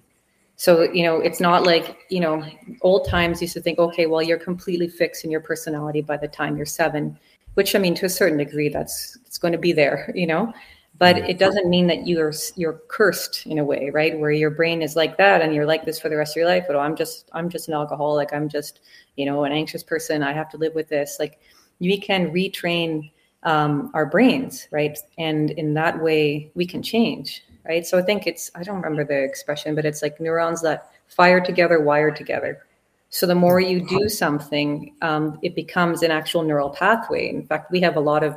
So, 0.56 0.90
you 0.90 1.02
know, 1.02 1.18
it's 1.18 1.40
not 1.40 1.64
like, 1.64 1.98
you 2.08 2.20
know, 2.20 2.42
old 2.80 3.06
times 3.06 3.42
used 3.42 3.54
to 3.54 3.60
think, 3.60 3.78
okay, 3.78 4.06
well, 4.06 4.22
you're 4.22 4.38
completely 4.38 4.88
fixed 4.88 5.24
in 5.24 5.30
your 5.30 5.40
personality 5.40 6.00
by 6.00 6.16
the 6.16 6.28
time 6.28 6.56
you're 6.56 6.64
seven 6.64 7.18
which 7.56 7.74
I 7.74 7.78
mean, 7.78 7.94
to 7.94 8.06
a 8.06 8.10
certain 8.10 8.36
degree, 8.36 8.68
that's 8.68 9.16
it's 9.26 9.38
going 9.38 9.52
to 9.52 9.58
be 9.58 9.72
there, 9.72 10.12
you 10.14 10.26
know. 10.26 10.52
But 10.98 11.18
it 11.18 11.38
doesn't 11.38 11.68
mean 11.68 11.88
that 11.88 12.06
you're 12.06 12.32
you're 12.54 12.80
cursed 12.88 13.44
in 13.46 13.58
a 13.58 13.64
way, 13.64 13.90
right? 13.92 14.18
Where 14.18 14.30
your 14.30 14.50
brain 14.50 14.80
is 14.80 14.96
like 14.96 15.18
that 15.18 15.42
and 15.42 15.54
you're 15.54 15.66
like 15.66 15.84
this 15.84 16.00
for 16.00 16.08
the 16.08 16.16
rest 16.16 16.32
of 16.32 16.36
your 16.36 16.46
life. 16.46 16.64
But 16.66 16.76
oh, 16.76 16.80
I'm 16.80 16.96
just 16.96 17.28
I'm 17.34 17.50
just 17.50 17.68
an 17.68 17.74
alcoholic. 17.74 18.32
I'm 18.32 18.48
just 18.48 18.80
you 19.16 19.26
know 19.26 19.44
an 19.44 19.52
anxious 19.52 19.82
person. 19.82 20.22
I 20.22 20.32
have 20.32 20.48
to 20.50 20.56
live 20.56 20.74
with 20.74 20.88
this. 20.88 21.16
Like 21.18 21.38
we 21.80 21.98
can 22.00 22.30
retrain 22.30 23.10
um, 23.42 23.90
our 23.92 24.06
brains, 24.06 24.68
right? 24.70 24.96
And 25.18 25.50
in 25.52 25.74
that 25.74 26.02
way, 26.02 26.50
we 26.54 26.66
can 26.66 26.82
change, 26.82 27.44
right? 27.68 27.86
So 27.86 27.98
I 27.98 28.02
think 28.02 28.26
it's 28.26 28.50
I 28.54 28.62
don't 28.62 28.76
remember 28.76 29.04
the 29.04 29.22
expression, 29.22 29.74
but 29.74 29.84
it's 29.84 30.02
like 30.02 30.20
neurons 30.20 30.62
that 30.62 30.90
fire 31.08 31.40
together, 31.40 31.80
wire 31.80 32.10
together. 32.10 32.66
So 33.10 33.26
the 33.26 33.34
more 33.34 33.60
you 33.60 33.86
do 33.86 34.08
something, 34.08 34.94
um, 35.00 35.38
it 35.42 35.54
becomes 35.54 36.02
an 36.02 36.10
actual 36.10 36.42
neural 36.42 36.70
pathway. 36.70 37.28
In 37.28 37.46
fact, 37.46 37.70
we 37.70 37.80
have 37.80 37.96
a 37.96 38.00
lot 38.00 38.24
of 38.24 38.36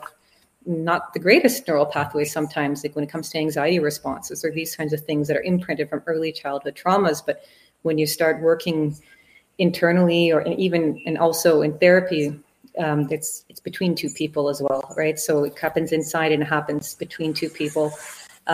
not 0.66 1.14
the 1.14 1.20
greatest 1.20 1.68
neural 1.68 1.86
pathways 1.86 2.32
sometimes, 2.32 2.84
like 2.84 2.96
when 2.96 3.04
it 3.04 3.10
comes 3.10 3.30
to 3.30 3.40
anxiety 3.40 3.80
responses 3.80 4.46
or 4.46 4.52
these 4.52 4.76
kinds 4.76 4.94
of 4.94 5.02
things 5.02 5.28
that 5.28 5.38
are 5.38 5.42
imprinted 5.42 5.90
from 5.90 6.04
early 6.06 6.32
childhood 6.32 6.76
traumas. 6.76 7.26
But 7.26 7.44
when 7.82 7.98
you 7.98 8.06
start 8.06 8.42
working 8.42 8.96
internally 9.58 10.32
or 10.32 10.46
even 10.48 11.02
and 11.06 11.18
also 11.18 11.62
in 11.62 11.78
therapy, 11.80 12.40
um, 12.78 13.08
it's 13.12 13.46
it's 13.50 13.60
between 13.60 13.96
two 13.96 14.10
people 14.10 14.50
as 14.50 14.62
well, 14.62 14.94
right? 14.96 15.20
So 15.20 15.44
it 15.44 15.58
happens 15.58 15.92
inside 15.92 16.32
and 16.32 16.44
it 16.44 16.48
happens 16.48 16.94
between 16.96 17.34
two 17.34 17.50
people 17.50 17.92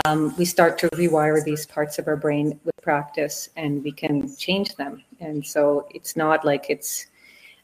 um, 0.04 0.36
we 0.38 0.46
start 0.46 0.78
to 0.80 0.90
rewire 0.90 1.44
these 1.44 1.66
parts 1.66 1.98
of 2.00 2.08
our 2.08 2.18
brain 2.18 2.60
with 2.66 2.76
practice 2.82 3.50
and 3.56 3.84
we 3.84 3.92
can 3.92 4.36
change 4.36 4.76
them. 4.76 5.04
And 5.20 5.46
so 5.46 5.88
it's 5.92 6.16
not 6.16 6.44
like 6.44 6.66
it's, 6.70 7.08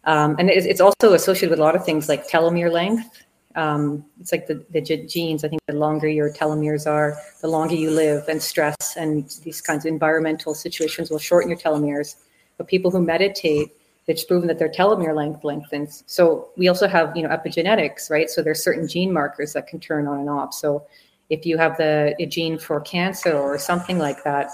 um, 0.05 0.35
and 0.39 0.49
it's, 0.49 0.81
also 0.81 1.13
associated 1.13 1.49
with 1.49 1.59
a 1.59 1.61
lot 1.61 1.75
of 1.75 1.85
things 1.85 2.07
like 2.07 2.27
telomere 2.27 2.71
length. 2.71 3.23
Um, 3.55 4.05
it's 4.19 4.31
like 4.31 4.47
the, 4.47 4.63
the 4.69 4.81
genes. 4.81 5.43
I 5.43 5.49
think 5.49 5.61
the 5.67 5.73
longer 5.73 6.07
your 6.07 6.31
telomeres 6.31 6.89
are, 6.89 7.17
the 7.41 7.49
longer 7.49 7.75
you 7.75 7.91
live, 7.91 8.27
and 8.29 8.41
stress 8.41 8.95
and 8.95 9.29
these 9.43 9.61
kinds 9.61 9.85
of 9.85 9.89
environmental 9.91 10.55
situations 10.55 11.11
will 11.11 11.19
shorten 11.19 11.49
your 11.49 11.59
telomeres. 11.59 12.15
But 12.57 12.67
people 12.67 12.91
who 12.91 13.01
meditate, 13.01 13.75
it's 14.07 14.23
proven 14.23 14.47
that 14.47 14.57
their 14.57 14.69
telomere 14.69 15.15
length 15.15 15.43
lengthens. 15.43 16.03
So 16.07 16.49
we 16.55 16.67
also 16.69 16.87
have, 16.87 17.15
you 17.15 17.23
know, 17.23 17.29
epigenetics, 17.29 18.09
right? 18.09 18.29
So 18.29 18.41
there's 18.41 18.63
certain 18.63 18.87
gene 18.87 19.11
markers 19.11 19.53
that 19.53 19.67
can 19.67 19.79
turn 19.79 20.07
on 20.07 20.19
and 20.19 20.29
off. 20.29 20.53
So 20.53 20.85
if 21.31 21.45
you 21.45 21.57
have 21.57 21.77
the 21.77 22.13
gene 22.29 22.59
for 22.59 22.81
cancer 22.81 23.31
or 23.31 23.57
something 23.57 23.97
like 23.97 24.21
that, 24.25 24.49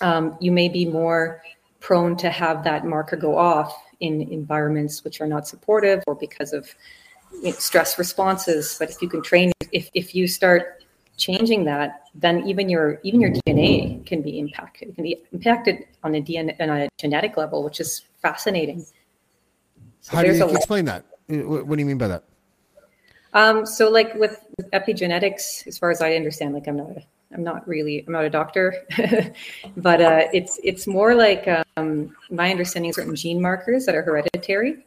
um, 0.00 0.36
you 0.40 0.50
may 0.50 0.68
be 0.68 0.84
more 0.84 1.40
prone 1.78 2.16
to 2.16 2.28
have 2.28 2.64
that 2.64 2.84
marker 2.84 3.16
go 3.16 3.38
off 3.38 3.72
in 4.00 4.22
environments 4.32 5.04
which 5.04 5.20
are 5.20 5.28
not 5.28 5.46
supportive 5.46 6.02
or 6.08 6.16
because 6.16 6.52
of 6.52 6.74
stress 7.56 7.98
responses. 7.98 8.76
But 8.80 8.90
if 8.90 9.00
you 9.00 9.08
can 9.08 9.22
train, 9.22 9.52
if, 9.70 9.88
if 9.94 10.12
you 10.12 10.26
start 10.26 10.82
changing 11.16 11.64
that, 11.66 12.08
then 12.16 12.46
even 12.48 12.68
your 12.68 12.98
even 13.04 13.20
your 13.20 13.30
DNA 13.30 14.04
can 14.04 14.20
be 14.20 14.40
impacted. 14.40 14.88
It 14.88 14.94
can 14.96 15.04
be 15.04 15.22
impacted 15.32 15.86
on 16.02 16.16
a 16.16 16.20
DNA 16.20 16.60
on 16.60 16.70
a 16.70 16.88
genetic 16.98 17.36
level, 17.36 17.62
which 17.62 17.78
is 17.78 18.02
fascinating. 18.22 18.84
So 20.00 20.16
How 20.16 20.22
do 20.24 20.34
you 20.34 20.48
explain 20.48 20.84
that? 20.86 21.04
What 21.28 21.68
do 21.68 21.78
you 21.78 21.86
mean 21.86 21.98
by 21.98 22.08
that? 22.08 22.24
Um, 23.38 23.64
so 23.64 23.88
like 23.88 24.14
with, 24.14 24.44
epigenetics, 24.72 25.66
as 25.68 25.78
far 25.78 25.92
as 25.92 26.02
I 26.02 26.14
understand, 26.14 26.54
like 26.54 26.66
I'm 26.66 26.76
not, 26.76 26.90
I'm 27.32 27.44
not 27.44 27.66
really, 27.68 28.04
I'm 28.04 28.12
not 28.12 28.24
a 28.24 28.30
doctor, 28.30 28.74
but 29.76 30.00
uh, 30.00 30.22
it's 30.32 30.58
it's 30.64 30.88
more 30.88 31.14
like 31.14 31.48
um, 31.76 32.16
my 32.30 32.50
understanding 32.50 32.90
is 32.90 32.96
certain 32.96 33.14
gene 33.14 33.40
markers 33.40 33.86
that 33.86 33.94
are 33.94 34.02
hereditary. 34.02 34.84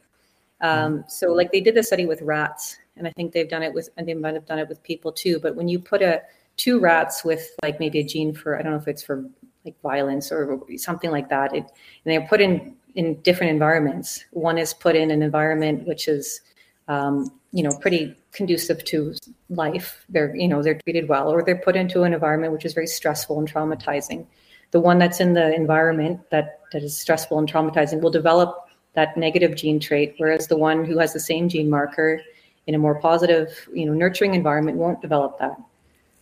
Um, 0.60 1.06
so 1.08 1.32
like 1.32 1.52
they 1.54 1.62
did 1.62 1.76
the 1.76 1.84
study 1.84 2.06
with 2.06 2.22
rats, 2.22 2.78
and 2.98 3.08
I 3.08 3.12
think 3.12 3.32
they've 3.32 3.50
done 3.50 3.64
it 3.64 3.74
with, 3.74 3.90
and 3.96 4.06
they 4.06 4.14
might 4.14 4.34
have 4.34 4.46
done 4.46 4.60
it 4.60 4.68
with 4.68 4.84
people 4.84 5.14
too. 5.14 5.40
But 5.40 5.56
when 5.56 5.70
you 5.70 5.80
put 5.80 6.02
a 6.02 6.22
two 6.58 6.80
rats 6.80 7.24
with 7.24 7.50
like 7.64 7.80
maybe 7.80 8.00
a 8.00 8.04
gene 8.04 8.34
for, 8.34 8.60
I 8.60 8.62
don't 8.62 8.74
know 8.74 8.78
if 8.78 8.88
it's 8.90 9.02
for 9.02 9.24
like 9.64 9.80
violence 9.82 10.30
or 10.30 10.60
something 10.76 11.12
like 11.12 11.30
that, 11.30 11.56
it, 11.56 11.64
and 11.64 11.72
they're 12.06 12.28
put 12.28 12.42
in 12.42 12.76
in 12.96 13.22
different 13.22 13.52
environments. 13.52 14.26
One 14.32 14.58
is 14.58 14.74
put 14.74 14.98
in 14.98 15.10
an 15.12 15.22
environment 15.22 15.88
which 15.88 16.10
is 16.10 16.42
um, 16.90 17.32
you 17.52 17.64
know 17.64 17.78
pretty 17.78 18.16
conducive 18.32 18.84
to 18.86 19.14
life. 19.50 20.06
They're 20.10 20.36
you 20.36 20.48
know 20.48 20.64
they're 20.64 20.80
treated 20.80 21.08
well 21.08 21.30
or 21.30 21.44
they're 21.44 21.58
put 21.58 21.76
into 21.76 22.04
an 22.04 22.14
environment 22.14 22.54
which 22.54 22.66
is 22.66 22.74
very 22.74 22.88
stressful 22.88 23.40
and 23.40 23.52
traumatizing. 23.52 24.26
The 24.72 24.80
one 24.80 25.00
that's 25.00 25.20
in 25.20 25.34
the 25.34 25.54
environment 25.54 26.30
that 26.30 26.62
that 26.72 26.84
is 26.84 26.98
stressful 26.98 27.38
and 27.38 27.52
traumatizing 27.52 28.02
will 28.02 28.12
develop 28.12 28.70
that 28.94 29.18
negative 29.18 29.56
gene 29.56 29.80
trait 29.80 30.16
whereas 30.18 30.48
the 30.48 30.58
one 30.58 30.86
who 30.86 30.98
has 30.98 31.14
the 31.14 31.20
same 31.20 31.50
gene 31.50 31.70
marker 31.70 32.22
in 32.68 32.76
a 32.76 32.78
more 32.78 33.00
positive 33.00 33.68
you 33.74 33.86
know 33.86 33.94
nurturing 33.94 34.34
environment 34.34 34.78
won't 34.78 35.02
develop 35.02 35.38
that. 35.40 35.58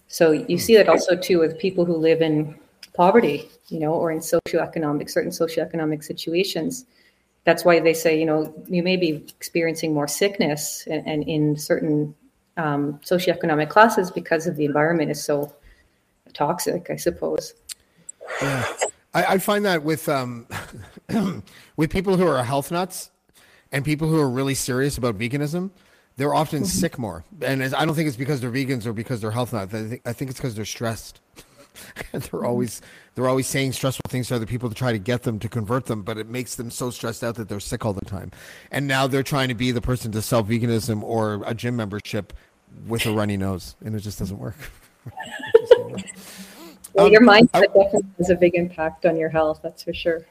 So 0.07 0.31
you 0.31 0.57
see 0.57 0.75
that 0.75 0.89
also 0.89 1.15
too 1.15 1.39
with 1.39 1.59
people 1.59 1.85
who 1.85 1.95
live 1.95 2.21
in 2.21 2.55
poverty 2.95 3.49
you 3.67 3.79
know 3.79 3.93
or 3.93 4.11
in 4.11 4.19
socioeconomic 4.19 5.09
certain 5.09 5.31
socioeconomic 5.31 6.03
situations 6.03 6.85
that's 7.49 7.65
why 7.65 7.79
they 7.79 7.95
say, 7.95 8.19
you 8.19 8.27
know, 8.27 8.53
you 8.67 8.83
may 8.83 8.95
be 8.95 9.25
experiencing 9.39 9.91
more 9.91 10.07
sickness 10.07 10.85
and, 10.85 11.05
and 11.07 11.23
in 11.23 11.57
certain 11.57 12.13
um, 12.57 12.99
socioeconomic 13.03 13.69
classes 13.69 14.11
because 14.11 14.45
of 14.45 14.55
the 14.55 14.65
environment 14.65 15.09
is 15.09 15.23
so 15.23 15.51
toxic, 16.33 16.91
I 16.91 16.95
suppose. 16.95 17.55
Yeah. 18.41 18.65
I, 19.15 19.23
I 19.23 19.37
find 19.39 19.65
that 19.65 19.81
with 19.83 20.07
um, 20.07 20.45
with 21.75 21.89
people 21.89 22.15
who 22.15 22.27
are 22.27 22.43
health 22.43 22.71
nuts 22.71 23.09
and 23.71 23.83
people 23.83 24.07
who 24.07 24.19
are 24.19 24.29
really 24.29 24.53
serious 24.53 24.99
about 24.99 25.17
veganism, 25.17 25.71
they're 26.17 26.35
often 26.35 26.59
mm-hmm. 26.59 26.67
sick 26.67 26.99
more. 26.99 27.23
And 27.41 27.63
I 27.63 27.85
don't 27.85 27.95
think 27.95 28.07
it's 28.07 28.17
because 28.17 28.39
they're 28.39 28.51
vegans 28.51 28.85
or 28.85 28.93
because 28.93 29.19
they're 29.21 29.31
health 29.31 29.51
nuts. 29.51 29.73
I 29.73 29.87
think, 29.87 30.01
I 30.05 30.13
think 30.13 30.29
it's 30.29 30.39
because 30.39 30.53
they're 30.53 30.65
stressed. 30.65 31.21
they're 32.11 32.45
always 32.45 32.81
they're 33.15 33.27
always 33.27 33.47
saying 33.47 33.73
stressful 33.73 34.05
things 34.09 34.27
to 34.29 34.35
other 34.35 34.45
people 34.45 34.69
to 34.69 34.75
try 34.75 34.91
to 34.91 34.99
get 34.99 35.23
them 35.23 35.39
to 35.39 35.49
convert 35.49 35.85
them, 35.85 36.03
but 36.03 36.17
it 36.17 36.27
makes 36.27 36.55
them 36.55 36.71
so 36.71 36.89
stressed 36.89 37.23
out 37.23 37.35
that 37.35 37.49
they're 37.49 37.59
sick 37.59 37.85
all 37.85 37.93
the 37.93 38.05
time. 38.05 38.31
And 38.71 38.87
now 38.87 39.07
they're 39.07 39.23
trying 39.23 39.49
to 39.49 39.55
be 39.55 39.71
the 39.71 39.81
person 39.81 40.11
to 40.13 40.21
sell 40.21 40.43
veganism 40.43 41.03
or 41.03 41.41
a 41.45 41.53
gym 41.53 41.75
membership 41.75 42.33
with 42.87 43.05
a 43.05 43.11
runny 43.11 43.37
nose, 43.37 43.75
and 43.83 43.95
it 43.95 43.99
just 43.99 44.19
doesn't 44.19 44.37
work. 44.37 44.55
well, 46.93 47.07
um, 47.07 47.11
your 47.11 47.21
mindset 47.21 47.49
I, 47.53 47.65
definitely 47.67 48.09
has 48.17 48.29
a 48.29 48.35
big 48.35 48.55
impact 48.55 49.05
on 49.05 49.17
your 49.17 49.29
health. 49.29 49.61
That's 49.63 49.83
for 49.83 49.93
sure. 49.93 50.25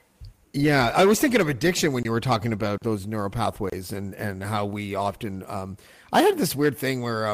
Yeah, 0.55 0.93
I 0.95 1.05
was 1.05 1.21
thinking 1.21 1.41
of 1.41 1.49
addiction 1.49 1.93
when 1.93 2.05
you 2.05 2.11
were 2.11 2.21
talking 2.21 2.53
about 2.53 2.81
those 2.83 3.07
neural 3.07 3.31
pathways 3.31 3.93
and 3.93 4.15
and 4.15 4.43
how 4.43 4.65
we 4.65 4.95
often. 4.95 5.45
Um, 5.47 5.77
I 6.13 6.23
had 6.23 6.39
this 6.39 6.57
weird 6.57 6.77
thing 6.79 7.03
where 7.03 7.27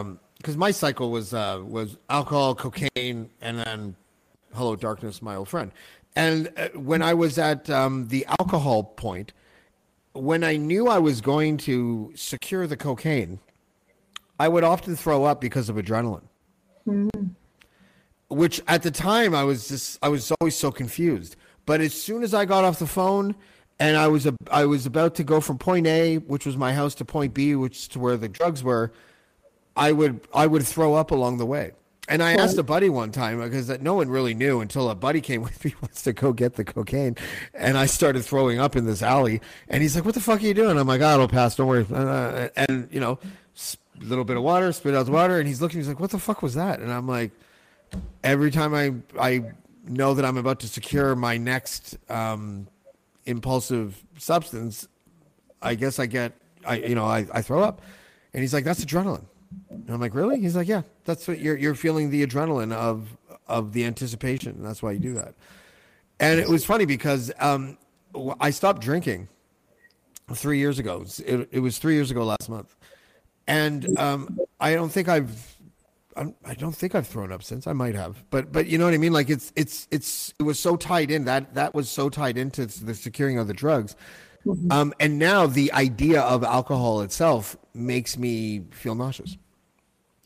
because 0.45 0.59
my 0.59 0.71
cycle 0.71 1.11
was 1.11 1.33
uh, 1.33 1.63
was 1.65 1.97
alcohol, 2.11 2.55
cocaine, 2.55 3.31
and 3.41 3.59
then 3.59 3.97
Hello, 4.53 4.77
Darkness, 4.77 5.23
my 5.23 5.37
old 5.37 5.49
friend. 5.49 5.73
And 6.15 6.53
uh, 6.59 6.69
when 6.75 7.01
I 7.01 7.15
was 7.15 7.39
at 7.39 7.71
um, 7.71 8.09
the 8.09 8.27
alcohol 8.39 8.85
point, 8.85 9.33
when 10.13 10.45
I 10.45 10.57
knew 10.57 10.87
I 10.87 10.99
was 10.99 11.23
going 11.23 11.57
to 11.69 12.13
secure 12.15 12.67
the 12.67 12.77
cocaine, 12.77 13.41
I 14.39 14.49
would 14.49 14.65
often 14.65 14.97
throw 14.97 15.25
up 15.25 15.41
because 15.41 15.71
of 15.71 15.77
adrenaline. 15.77 16.29
Mm-hmm. 16.87 17.29
Which 18.29 18.61
at 18.69 18.83
the 18.83 18.91
time 18.91 19.35
I 19.35 19.45
was 19.45 19.69
just 19.69 19.99
I 20.03 20.09
was 20.09 20.31
always 20.33 20.57
so 20.57 20.71
confused. 20.71 21.37
But 21.65 21.81
as 21.81 21.95
soon 21.95 22.23
as 22.23 22.35
I 22.35 22.45
got 22.45 22.65
off 22.65 22.79
the 22.79 22.87
phone 22.87 23.35
and 23.81 23.97
I 23.97 24.09
was 24.09 24.27
a, 24.27 24.35
I 24.51 24.67
was 24.67 24.85
about 24.85 25.15
to 25.15 25.25
go 25.25 25.41
from 25.41 25.57
point 25.57 25.87
A, 25.87 26.19
which 26.19 26.45
was 26.45 26.59
my 26.59 26.75
house, 26.75 26.95
to 26.97 27.07
point 27.07 27.33
B, 27.33 27.55
which 27.55 27.79
is 27.79 27.89
to 27.89 27.99
where 27.99 28.19
the 28.19 28.29
drugs 28.29 28.63
were, 28.63 28.93
I 29.77 29.93
would 29.93 30.21
I 30.33 30.47
would 30.47 30.67
throw 30.67 30.95
up 30.95 31.11
along 31.11 31.39
the 31.39 31.47
way. 31.47 31.73
And 32.07 32.23
I 32.23 32.35
asked 32.35 32.59
a 32.59 32.63
buddy 32.63 32.91
one 32.91 33.13
time 33.13 33.41
because 33.41 33.69
no 33.81 33.95
one 33.95 34.11
really 34.11 34.35
knew 34.35 34.61
until 34.61 34.91
a 34.91 34.95
buddy 34.95 35.23
came 35.23 35.43
with 35.49 35.65
me 35.65 35.75
wants 35.81 36.03
to 36.03 36.13
go 36.13 36.33
get 36.33 36.55
the 36.55 36.65
cocaine, 36.65 37.17
and 37.55 37.79
I 37.79 37.87
started 37.87 38.25
throwing 38.25 38.59
up 38.59 38.77
in 38.77 38.85
this 38.85 39.03
alley. 39.03 39.41
And 39.69 39.83
he's 39.83 39.97
like, 39.97 40.05
"What 40.05 40.15
the 40.15 40.21
fuck 40.21 40.43
are 40.43 40.47
you 40.47 40.55
doing?" 40.55 40.79
I'm 40.79 40.87
like, 40.87 41.01
"Oh, 41.01 41.15
it'll 41.15 41.29
pass. 41.29 41.57
Don't 41.57 41.67
worry." 41.67 41.87
Uh, 41.91 42.49
and 42.57 42.89
you 42.93 43.01
know, 43.01 43.19
a 44.01 44.05
little 44.05 44.25
bit 44.25 44.37
of 44.37 44.43
water, 44.43 44.71
spit 44.73 44.95
out 44.95 45.07
the 45.07 45.13
water, 45.13 45.39
and 45.39 45.49
he's 45.49 45.63
looking. 45.63 45.81
He's 45.81 45.89
like, 45.89 46.01
"What 46.01 46.11
the 46.11 46.19
fuck 46.19 46.43
was 46.43 46.55
that?" 46.55 46.81
And 46.81 46.93
I'm 46.93 47.09
like, 47.09 47.31
every 48.23 48.51
time 48.51 48.75
I 48.75 48.95
I 49.19 49.53
know 49.87 50.15
that 50.15 50.25
I'm 50.25 50.37
about 50.37 50.61
to 50.61 50.69
secure 50.69 51.15
my 51.15 51.37
next 51.37 51.97
um, 52.11 52.69
impulsive 53.27 54.03
substance, 54.19 54.89
I 55.63 55.75
guess 55.75 55.99
I 55.99 56.07
get, 56.07 56.33
I 56.67 56.77
you 56.77 56.95
know, 56.95 57.05
I, 57.05 57.27
I 57.33 57.43
throw 57.43 57.63
up. 57.63 57.83
And 58.33 58.43
he's 58.43 58.53
like, 58.53 58.65
that's 58.65 58.85
adrenaline. 58.85 59.27
And 59.71 59.91
I'm 59.91 60.01
like, 60.01 60.15
really? 60.15 60.41
He's 60.41 60.57
like, 60.57 60.69
yeah, 60.69 60.83
that's 61.05 61.29
what 61.29 61.39
you're 61.41 61.57
you're 61.57 61.75
feeling 61.75 62.11
the 62.11 62.27
adrenaline 62.27 62.73
of 62.73 63.17
of 63.47 63.73
the 63.73 63.85
anticipation. 63.85 64.53
And 64.53 64.65
that's 64.65 64.83
why 64.83 64.93
you 64.93 64.99
do 64.99 65.15
that. 65.15 65.35
And 66.21 66.41
it 66.41 66.49
was 66.49 66.65
funny 66.65 66.85
because 66.85 67.33
um, 67.39 67.77
I 68.41 68.51
stopped 68.51 68.81
drinking 68.81 69.29
three 70.33 70.59
years 70.59 70.79
ago. 70.79 71.05
It, 71.25 71.49
it 71.53 71.61
was 71.61 71.79
three 71.79 71.95
years 71.95 72.11
ago 72.11 72.25
last 72.25 72.49
month, 72.49 72.77
and 73.47 73.99
um, 73.99 74.39
I 74.61 74.75
don't 74.75 74.91
think 74.91 75.09
I've. 75.09 75.51
I'm, 76.17 76.33
I 76.45 76.55
don't 76.55 76.75
think 76.75 76.95
I've 76.95 77.09
thrown 77.09 77.33
up 77.33 77.43
since. 77.43 77.67
I 77.67 77.73
might 77.73 77.97
have, 77.97 78.23
but 78.31 78.53
but 78.53 78.69
you 78.69 78.79
know 78.79 78.85
what 78.85 78.95
I 78.95 78.99
mean. 78.99 79.13
Like 79.13 79.29
it's 79.29 79.53
it's 79.57 79.89
it's 79.91 80.33
it 80.39 80.45
was 80.45 80.61
so 80.61 80.77
tied 80.77 81.11
in 81.11 81.25
that 81.25 81.55
that 81.55 81.75
was 81.75 81.89
so 81.89 82.09
tied 82.09 82.39
into 82.39 82.67
the 82.67 82.95
securing 82.95 83.37
of 83.39 83.49
the 83.49 83.55
drugs, 83.55 83.97
um, 84.71 84.95
and 85.01 85.19
now 85.19 85.47
the 85.47 85.73
idea 85.73 86.21
of 86.21 86.45
alcohol 86.45 87.01
itself 87.01 87.57
makes 87.75 88.17
me 88.17 88.63
feel 88.71 88.95
nauseous. 88.95 89.37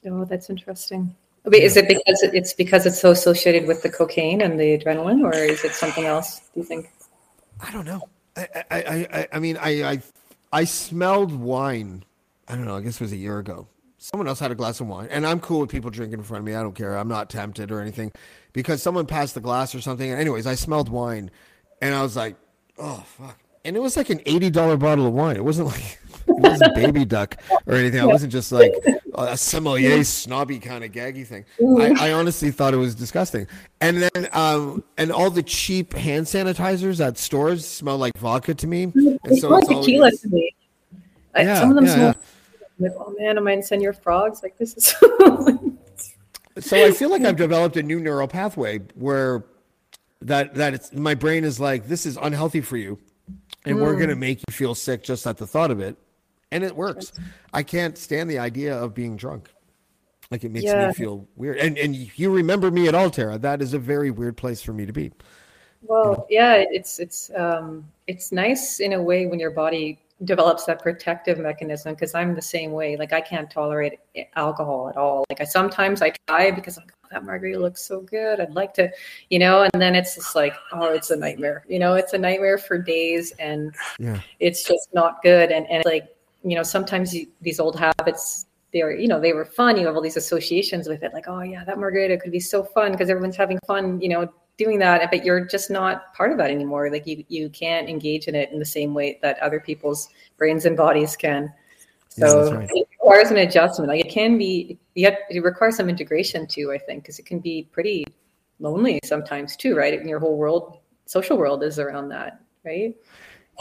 Oh, 0.07 0.25
that's 0.25 0.49
interesting. 0.51 1.15
Wait, 1.45 1.63
is 1.63 1.77
it 1.77 1.89
because 1.89 2.23
it's 2.23 2.53
because 2.53 2.85
it's 2.85 3.01
so 3.01 3.11
associated 3.11 3.67
with 3.67 3.83
the 3.83 3.89
cocaine 3.89 4.43
and 4.43 4.61
the 4.61 4.79
adrenaline, 4.79 5.25
or 5.25 5.35
is 5.35 5.65
it 5.65 5.73
something 5.73 6.05
else? 6.05 6.41
Do 6.53 6.61
you 6.61 6.65
think? 6.65 6.91
I 7.61 7.73
don't 7.73 7.87
know. 7.87 8.09
I 8.37 8.49
I 8.55 8.63
I, 8.71 9.07
I, 9.13 9.29
I 9.33 9.39
mean 9.39 9.57
I, 9.57 9.93
I 9.93 10.03
I 10.53 10.65
smelled 10.65 11.33
wine. 11.33 12.05
I 12.49 12.55
don't 12.55 12.67
know. 12.67 12.77
I 12.77 12.81
guess 12.81 12.97
it 12.97 13.01
was 13.01 13.13
a 13.13 13.17
year 13.17 13.39
ago. 13.39 13.67
Someone 13.99 14.29
else 14.29 14.39
had 14.39 14.51
a 14.51 14.55
glass 14.55 14.81
of 14.81 14.87
wine, 14.87 15.09
and 15.11 15.27
I'm 15.27 15.41
cool 15.41 15.61
with 15.61 15.71
people 15.71 15.91
drinking 15.91 16.21
in 16.21 16.25
front 16.25 16.41
of 16.41 16.45
me. 16.45 16.55
I 16.55 16.63
don't 16.63 16.75
care. 16.75 16.97
I'm 16.97 17.09
not 17.09 17.31
tempted 17.31 17.73
or 17.73 17.81
anything, 17.81 18.13
because 18.53 18.83
someone 18.83 19.07
passed 19.07 19.35
the 19.35 19.41
glass 19.41 19.75
or 19.75 19.81
something. 19.81 20.09
And 20.09 20.21
anyways, 20.21 20.47
I 20.47 20.55
smelled 20.55 20.89
wine, 20.89 21.31
and 21.81 21.95
I 21.95 22.03
was 22.03 22.15
like, 22.15 22.37
oh 22.79 23.05
fuck. 23.07 23.39
And 23.69 23.77
it 23.77 23.81
was 23.81 23.99
like 23.99 24.09
an 24.09 24.23
eighty 24.25 24.49
dollar 24.49 24.79
bottle 24.79 25.07
of 25.07 25.13
wine. 25.13 25.37
It 25.37 25.45
wasn't 25.45 25.69
like 25.69 25.99
it 26.27 26.37
wasn't 26.39 26.75
baby 26.75 27.05
duck 27.05 27.37
or 27.67 27.75
anything. 27.75 28.01
I 28.01 28.07
wasn't 28.07 28.33
just 28.33 28.51
like 28.51 28.73
a 29.15 29.37
sommelier 29.37 29.91
mm-hmm. 29.91 30.03
snobby 30.03 30.59
kind 30.59 30.85
of 30.85 30.91
gaggy 30.91 31.27
thing. 31.27 31.45
I, 31.59 31.63
mm-hmm. 31.63 32.01
I 32.01 32.13
honestly 32.15 32.51
thought 32.51 32.73
it 32.73 32.79
was 32.79 32.95
disgusting. 32.95 33.47
And 33.83 34.03
then 34.03 34.29
um 34.33 34.83
and 34.97 35.13
all 35.13 35.29
the 35.29 35.43
cheap 35.43 35.93
hand 35.93 36.25
sanitizers 36.25 37.05
at 37.07 37.19
stores 37.19 37.67
smell 37.67 37.99
like 37.99 38.17
vodka 38.17 38.55
to 38.55 38.67
me. 38.67 38.87
Mm-hmm. 38.87 39.07
And 39.07 39.21
It's 39.25 39.43
so 39.43 39.51
like 39.51 39.65
it's 39.69 39.87
tequila 39.87 40.13
to 40.13 40.29
me. 40.29 40.55
I- 41.35 41.43
Yeah, 41.43 41.61
some 41.61 41.69
of 41.69 41.77
them 41.77 41.85
yeah, 41.85 41.95
smell 41.95 42.15
like, 42.79 42.93
oh 42.97 43.15
man, 43.19 43.37
am 43.37 43.49
I 43.49 43.53
in 43.53 43.63
Senor 43.63 43.93
Frogs? 43.93 44.43
Like 44.43 44.57
this 44.57 44.77
is. 44.79 44.87
so 46.59 46.87
I 46.87 46.93
feel 46.93 47.11
like 47.11 47.23
I've 47.23 47.37
developed 47.37 47.77
a 47.77 47.83
new 47.83 48.01
neural 48.01 48.29
pathway 48.29 48.79
where 48.95 49.45
that 50.23 50.55
that 50.55 50.75
it's 50.75 50.93
my 50.93 51.15
brain 51.15 51.45
is 51.45 51.61
like 51.61 51.87
this 51.87 52.07
is 52.07 52.17
unhealthy 52.17 52.61
for 52.61 52.77
you, 52.77 52.99
and 53.65 53.81
we're 53.81 53.99
gonna 53.99 54.17
make 54.17 54.39
you 54.39 54.53
feel 54.53 54.75
sick 54.75 55.03
just 55.03 55.27
at 55.27 55.37
the 55.37 55.47
thought 55.47 55.71
of 55.71 55.81
it, 55.81 55.97
and 56.51 56.65
it 56.65 56.75
works. 56.75 57.13
I 57.53 57.63
can't 57.63 57.97
stand 57.99 58.31
the 58.31 58.39
idea 58.39 58.77
of 58.77 58.95
being 58.95 59.17
drunk. 59.17 59.51
Like 60.31 60.45
it 60.45 60.51
makes 60.51 60.67
Yeah. 60.67 60.89
me 60.89 60.93
feel 60.93 61.27
weird. 61.37 61.57
And 61.59 61.79
and 61.79 61.97
you 62.19 62.31
remember 62.31 62.71
me 62.71 62.89
at 62.89 62.95
all, 62.95 63.11
Tara? 63.11 63.39
That 63.39 63.63
is 63.63 63.75
a 63.75 63.79
very 63.79 64.11
weird 64.11 64.37
place 64.37 64.63
for 64.63 64.73
me 64.73 64.85
to 64.87 64.93
be. 64.93 65.13
Well, 65.83 66.27
yeah, 66.29 66.65
it's 66.71 66.99
it's 66.99 67.31
um 67.37 67.91
it's 68.07 68.33
nice 68.33 68.81
in 68.81 68.93
a 68.93 69.03
way 69.03 69.27
when 69.27 69.39
your 69.39 69.51
body 69.51 69.99
develops 70.25 70.65
that 70.65 70.83
protective 70.83 71.39
mechanism 71.39 71.95
because 71.95 72.15
I'm 72.15 72.35
the 72.35 72.43
same 72.43 72.73
way. 72.73 72.97
Like 72.97 73.13
I 73.13 73.21
can't 73.21 73.51
tolerate 73.51 74.01
alcohol 74.37 74.89
at 74.89 74.97
all. 74.97 75.25
Like 75.31 75.41
I 75.41 75.45
sometimes 75.45 76.03
I 76.03 76.13
try 76.27 76.51
because 76.51 76.77
I'm 76.77 76.85
like, 76.85 76.93
that 77.11 77.25
margarita 77.25 77.59
looks 77.59 77.83
so 77.83 78.01
good. 78.01 78.41
I'd 78.41 78.55
like 78.55 78.75
to, 78.75 78.91
you 79.31 79.39
know, 79.39 79.63
and 79.63 79.81
then 79.83 79.95
it's 79.95 80.15
just 80.15 80.35
like, 80.35 80.55
oh, 80.73 80.93
it's 80.93 81.11
a 81.11 81.17
nightmare. 81.17 81.65
You 81.69 81.79
know, 81.79 81.95
it's 81.95 82.13
a 82.13 82.19
nightmare 82.19 82.59
for 82.59 82.79
days 82.79 83.33
and 83.39 83.75
Yeah. 83.99 84.21
it's 84.41 84.65
just 84.65 84.89
not 84.95 85.23
good. 85.23 85.51
And 85.51 85.67
and 85.71 85.85
like, 85.85 86.15
you 86.45 86.55
know, 86.57 86.63
sometimes 86.63 87.15
you, 87.15 87.27
these 87.41 87.59
old 87.61 87.79
habits, 87.79 88.47
they're, 88.73 88.95
you 88.97 89.09
know, 89.09 89.19
they 89.21 89.33
were 89.33 89.45
fun. 89.45 89.77
You 89.77 89.87
have 89.87 89.97
all 89.97 90.03
these 90.03 90.17
associations 90.17 90.89
with 90.89 91.03
it, 91.03 91.13
like, 91.13 91.27
oh 91.29 91.41
yeah, 91.41 91.65
that 91.65 91.79
margarita 91.79 92.17
could 92.19 92.33
be 92.33 92.41
so 92.41 92.63
fun 92.63 92.93
because 92.93 93.11
everyone's 93.11 93.37
having 93.37 93.59
fun, 93.67 94.01
you 94.01 94.09
know, 94.09 94.31
doing 94.59 94.79
that. 94.81 95.11
But 95.11 95.25
you're 95.25 95.45
just 95.45 95.71
not 95.71 96.13
part 96.15 96.33
of 96.33 96.39
that 96.39 96.51
anymore. 96.51 96.91
Like 96.91 97.07
you, 97.07 97.25
you 97.29 97.49
can't 97.49 97.89
engage 97.89 98.29
in 98.29 98.35
it 98.35 98.51
in 98.53 98.59
the 98.59 98.65
same 98.65 98.93
way 98.95 99.19
that 99.23 99.39
other 99.41 99.59
people's 99.61 100.09
brains 100.37 100.65
and 100.67 100.77
bodies 100.77 101.17
can. 101.17 101.53
Yeah, 102.17 102.29
So 102.29 102.45
that's 102.45 102.57
right. 102.57 102.71
it 102.75 102.89
requires 103.09 103.31
an 103.31 103.39
adjustment. 103.39 103.89
Like 103.89 104.05
it 104.05 104.11
can 104.11 104.39
be, 104.39 104.79
yet 104.95 105.21
it 105.31 105.43
requires 105.43 105.77
some 105.77 105.89
integration 105.89 106.47
too. 106.47 106.73
I 106.73 106.79
think 106.79 107.03
because 107.03 107.19
it 107.19 107.27
can 107.27 107.41
be 107.41 107.69
pretty 107.73 108.05
lonely 108.61 109.01
sometimes 109.05 109.57
too, 109.57 109.77
right? 109.77 109.99
And 109.99 110.09
your 110.09 110.19
whole 110.19 110.37
world, 110.37 110.79
social 111.07 111.39
world, 111.39 111.63
is 111.63 111.79
around 111.79 112.11
that, 112.11 112.41
right? 112.65 112.95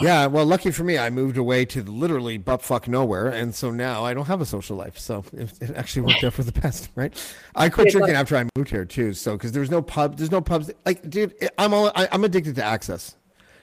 Yeah, 0.00 0.26
well, 0.26 0.46
lucky 0.46 0.70
for 0.70 0.84
me, 0.84 0.96
I 0.96 1.10
moved 1.10 1.38
away 1.38 1.64
to 1.66 1.82
literally 1.82 2.38
butt 2.38 2.62
fuck 2.62 2.86
nowhere, 2.86 3.26
and 3.30 3.52
so 3.52 3.72
now 3.72 4.04
I 4.04 4.14
don't 4.14 4.26
have 4.26 4.40
a 4.40 4.46
social 4.46 4.76
life. 4.76 4.96
So 4.96 5.24
it, 5.32 5.52
it 5.60 5.70
actually 5.76 6.02
worked 6.02 6.22
out 6.22 6.34
for 6.34 6.44
the 6.44 6.52
best, 6.60 6.90
right? 6.94 7.12
I 7.56 7.68
quit 7.68 7.88
drinking 7.90 8.14
after 8.14 8.36
I 8.36 8.46
moved 8.56 8.70
here 8.70 8.84
too. 8.84 9.12
So 9.12 9.36
because 9.36 9.52
there's 9.52 9.70
no 9.70 9.82
pub, 9.82 10.16
there's 10.16 10.30
no 10.30 10.40
pubs. 10.40 10.70
Like, 10.86 11.08
dude, 11.08 11.34
I'm 11.58 11.74
all 11.74 11.90
I, 11.96 12.08
I'm 12.12 12.22
addicted 12.22 12.54
to 12.56 12.64
access. 12.64 13.16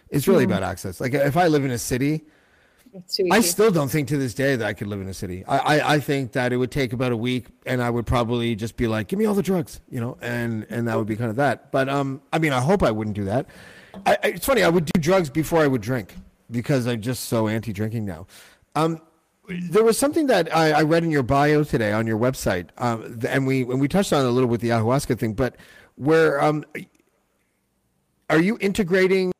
It's 0.10 0.28
really 0.28 0.46
hmm. 0.46 0.52
about 0.52 0.64
access. 0.64 1.00
Like, 1.00 1.14
if 1.14 1.38
I 1.38 1.48
live 1.48 1.64
in 1.64 1.72
a 1.72 1.78
city, 1.78 2.26
It's 2.96 3.18
too 3.18 3.28
I 3.30 3.42
still 3.42 3.72
don't 3.72 3.90
think 3.90 4.08
to 4.08 4.18
this 4.18 4.34
day 4.34 4.56
that 4.56 4.66
I 4.66 4.74
could 4.74 4.88
live 4.88 5.02
in 5.02 5.10
a 5.10 5.14
city. 5.14 5.44
I, 5.46 5.58
I, 5.58 5.94
I 5.96 6.00
think 6.00 6.32
that 6.32 6.54
it 6.54 6.58
would 6.58 6.72
take 6.72 6.94
about 6.94 7.12
a 7.12 7.18
week, 7.18 7.48
and 7.66 7.84
I 7.84 7.90
would 7.90 8.06
probably 8.06 8.56
just 8.56 8.78
be 8.78 8.88
like, 8.88 9.10
"Give 9.10 9.20
me 9.20 9.26
all 9.26 9.34
the 9.34 9.44
drugs," 9.44 9.82
you 9.90 10.00
know, 10.00 10.18
and 10.22 10.66
and 10.70 10.88
that 10.88 10.98
would 10.98 11.08
be 11.08 11.18
kind 11.18 11.30
of 11.30 11.36
that. 11.36 11.74
But 11.74 11.90
um, 11.90 12.22
I 12.32 12.40
mean, 12.40 12.54
I 12.54 12.62
hope 12.62 12.84
I 12.84 12.92
wouldn't 12.92 13.16
do 13.16 13.26
that. 13.26 13.48
I, 14.06 14.18
I, 14.24 14.28
it's 14.28 14.46
funny. 14.46 14.64
I 14.64 14.70
would 14.70 14.86
do 14.86 15.02
drugs 15.02 15.30
before 15.30 15.60
I 15.60 15.68
would 15.68 15.82
drink 15.82 16.16
because 16.50 16.88
I'm 16.88 17.02
just 17.02 17.26
so 17.26 17.50
anti-drinking 17.50 18.06
now. 18.06 18.28
Um, 18.76 19.02
there 19.48 19.84
was 19.84 19.98
something 19.98 20.28
that 20.28 20.56
I, 20.56 20.72
I 20.72 20.82
read 20.84 21.04
in 21.04 21.12
your 21.12 21.24
bio 21.24 21.66
today 21.66 21.92
on 21.92 22.08
your 22.08 22.18
website, 22.18 22.70
um, 22.78 23.20
and 23.28 23.46
we 23.46 23.64
and 23.64 23.82
we 23.82 23.90
touched 23.90 24.14
on 24.14 24.24
it 24.24 24.28
a 24.30 24.32
little 24.32 24.50
with 24.50 24.62
the 24.62 24.70
ayahuasca 24.70 25.20
thing, 25.20 25.34
but 25.34 25.58
where 25.96 26.42
um, 26.42 26.64
are 28.30 28.40
you 28.40 28.58
integrating 28.62 29.34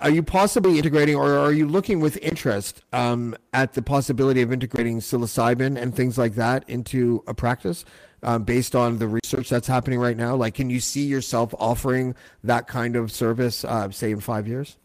are 0.00 0.10
you 0.10 0.22
possibly 0.22 0.78
integrating 0.78 1.16
or 1.16 1.36
are 1.36 1.52
you 1.52 1.66
looking 1.66 2.00
with 2.00 2.16
interest 2.18 2.82
um, 2.92 3.36
at 3.52 3.72
the 3.72 3.82
possibility 3.82 4.42
of 4.42 4.52
integrating 4.52 5.00
psilocybin 5.00 5.80
and 5.80 5.94
things 5.94 6.16
like 6.16 6.34
that 6.34 6.68
into 6.68 7.22
a 7.26 7.34
practice 7.34 7.84
um, 8.22 8.44
based 8.44 8.74
on 8.74 8.98
the 8.98 9.08
research 9.08 9.48
that's 9.48 9.66
happening 9.66 9.98
right 9.98 10.16
now 10.16 10.34
like 10.34 10.54
can 10.54 10.70
you 10.70 10.80
see 10.80 11.04
yourself 11.04 11.54
offering 11.58 12.14
that 12.44 12.66
kind 12.66 12.96
of 12.96 13.10
service 13.10 13.64
uh, 13.64 13.90
say 13.90 14.10
in 14.10 14.20
five 14.20 14.46
years 14.46 14.76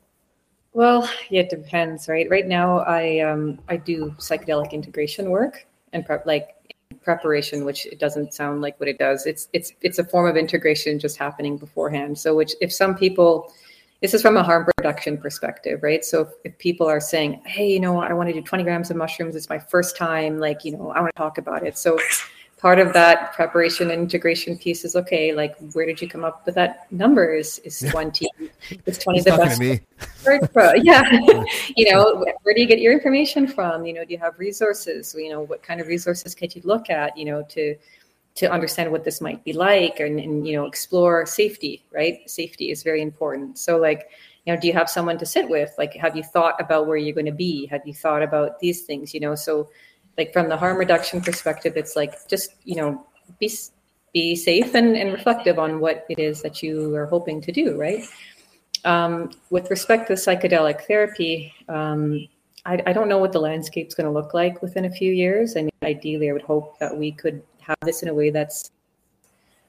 Well, 0.73 1.07
yeah, 1.29 1.41
it 1.41 1.49
depends, 1.49 2.07
right? 2.07 2.27
Right 2.29 2.47
now, 2.47 2.79
I 2.79 3.19
um 3.19 3.59
I 3.69 3.77
do 3.77 4.15
psychedelic 4.17 4.71
integration 4.71 5.29
work 5.29 5.67
and 5.93 6.03
prep 6.03 6.25
like 6.25 6.55
preparation, 7.03 7.65
which 7.65 7.85
it 7.85 7.99
doesn't 7.99 8.33
sound 8.33 8.61
like 8.61 8.79
what 8.79 8.89
it 8.89 8.97
does. 8.97 9.25
It's 9.25 9.49
it's 9.53 9.73
it's 9.81 9.99
a 9.99 10.03
form 10.03 10.27
of 10.27 10.35
integration 10.35 10.99
just 10.99 11.17
happening 11.17 11.57
beforehand. 11.57 12.17
So, 12.17 12.35
which 12.35 12.55
if 12.61 12.73
some 12.73 12.95
people, 12.95 13.53
this 14.03 14.13
is 14.13 14.21
from 14.21 14.35
a 14.35 14.43
harm 14.43 14.67
reduction 14.77 15.17
perspective, 15.17 15.81
right? 15.81 16.03
So 16.03 16.23
if, 16.23 16.27
if 16.43 16.57
people 16.57 16.85
are 16.87 16.99
saying, 16.99 17.41
hey, 17.45 17.71
you 17.71 17.79
know, 17.79 18.01
I 18.01 18.11
want 18.11 18.27
to 18.27 18.33
do 18.33 18.41
20 18.41 18.65
grams 18.65 18.91
of 18.91 18.97
mushrooms, 18.97 19.33
it's 19.33 19.47
my 19.47 19.57
first 19.57 19.95
time, 19.95 20.39
like 20.39 20.65
you 20.65 20.73
know, 20.73 20.91
I 20.91 20.99
want 20.99 21.15
to 21.15 21.17
talk 21.17 21.37
about 21.37 21.65
it. 21.65 21.77
So 21.77 21.97
part 22.57 22.79
of 22.79 22.91
that 22.91 23.31
preparation 23.31 23.91
and 23.91 24.01
integration 24.01 24.57
piece 24.57 24.85
is 24.85 24.95
okay 24.95 25.33
like 25.33 25.53
where 25.73 25.85
did 25.85 26.01
you 26.01 26.07
come 26.07 26.23
up 26.23 26.45
with 26.45 26.55
that 26.55 26.89
number 26.93 27.33
is 27.33 27.59
is 27.59 27.79
20 27.91 28.25
is 28.85 28.97
20 28.99 29.17
He's 29.17 29.25
the 29.25 29.31
best 29.31 29.59
to 29.59 29.67
me 29.67 29.81
Yeah. 30.77 31.03
you 31.75 31.91
know, 31.91 32.25
where 32.43 32.55
do 32.55 32.61
you 32.61 32.67
get 32.67 32.79
your 32.79 32.93
information 32.93 33.47
from? 33.47 33.85
You 33.85 33.93
know, 33.93 34.05
do 34.05 34.13
you 34.13 34.19
have 34.19 34.39
resources? 34.39 35.13
You 35.17 35.29
know, 35.29 35.41
what 35.41 35.61
kind 35.63 35.81
of 35.81 35.87
resources 35.87 36.33
could 36.33 36.55
you 36.55 36.61
look 36.63 36.89
at, 36.89 37.17
you 37.17 37.25
know, 37.25 37.43
to 37.49 37.75
to 38.35 38.51
understand 38.51 38.91
what 38.91 39.03
this 39.03 39.21
might 39.21 39.43
be 39.43 39.53
like 39.53 39.99
and, 39.99 40.19
and 40.19 40.47
you 40.47 40.55
know, 40.55 40.65
explore 40.65 41.25
safety, 41.25 41.83
right? 41.91 42.27
Safety 42.29 42.71
is 42.71 42.81
very 42.81 43.01
important. 43.01 43.57
So 43.57 43.77
like, 43.77 44.09
you 44.45 44.53
know, 44.53 44.59
do 44.59 44.67
you 44.67 44.73
have 44.73 44.89
someone 44.89 45.17
to 45.19 45.25
sit 45.25 45.47
with? 45.47 45.71
Like, 45.77 45.93
have 45.93 46.17
you 46.17 46.23
thought 46.23 46.59
about 46.59 46.87
where 46.87 46.97
you're 46.97 47.13
going 47.13 47.27
to 47.27 47.31
be? 47.31 47.67
Have 47.67 47.81
you 47.85 47.93
thought 47.93 48.23
about 48.23 48.59
these 48.59 48.81
things? 48.81 49.13
You 49.13 49.19
know, 49.19 49.35
so 49.35 49.69
like 50.17 50.33
from 50.33 50.49
the 50.49 50.57
harm 50.57 50.77
reduction 50.77 51.21
perspective, 51.21 51.73
it's 51.75 51.95
like 51.95 52.27
just, 52.27 52.55
you 52.63 52.75
know, 52.75 53.05
be 53.39 53.51
be 54.13 54.35
safe 54.35 54.75
and, 54.75 54.95
and 54.95 55.11
reflective 55.11 55.57
on 55.57 55.79
what 55.79 56.05
it 56.07 56.19
is 56.19 56.41
that 56.43 56.61
you 56.61 56.93
are 56.93 57.07
hoping 57.07 57.41
to 57.41 57.51
do, 57.51 57.75
right? 57.79 58.03
Um, 58.85 59.31
with 59.49 59.71
respect 59.71 60.07
to 60.07 60.13
psychedelic 60.13 60.85
therapy, 60.85 61.51
um, 61.67 62.27
I, 62.65 62.79
I 62.85 62.93
don't 62.93 63.09
know 63.09 63.17
what 63.17 63.31
the 63.31 63.41
landscape's 63.41 63.95
going 63.95 64.05
to 64.05 64.11
look 64.11 64.33
like 64.33 64.61
within 64.61 64.85
a 64.85 64.91
few 64.91 65.11
years. 65.11 65.57
I 65.57 65.61
mean, 65.61 65.71
ideally, 65.83 66.29
I 66.29 66.33
would 66.33 66.41
hope 66.41 66.79
that 66.79 66.95
we 66.95 67.11
could 67.11 67.41
have 67.61 67.77
this 67.83 68.03
in 68.03 68.09
a 68.09 68.13
way 68.13 68.29
that's 68.29 68.71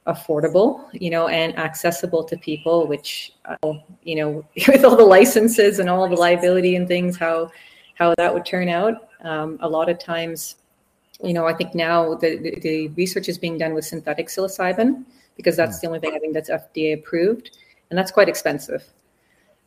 affordable, 0.06 0.88
you 0.92 1.10
know, 1.10 1.28
and 1.28 1.56
accessible 1.58 2.24
to 2.24 2.36
people. 2.36 2.86
Which, 2.86 3.32
uh, 3.44 3.74
you 4.02 4.16
know, 4.16 4.44
with 4.68 4.84
all 4.84 4.96
the 4.96 5.04
licenses 5.04 5.78
and 5.78 5.88
all 5.88 6.08
the 6.08 6.16
liability 6.16 6.76
and 6.76 6.86
things, 6.86 7.16
how 7.16 7.50
how 7.94 8.14
that 8.16 8.32
would 8.32 8.44
turn 8.44 8.68
out. 8.68 9.08
Um, 9.22 9.58
a 9.60 9.68
lot 9.68 9.88
of 9.88 9.98
times, 9.98 10.56
you 11.22 11.32
know, 11.32 11.46
I 11.46 11.54
think 11.54 11.74
now 11.74 12.14
the, 12.14 12.36
the, 12.36 12.60
the 12.60 12.88
research 12.88 13.28
is 13.28 13.38
being 13.38 13.56
done 13.56 13.72
with 13.72 13.84
synthetic 13.86 14.28
psilocybin 14.28 15.04
because 15.36 15.56
that's 15.56 15.80
the 15.80 15.86
only 15.86 16.00
thing 16.00 16.12
I 16.14 16.18
think 16.18 16.34
that's 16.34 16.50
FDA 16.50 16.94
approved, 16.94 17.56
and 17.90 17.98
that's 17.98 18.10
quite 18.10 18.28
expensive. 18.28 18.84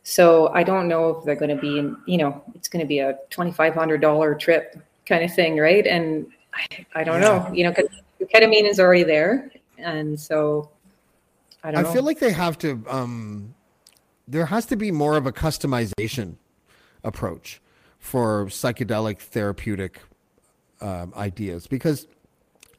So 0.02 0.48
I 0.54 0.62
don't 0.62 0.88
know 0.88 1.10
if 1.10 1.24
they're 1.24 1.36
going 1.36 1.54
to 1.54 1.60
be 1.60 1.78
in, 1.78 1.96
you 2.06 2.18
know, 2.18 2.42
it's 2.54 2.68
going 2.68 2.80
to 2.80 2.86
be 2.86 3.00
a 3.00 3.18
$2,500 3.30 4.38
trip 4.38 4.76
kind 5.04 5.24
of 5.24 5.34
thing, 5.34 5.58
right? 5.58 5.86
And 5.86 6.26
I, 6.58 6.86
I 6.94 7.04
don't 7.04 7.20
Yeah. 7.20 7.28
know, 7.28 7.52
you 7.52 7.64
know, 7.64 7.70
because 7.70 7.90
ketamine 8.34 8.68
is 8.68 8.80
already 8.80 9.04
there. 9.04 9.50
And 9.78 10.18
so 10.18 10.70
I 11.62 11.68
I 11.68 11.72
don't 11.72 11.82
know. 11.84 11.90
I 11.90 11.92
feel 11.92 12.02
like 12.02 12.18
they 12.18 12.32
have 12.32 12.58
to. 12.58 12.84
Um, 12.88 13.54
there 14.26 14.46
has 14.46 14.66
to 14.66 14.76
be 14.76 14.90
more 14.90 15.16
of 15.16 15.26
a 15.26 15.32
customization 15.32 16.36
approach 17.04 17.60
for 17.98 18.46
psychedelic 18.46 19.20
therapeutic 19.20 20.00
um, 20.80 21.12
ideas 21.16 21.66
because 21.66 22.06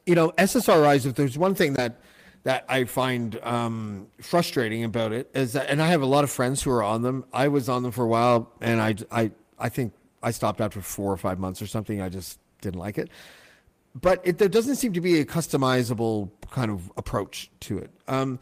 you 0.06 0.14
know 0.14 0.30
SSRIs. 0.38 1.06
If 1.06 1.14
there's 1.14 1.38
one 1.38 1.54
thing 1.54 1.74
that 1.74 2.00
that 2.44 2.64
I 2.68 2.84
find 2.84 3.38
um, 3.42 4.06
frustrating 4.20 4.84
about 4.84 5.12
it 5.12 5.30
is 5.34 5.52
that, 5.54 5.68
and 5.68 5.82
I 5.82 5.88
have 5.88 6.02
a 6.02 6.06
lot 6.06 6.24
of 6.24 6.30
friends 6.30 6.62
who 6.62 6.70
are 6.70 6.82
on 6.82 7.02
them. 7.02 7.24
I 7.32 7.48
was 7.48 7.68
on 7.68 7.82
them 7.82 7.92
for 7.92 8.04
a 8.04 8.08
while, 8.08 8.50
and 8.60 8.80
I 8.80 8.94
I 9.10 9.30
I 9.58 9.68
think 9.68 9.92
I 10.22 10.30
stopped 10.30 10.60
after 10.60 10.80
four 10.80 11.12
or 11.12 11.16
five 11.16 11.38
months 11.38 11.60
or 11.60 11.66
something. 11.66 12.00
I 12.00 12.08
just 12.08 12.38
didn't 12.60 12.80
like 12.80 12.98
it 12.98 13.08
but 13.94 14.20
it, 14.24 14.38
there 14.38 14.48
doesn't 14.48 14.76
seem 14.76 14.92
to 14.92 15.00
be 15.00 15.20
a 15.20 15.24
customizable 15.24 16.30
kind 16.50 16.70
of 16.70 16.92
approach 16.96 17.50
to 17.60 17.78
it. 17.78 17.90
Um, 18.08 18.38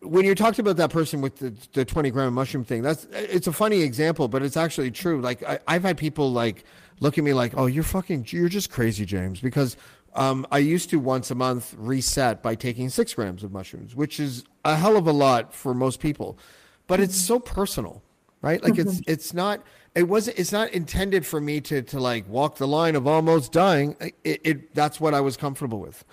when 0.00 0.24
you 0.24 0.34
talked 0.34 0.58
about 0.58 0.76
that 0.76 0.90
person 0.90 1.20
with 1.20 1.36
the, 1.36 1.54
the 1.72 1.84
20 1.84 2.10
gram 2.10 2.34
mushroom 2.34 2.64
thing, 2.64 2.82
that's 2.82 3.06
it's 3.12 3.46
a 3.46 3.52
funny 3.52 3.82
example, 3.82 4.28
but 4.28 4.42
it's 4.42 4.56
actually 4.56 4.90
true. 4.90 5.20
Like 5.20 5.42
I, 5.42 5.58
I've 5.66 5.82
had 5.82 5.96
people 5.96 6.32
like 6.32 6.64
look 7.00 7.18
at 7.18 7.24
me 7.24 7.32
like, 7.32 7.56
"Oh, 7.56 7.66
you're 7.66 7.84
fucking, 7.84 8.26
you're 8.28 8.48
just 8.48 8.70
crazy, 8.70 9.04
James," 9.04 9.40
because 9.40 9.76
um, 10.14 10.46
I 10.50 10.58
used 10.58 10.90
to 10.90 10.98
once 10.98 11.30
a 11.30 11.34
month 11.34 11.74
reset 11.76 12.42
by 12.42 12.54
taking 12.54 12.88
six 12.88 13.14
grams 13.14 13.42
of 13.42 13.52
mushrooms, 13.52 13.94
which 13.94 14.20
is 14.20 14.44
a 14.64 14.76
hell 14.76 14.96
of 14.96 15.06
a 15.06 15.12
lot 15.12 15.54
for 15.54 15.74
most 15.74 16.00
people, 16.00 16.38
but 16.86 17.00
it's 17.00 17.16
so 17.16 17.38
personal, 17.38 18.02
right? 18.46 18.62
Like 18.62 18.78
it's 18.78 19.00
it's 19.06 19.34
not 19.34 19.60
it 19.96 20.04
wasn't 20.04 20.38
it's 20.38 20.52
not 20.52 20.70
intended 20.70 21.26
for 21.26 21.40
me 21.40 21.60
to 21.62 21.82
to 21.82 21.98
like 21.98 22.28
walk 22.28 22.56
the 22.56 22.68
line 22.68 22.94
of 22.94 23.06
almost 23.06 23.50
dying. 23.50 23.96
It, 24.22 24.40
it 24.44 24.74
that's 24.74 25.00
what 25.00 25.14
I 25.14 25.20
was 25.20 25.36
comfortable 25.36 25.80
with. 25.80 26.04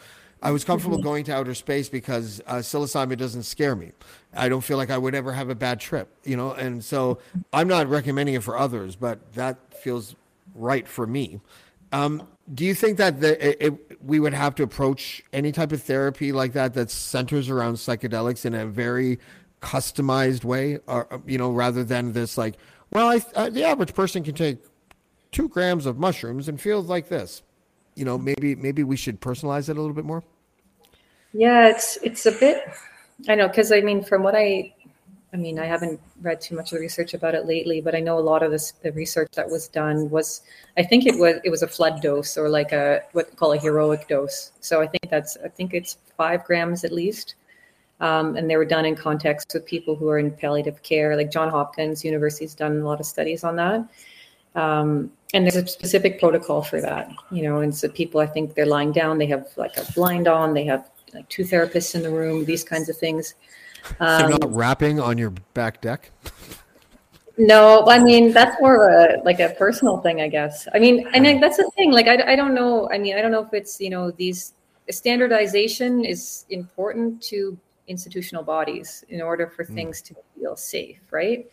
I 0.42 0.52
was 0.52 0.66
comfortable 0.66 0.98
going 0.98 1.24
to 1.26 1.34
outer 1.34 1.54
space 1.54 1.88
because 1.88 2.42
uh, 2.48 2.56
psilocybin 2.56 3.18
doesn't 3.18 3.44
scare 3.44 3.78
me. 3.78 3.94
I 4.34 4.50
don't 4.50 4.60
feel 4.60 4.76
like 4.76 4.90
I 4.90 4.98
would 4.98 5.16
ever 5.16 5.32
have 5.32 5.50
a 5.50 5.56
bad 5.56 5.80
trip, 5.80 6.10
you 6.26 6.36
know. 6.36 6.52
And 6.52 6.84
so 6.84 7.20
I'm 7.54 7.70
not 7.70 7.88
recommending 7.88 8.36
it 8.36 8.44
for 8.44 8.58
others, 8.58 8.98
but 8.98 9.32
that 9.36 9.58
feels 9.74 10.16
right 10.54 10.86
for 10.86 11.08
me. 11.08 11.40
Um, 11.94 12.28
do 12.54 12.66
you 12.66 12.76
think 12.76 12.98
that 12.98 13.22
the, 13.22 13.32
it, 13.48 13.58
it, 13.62 14.04
we 14.04 14.20
would 14.20 14.34
have 14.34 14.54
to 14.56 14.64
approach 14.64 15.24
any 15.32 15.54
type 15.54 15.72
of 15.72 15.82
therapy 15.82 16.34
like 16.34 16.52
that 16.54 16.74
that 16.74 16.90
centers 16.92 17.50
around 17.50 17.76
psychedelics 17.76 18.44
in 18.44 18.54
a 18.54 18.66
very 18.66 19.20
customized 19.64 20.44
way, 20.44 20.80
or 20.88 21.08
you 21.26 21.38
know, 21.38 21.52
rather 21.52 21.84
than 21.84 22.12
this 22.12 22.38
like, 22.38 22.56
well, 22.92 23.08
I, 23.08 23.22
uh, 23.34 23.50
the 23.50 23.64
average 23.64 23.94
person 23.94 24.24
can 24.24 24.36
take 24.36 24.60
two 25.32 25.48
grams 25.48 25.86
of 25.86 25.98
mushrooms 25.98 26.48
and 26.48 26.60
feels 26.60 26.88
like 26.88 27.08
this. 27.08 27.42
You 27.96 28.06
know, 28.06 28.18
maybe 28.18 28.56
maybe 28.56 28.84
we 28.84 28.98
should 28.98 29.22
personalize 29.22 29.70
it 29.70 29.78
a 29.78 29.82
little 29.82 29.94
bit 29.96 30.06
more. 30.06 30.24
Yeah, 31.32 31.70
it's 31.70 31.98
it's 32.04 32.26
a 32.26 32.32
bit. 32.32 32.64
I 33.28 33.36
know 33.36 33.48
because 33.48 33.72
I 33.72 33.82
mean, 33.82 34.04
from 34.04 34.22
what 34.22 34.36
I, 34.36 34.74
I 35.34 35.38
mean, 35.38 35.58
I 35.60 35.66
haven't 35.66 36.00
read 36.22 36.42
too 36.42 36.56
much 36.56 36.72
of 36.72 36.78
the 36.78 36.82
research 36.82 37.14
about 37.14 37.36
it 37.36 37.46
lately, 37.46 37.82
but 37.82 37.96
I 37.96 38.00
know 38.00 38.20
a 38.20 38.26
lot 38.32 38.44
of 38.44 38.52
this 38.52 38.72
the 38.84 38.92
research 38.92 39.32
that 39.36 39.50
was 39.50 39.68
done 39.68 40.10
was, 40.10 40.42
I 40.78 40.84
think 40.84 41.06
it 41.06 41.18
was 41.18 41.38
it 41.44 41.50
was 41.50 41.64
a 41.64 41.68
flood 41.68 42.02
dose 42.02 42.38
or 42.38 42.50
like 42.50 42.72
a 42.74 43.02
what 43.14 43.30
they 43.30 43.36
call 43.36 43.54
a 43.54 43.58
heroic 43.58 44.08
dose. 44.08 44.52
So 44.60 44.82
I 44.82 44.88
think 44.88 45.10
that's 45.10 45.38
I 45.44 45.48
think 45.48 45.74
it's 45.74 45.98
five 46.18 46.44
grams 46.44 46.84
at 46.84 46.92
least, 46.92 47.36
um, 48.04 48.36
and 48.36 48.50
they 48.50 48.58
were 48.58 48.66
done 48.66 48.84
in 48.84 48.96
context 48.96 49.54
with 49.54 49.66
people 49.66 49.96
who 49.96 50.10
are 50.10 50.20
in 50.20 50.30
palliative 50.30 50.84
care, 50.84 51.16
like 51.16 51.32
John 51.32 51.50
Hopkins 51.50 52.04
University's 52.04 52.54
done 52.54 52.82
a 52.82 52.86
lot 52.86 53.00
of 53.00 53.06
studies 53.06 53.46
on 53.46 53.56
that. 53.56 53.88
Um, 54.56 55.10
and 55.34 55.46
there's 55.46 55.56
a 55.56 55.66
specific 55.66 56.20
protocol 56.20 56.62
for 56.62 56.82
that, 56.82 57.10
you 57.32 57.44
know. 57.44 57.62
And 57.62 57.74
so 57.74 57.88
people, 57.88 58.20
I 58.20 58.28
think 58.28 58.56
they're 58.56 58.66
lying 58.66 58.92
down, 58.92 59.18
they 59.18 59.26
have 59.28 59.48
like 59.56 59.78
a 59.78 59.90
blind 59.94 60.28
on, 60.28 60.54
they 60.54 60.66
have 60.66 60.90
like 61.14 61.30
two 61.30 61.44
therapists 61.44 61.96
in 61.96 62.04
the 62.04 62.10
room, 62.10 62.44
these 62.44 62.66
kinds 62.66 62.90
of 62.90 62.98
things. 62.98 63.36
so 63.98 64.06
Um, 64.06 64.32
not 64.32 64.54
rapping 64.54 65.00
on 65.00 65.18
your 65.18 65.32
back 65.54 65.80
deck. 65.80 66.12
No, 67.36 67.88
I 67.88 67.98
mean 67.98 68.32
that's 68.32 68.62
more 68.62 68.76
of 68.76 68.94
a 68.94 69.24
like 69.24 69.40
a 69.40 69.50
personal 69.58 69.98
thing, 70.02 70.22
I 70.22 70.28
guess. 70.28 70.68
I 70.72 70.78
mean, 70.78 71.08
and 71.16 71.42
that's 71.42 71.58
the 71.58 71.68
thing. 71.76 71.92
Like, 71.92 72.06
I, 72.06 72.34
I 72.34 72.36
don't 72.36 72.54
know. 72.54 72.88
I 72.92 73.00
mean, 73.00 73.18
I 73.18 73.24
don't 73.24 73.32
know 73.32 73.44
if 73.44 73.52
it's 73.56 73.82
you 73.82 73.90
know 73.90 74.12
these 74.12 74.54
standardization 74.92 76.06
is 76.06 76.46
important 76.52 77.24
to 77.24 77.58
institutional 77.88 78.44
bodies 78.44 79.04
in 79.10 79.22
order 79.22 79.48
for 79.48 79.66
things 79.66 80.02
to 80.02 80.16
feel 80.36 80.56
safe, 80.56 81.00
right? 81.12 81.50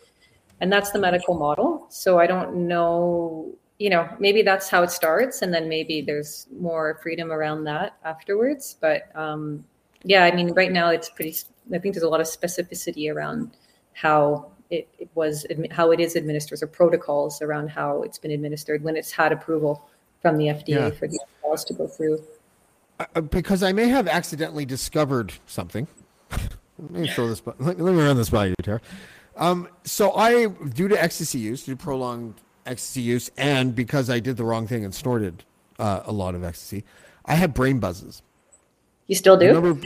And 0.59 0.71
that's 0.71 0.91
the 0.91 0.99
medical 0.99 1.33
model. 1.33 1.85
So 1.89 2.19
I 2.19 2.27
don't 2.27 2.67
know. 2.67 3.53
You 3.79 3.89
know, 3.89 4.07
maybe 4.19 4.43
that's 4.43 4.69
how 4.69 4.83
it 4.83 4.91
starts, 4.91 5.41
and 5.41 5.51
then 5.51 5.67
maybe 5.67 6.01
there's 6.01 6.45
more 6.59 6.99
freedom 7.01 7.31
around 7.31 7.63
that 7.63 7.97
afterwards. 8.05 8.77
But 8.79 9.09
um, 9.15 9.65
yeah, 10.03 10.23
I 10.23 10.35
mean, 10.35 10.51
right 10.53 10.71
now 10.71 10.89
it's 10.89 11.09
pretty. 11.09 11.35
I 11.73 11.79
think 11.79 11.95
there's 11.95 12.03
a 12.03 12.09
lot 12.09 12.21
of 12.21 12.27
specificity 12.27 13.11
around 13.11 13.57
how 13.93 14.51
it, 14.69 14.87
it 14.99 15.09
was 15.15 15.45
how 15.71 15.91
it 15.91 15.99
is 15.99 16.15
administered 16.15 16.61
or 16.61 16.67
protocols 16.67 17.41
around 17.41 17.69
how 17.69 18.03
it's 18.03 18.17
been 18.19 18.31
administered 18.31 18.83
when 18.83 18.95
it's 18.95 19.11
had 19.11 19.31
approval 19.31 19.89
from 20.21 20.37
the 20.37 20.45
FDA 20.45 20.67
Yeah. 20.67 20.89
for 20.91 21.07
these 21.07 21.19
laws 21.43 21.65
to 21.65 21.73
go 21.73 21.87
through. 21.87 22.23
Uh, 22.99 23.21
because 23.21 23.63
I 23.63 23.71
may 23.71 23.87
have 23.89 24.07
accidentally 24.07 24.65
discovered 24.65 25.33
something. 25.47 25.87
Let 26.81 26.91
me 26.91 27.07
throw 27.07 27.27
this. 27.27 27.41
by- 27.41 27.53
Let, 27.59 27.79
let 27.79 27.93
me 27.95 28.01
run 28.03 28.17
this 28.17 28.29
by 28.29 28.47
you, 28.47 28.55
Tara. 28.61 28.81
Um, 29.37 29.67
so 29.83 30.13
I, 30.13 30.47
due 30.47 30.87
to 30.87 31.01
ecstasy 31.01 31.39
use, 31.39 31.63
due 31.63 31.75
to 31.75 31.81
prolonged 31.81 32.35
ecstasy 32.65 33.01
use, 33.01 33.31
and 33.37 33.73
because 33.75 34.09
I 34.09 34.19
did 34.19 34.37
the 34.37 34.43
wrong 34.43 34.67
thing 34.67 34.83
and 34.83 34.93
snorted 34.93 35.43
uh, 35.79 36.01
a 36.05 36.11
lot 36.11 36.35
of 36.35 36.43
ecstasy, 36.43 36.83
I 37.25 37.35
had 37.35 37.53
brain 37.53 37.79
buzzes. 37.79 38.21
You 39.07 39.15
still 39.15 39.37
do? 39.37 39.47
Remember? 39.47 39.81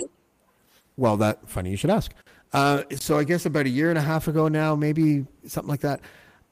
Well, 0.98 1.18
that 1.18 1.50
funny 1.50 1.72
you 1.72 1.78
should 1.78 1.89
ask. 1.89 2.12
Uh, 2.54 2.84
so 2.96 3.18
I 3.18 3.24
guess 3.24 3.46
about 3.46 3.66
a 3.66 3.70
year 3.70 3.89
and 3.89 3.98
a 3.98 4.02
half 4.02 4.28
ago 4.28 4.48
now, 4.48 4.76
maybe 4.76 5.26
something 5.46 5.70
like 5.70 5.82
that. 5.82 6.00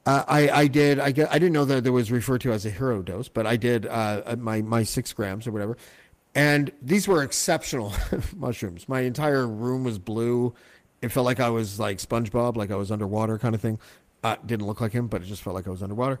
Uh, 0.06 0.22
I 0.28 0.48
I 0.50 0.66
did 0.66 0.98
I 1.00 1.12
get 1.12 1.30
I 1.30 1.38
didn't 1.38 1.54
know 1.54 1.64
that 1.64 1.82
there 1.82 1.92
was 1.92 2.12
referred 2.12 2.42
to 2.42 2.52
as 2.52 2.66
a 2.66 2.70
hero 2.70 3.00
dose, 3.00 3.28
but 3.28 3.46
I 3.46 3.56
did 3.56 3.86
uh, 3.86 4.36
my 4.38 4.60
my 4.60 4.82
six 4.82 5.14
grams 5.14 5.46
or 5.46 5.52
whatever, 5.52 5.78
and 6.34 6.72
these 6.82 7.06
were 7.06 7.22
exceptional 7.22 7.92
mushrooms. 8.36 8.88
My 8.88 9.00
entire 9.00 9.46
room 9.46 9.84
was 9.84 9.98
blue. 9.98 10.54
It 11.02 11.10
felt 11.10 11.26
like 11.26 11.40
I 11.40 11.50
was 11.50 11.78
like 11.78 11.98
SpongeBob, 11.98 12.56
like 12.56 12.70
I 12.70 12.76
was 12.76 12.90
underwater, 12.90 13.38
kind 13.38 13.54
of 13.54 13.60
thing. 13.60 13.78
Uh, 14.22 14.36
didn't 14.46 14.66
look 14.66 14.80
like 14.80 14.92
him, 14.92 15.06
but 15.06 15.22
it 15.22 15.26
just 15.26 15.42
felt 15.42 15.54
like 15.54 15.66
I 15.66 15.70
was 15.70 15.82
underwater. 15.82 16.18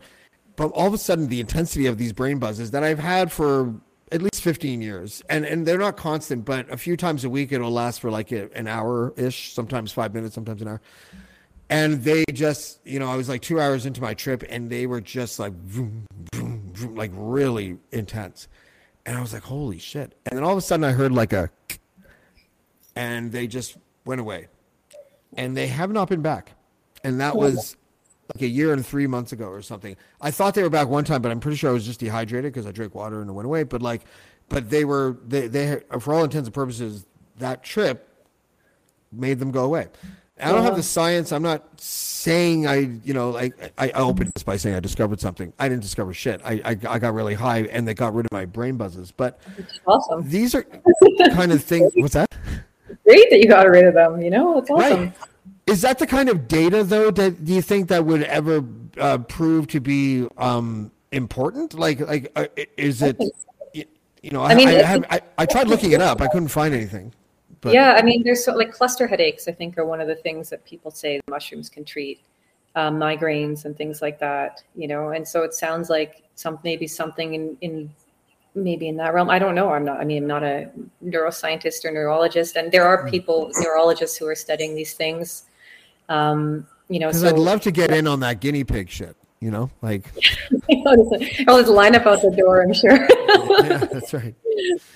But 0.56 0.66
all 0.68 0.86
of 0.86 0.94
a 0.94 0.98
sudden, 0.98 1.28
the 1.28 1.40
intensity 1.40 1.86
of 1.86 1.98
these 1.98 2.12
brain 2.12 2.38
buzzes 2.38 2.70
that 2.72 2.84
I've 2.84 2.98
had 2.98 3.32
for 3.32 3.74
at 4.12 4.22
least 4.22 4.42
15 4.42 4.80
years, 4.82 5.22
and, 5.28 5.44
and 5.44 5.66
they're 5.66 5.78
not 5.78 5.96
constant, 5.96 6.44
but 6.44 6.70
a 6.70 6.76
few 6.76 6.96
times 6.96 7.24
a 7.24 7.30
week 7.30 7.50
it'll 7.50 7.70
last 7.70 8.00
for 8.00 8.10
like 8.10 8.30
a, 8.30 8.54
an 8.56 8.68
hour 8.68 9.12
ish, 9.16 9.52
sometimes 9.52 9.90
five 9.90 10.14
minutes, 10.14 10.34
sometimes 10.34 10.62
an 10.62 10.68
hour. 10.68 10.80
And 11.70 12.04
they 12.04 12.24
just, 12.32 12.80
you 12.84 12.98
know, 12.98 13.10
I 13.10 13.16
was 13.16 13.28
like 13.28 13.40
two 13.40 13.58
hours 13.58 13.86
into 13.86 14.00
my 14.00 14.14
trip, 14.14 14.44
and 14.48 14.70
they 14.70 14.86
were 14.86 15.00
just 15.00 15.38
like, 15.38 15.54
vroom, 15.54 16.06
vroom, 16.32 16.70
vroom, 16.72 16.94
like 16.94 17.10
really 17.14 17.78
intense. 17.90 18.48
And 19.06 19.16
I 19.16 19.20
was 19.20 19.32
like, 19.32 19.42
holy 19.42 19.78
shit. 19.78 20.14
And 20.26 20.38
then 20.38 20.44
all 20.44 20.52
of 20.52 20.58
a 20.58 20.62
sudden, 20.62 20.84
I 20.84 20.92
heard 20.92 21.12
like 21.12 21.32
a, 21.32 21.50
and 22.96 23.30
they 23.32 23.46
just 23.46 23.76
went 24.04 24.20
away. 24.20 24.48
And 25.36 25.56
they 25.56 25.66
have 25.66 25.90
not 25.90 26.08
been 26.08 26.22
back. 26.22 26.52
And 27.02 27.20
that 27.20 27.36
was 27.36 27.76
like 28.32 28.42
a 28.42 28.48
year 28.48 28.72
and 28.72 28.84
three 28.84 29.06
months 29.06 29.32
ago 29.32 29.46
or 29.46 29.60
something. 29.62 29.96
I 30.20 30.30
thought 30.30 30.54
they 30.54 30.62
were 30.62 30.70
back 30.70 30.88
one 30.88 31.04
time, 31.04 31.20
but 31.20 31.30
I'm 31.30 31.40
pretty 31.40 31.56
sure 31.56 31.70
I 31.70 31.72
was 31.72 31.84
just 31.84 32.00
dehydrated 32.00 32.52
because 32.52 32.66
I 32.66 32.72
drank 32.72 32.94
water 32.94 33.20
and 33.20 33.28
it 33.28 33.32
went 33.32 33.46
away. 33.46 33.64
But 33.64 33.82
like, 33.82 34.02
but 34.48 34.70
they 34.70 34.84
were 34.84 35.18
they 35.26 35.46
they 35.48 35.80
for 36.00 36.14
all 36.14 36.24
intents 36.24 36.46
and 36.46 36.54
purposes 36.54 37.04
that 37.38 37.62
trip 37.62 38.08
made 39.12 39.38
them 39.38 39.50
go 39.50 39.64
away. 39.64 39.88
I 40.40 40.50
don't 40.50 40.64
have 40.64 40.76
the 40.76 40.82
science. 40.82 41.30
I'm 41.32 41.42
not 41.42 41.80
saying 41.80 42.66
I 42.66 42.76
you 43.04 43.14
know 43.14 43.30
like 43.30 43.72
I, 43.78 43.88
I 43.88 43.90
opened 43.92 44.32
this 44.34 44.42
by 44.42 44.56
saying 44.56 44.74
I 44.74 44.80
discovered 44.80 45.20
something. 45.20 45.52
I 45.58 45.68
didn't 45.68 45.82
discover 45.82 46.12
shit. 46.12 46.40
I, 46.44 46.60
I 46.64 46.76
I 46.88 46.98
got 46.98 47.14
really 47.14 47.34
high 47.34 47.60
and 47.62 47.86
they 47.86 47.94
got 47.94 48.14
rid 48.14 48.26
of 48.26 48.32
my 48.32 48.44
brain 48.44 48.76
buzzes. 48.76 49.12
But 49.12 49.40
Awesome. 49.86 50.28
these 50.28 50.54
are 50.54 50.62
kind 51.32 51.52
of 51.52 51.62
things. 51.62 51.92
What's 51.96 52.14
that? 52.14 52.34
Great 53.04 53.30
that 53.30 53.38
you 53.38 53.48
got 53.48 53.68
rid 53.68 53.84
of 53.84 53.94
them. 53.94 54.20
You 54.22 54.30
know, 54.30 54.58
it's 54.58 54.70
awesome. 54.70 55.00
Right. 55.04 55.12
Is 55.66 55.80
that 55.82 55.98
the 55.98 56.06
kind 56.06 56.28
of 56.28 56.46
data, 56.46 56.84
though, 56.84 57.10
that 57.10 57.44
do 57.44 57.54
you 57.54 57.62
think 57.62 57.88
that 57.88 58.04
would 58.04 58.22
ever 58.24 58.62
uh, 58.98 59.18
prove 59.18 59.66
to 59.68 59.80
be 59.80 60.26
um, 60.36 60.92
important? 61.10 61.72
Like, 61.72 62.00
like, 62.00 62.30
uh, 62.36 62.46
is 62.76 63.00
it? 63.00 63.18
You, 63.72 63.84
you 64.22 64.30
know, 64.30 64.42
I, 64.42 64.50
I 64.52 64.54
mean, 64.54 64.68
I, 64.68 64.80
I 64.80 64.82
have, 64.82 65.04
I, 65.08 65.20
I 65.38 65.46
tried 65.46 65.68
looking 65.68 65.92
it 65.92 66.02
up. 66.02 66.20
I 66.20 66.26
couldn't 66.28 66.48
find 66.48 66.74
anything. 66.74 67.14
But 67.64 67.72
yeah, 67.72 67.94
I 67.96 68.02
mean, 68.02 68.22
there's 68.22 68.44
so, 68.44 68.54
like 68.54 68.72
cluster 68.72 69.06
headaches. 69.06 69.48
I 69.48 69.52
think 69.52 69.78
are 69.78 69.86
one 69.86 70.00
of 70.00 70.06
the 70.06 70.14
things 70.14 70.50
that 70.50 70.64
people 70.66 70.90
say 70.90 71.20
mushrooms 71.28 71.70
can 71.70 71.82
treat, 71.82 72.20
um, 72.76 72.96
migraines 72.96 73.64
and 73.64 73.74
things 73.74 74.02
like 74.02 74.18
that. 74.20 74.62
You 74.76 74.86
know, 74.86 75.08
and 75.10 75.26
so 75.26 75.42
it 75.42 75.54
sounds 75.54 75.88
like 75.88 76.22
some 76.34 76.58
maybe 76.62 76.86
something 76.86 77.34
in 77.34 77.56
in 77.62 77.90
maybe 78.54 78.86
in 78.88 78.96
that 78.98 79.14
realm. 79.14 79.30
I 79.30 79.38
don't 79.38 79.54
know. 79.54 79.70
I'm 79.70 79.84
not. 79.84 79.98
I 79.98 80.04
mean, 80.04 80.24
I'm 80.24 80.28
not 80.28 80.42
a 80.42 80.70
neuroscientist 81.02 81.86
or 81.86 81.90
neurologist, 81.90 82.56
and 82.56 82.70
there 82.70 82.86
are 82.86 83.08
people 83.08 83.50
neurologists 83.60 84.18
who 84.18 84.26
are 84.26 84.34
studying 84.34 84.74
these 84.74 84.92
things. 84.92 85.44
Um, 86.10 86.66
you 86.88 87.00
know, 87.00 87.12
so 87.12 87.28
I'd 87.28 87.38
love 87.38 87.62
to 87.62 87.70
get 87.70 87.90
in 87.92 88.06
on 88.06 88.20
that 88.20 88.40
guinea 88.40 88.64
pig 88.64 88.90
shit. 88.90 89.16
You 89.40 89.50
know, 89.50 89.70
like 89.80 90.04
I'll 90.86 91.58
just 91.58 91.68
line 91.68 91.94
up 91.94 92.06
out 92.06 92.20
the 92.20 92.30
door. 92.30 92.62
I'm 92.62 92.74
sure. 92.74 93.08
yeah, 93.64 93.78
that's 93.78 94.12
right. 94.12 94.34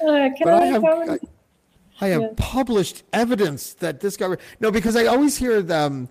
Uh, 0.01 0.31
can 0.37 0.45
But 0.45 0.55
I 0.55 0.66
have? 0.66 0.85
I, 0.85 1.19
I 2.01 2.09
have 2.09 2.22
Yeah. 2.22 2.28
published 2.36 3.03
evidence 3.12 3.74
that 3.74 4.01
this 4.01 4.16
guy. 4.16 4.36
No, 4.61 4.70
because 4.70 4.96
I 4.96 5.07
always 5.07 5.36
hear 5.36 5.62
the. 5.62 5.76
Um, 5.78 6.09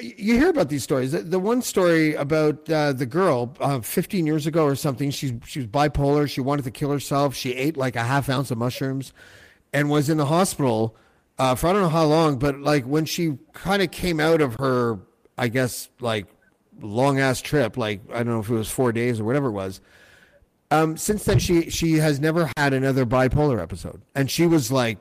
you 0.00 0.38
hear 0.38 0.48
about 0.48 0.70
these 0.70 0.82
stories. 0.82 1.12
The, 1.12 1.18
the 1.20 1.38
one 1.38 1.60
story 1.60 2.14
about 2.14 2.70
uh, 2.70 2.94
the 2.94 3.04
girl, 3.04 3.54
uh, 3.60 3.80
15 3.80 4.26
years 4.26 4.46
ago 4.46 4.64
or 4.64 4.74
something. 4.74 5.10
She 5.10 5.38
she 5.46 5.58
was 5.60 5.66
bipolar. 5.68 6.28
She 6.28 6.40
wanted 6.40 6.64
to 6.64 6.70
kill 6.70 6.90
herself. 6.90 7.34
She 7.34 7.52
ate 7.52 7.76
like 7.76 7.96
a 7.96 8.02
half 8.04 8.28
ounce 8.30 8.50
of 8.50 8.56
mushrooms, 8.58 9.12
and 9.74 9.90
was 9.90 10.08
in 10.08 10.16
the 10.16 10.26
hospital 10.26 10.96
uh, 11.38 11.54
for 11.54 11.68
I 11.68 11.72
don't 11.74 11.82
know 11.82 11.88
how 11.90 12.04
long. 12.06 12.38
But 12.38 12.60
like 12.60 12.84
when 12.86 13.04
she 13.04 13.36
kind 13.52 13.82
of 13.82 13.90
came 13.90 14.20
out 14.20 14.40
of 14.40 14.54
her, 14.54 14.98
I 15.36 15.48
guess 15.48 15.90
like 16.00 16.28
long 16.80 17.18
ass 17.20 17.42
trip. 17.42 17.76
Like 17.76 18.00
I 18.10 18.22
don't 18.22 18.28
know 18.28 18.40
if 18.40 18.48
it 18.48 18.54
was 18.54 18.70
four 18.70 18.92
days 18.92 19.20
or 19.20 19.24
whatever 19.24 19.48
it 19.48 19.52
was. 19.52 19.82
Um, 20.70 20.96
since 20.96 21.24
then, 21.24 21.38
she 21.38 21.68
she 21.68 21.94
has 21.94 22.20
never 22.20 22.50
had 22.56 22.72
another 22.72 23.04
bipolar 23.04 23.60
episode, 23.60 24.00
and 24.14 24.30
she 24.30 24.46
was 24.46 24.70
like, 24.72 24.96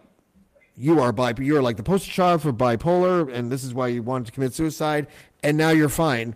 "You 0.80 1.00
are 1.02 1.12
bipolar. 1.14 1.46
You're 1.46 1.62
like 1.62 1.78
the 1.78 1.84
poster 1.84 2.10
child 2.10 2.42
for 2.42 2.54
bipolar, 2.54 3.32
and 3.32 3.52
this 3.52 3.64
is 3.64 3.74
why 3.74 3.88
you 3.88 4.02
wanted 4.02 4.28
to 4.28 4.32
commit 4.32 4.54
suicide, 4.54 5.08
and 5.44 5.58
now 5.58 5.70
you're 5.72 5.90
fine, 5.90 6.36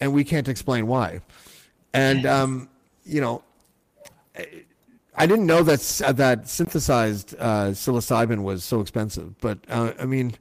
and 0.00 0.14
we 0.14 0.24
can't 0.24 0.48
explain 0.48 0.86
why." 0.86 1.20
And 1.92 2.24
um, 2.24 2.68
you 3.04 3.20
know, 3.20 3.42
I 5.16 5.26
didn't 5.26 5.46
know 5.46 5.62
that 5.64 5.80
s- 5.80 6.02
that 6.14 6.48
synthesized 6.48 7.34
uh, 7.38 7.70
psilocybin 7.72 8.42
was 8.42 8.64
so 8.64 8.80
expensive, 8.80 9.38
but 9.40 9.58
uh, 9.68 9.92
I 9.98 10.06
mean, 10.06 10.34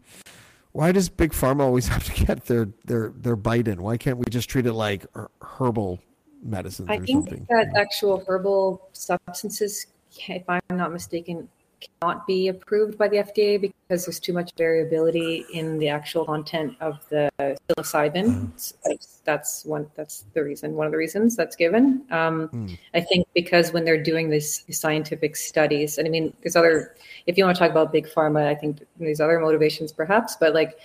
why 0.72 0.92
does 0.92 1.10
big 1.10 1.32
pharma 1.32 1.62
always 1.62 1.88
have 1.94 2.04
to 2.04 2.26
get 2.26 2.46
their 2.46 2.70
their 2.86 3.10
their 3.16 3.36
bite 3.36 3.68
in? 3.68 3.82
Why 3.82 3.98
can't 3.98 4.18
we 4.18 4.26
just 4.30 4.50
treat 4.50 4.66
it 4.66 4.74
like 4.74 5.06
herbal 5.42 6.00
medicines 6.44 6.88
I 6.90 6.98
or 6.98 7.06
think 7.06 7.30
something? 7.30 7.48
that 7.50 7.68
actual 7.76 8.24
herbal 8.28 8.88
substances, 8.94 9.88
if 10.28 10.44
I'm 10.48 10.62
not 10.70 10.94
mistaken, 10.94 11.50
cannot 11.82 12.26
be 12.28 12.48
approved 12.48 12.98
by 12.98 13.08
the 13.08 13.18
FDA 13.18 13.60
because 13.60 14.06
there's 14.06 14.20
too 14.20 14.34
much 14.34 14.52
variability 14.58 15.46
in 15.54 15.78
the 15.80 15.90
actual 15.90 16.26
content 16.26 16.76
of 16.82 17.00
the 17.10 17.30
psilocybin. 17.40 18.52
That's- 18.84 19.16
That's 19.26 19.64
one. 19.66 19.86
That's 19.96 20.26
the 20.34 20.44
reason. 20.44 20.74
One 20.76 20.88
of 20.88 20.92
the 20.92 20.98
reasons 20.98 21.36
that's 21.36 21.56
given. 21.56 22.02
Um, 22.10 22.78
I 22.96 23.02
think 23.02 23.28
because 23.36 23.72
when 23.72 23.86
they're 23.86 24.02
doing 24.02 24.30
these 24.30 24.64
scientific 24.72 25.36
studies, 25.36 25.98
and 26.00 26.08
I 26.08 26.12
mean, 26.12 26.34
there's 26.42 26.56
other. 26.56 26.96
If 27.28 27.38
you 27.38 27.44
want 27.46 27.56
to 27.56 27.60
talk 27.60 27.70
about 27.70 27.92
big 27.92 28.08
pharma, 28.08 28.48
I 28.48 28.56
think 28.56 28.80
there's 29.00 29.22
other 29.22 29.40
motivations 29.40 29.92
perhaps, 29.92 30.36
but 30.40 30.54
like 30.56 30.80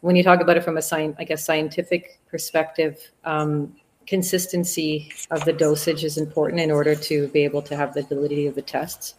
when 0.00 0.16
you 0.16 0.22
talk 0.22 0.40
about 0.40 0.56
it 0.56 0.64
from 0.64 0.78
a 0.78 0.82
science, 0.82 1.14
I 1.18 1.24
guess 1.24 1.44
scientific 1.44 2.18
perspective, 2.30 2.96
um, 3.24 3.76
consistency 4.06 5.12
of 5.30 5.44
the 5.44 5.52
dosage 5.52 6.04
is 6.04 6.16
important 6.16 6.60
in 6.60 6.70
order 6.70 6.94
to 6.94 7.28
be 7.28 7.44
able 7.44 7.60
to 7.62 7.76
have 7.76 7.92
the 7.92 8.02
validity 8.02 8.46
of 8.46 8.54
the 8.54 8.62
tests. 8.62 9.14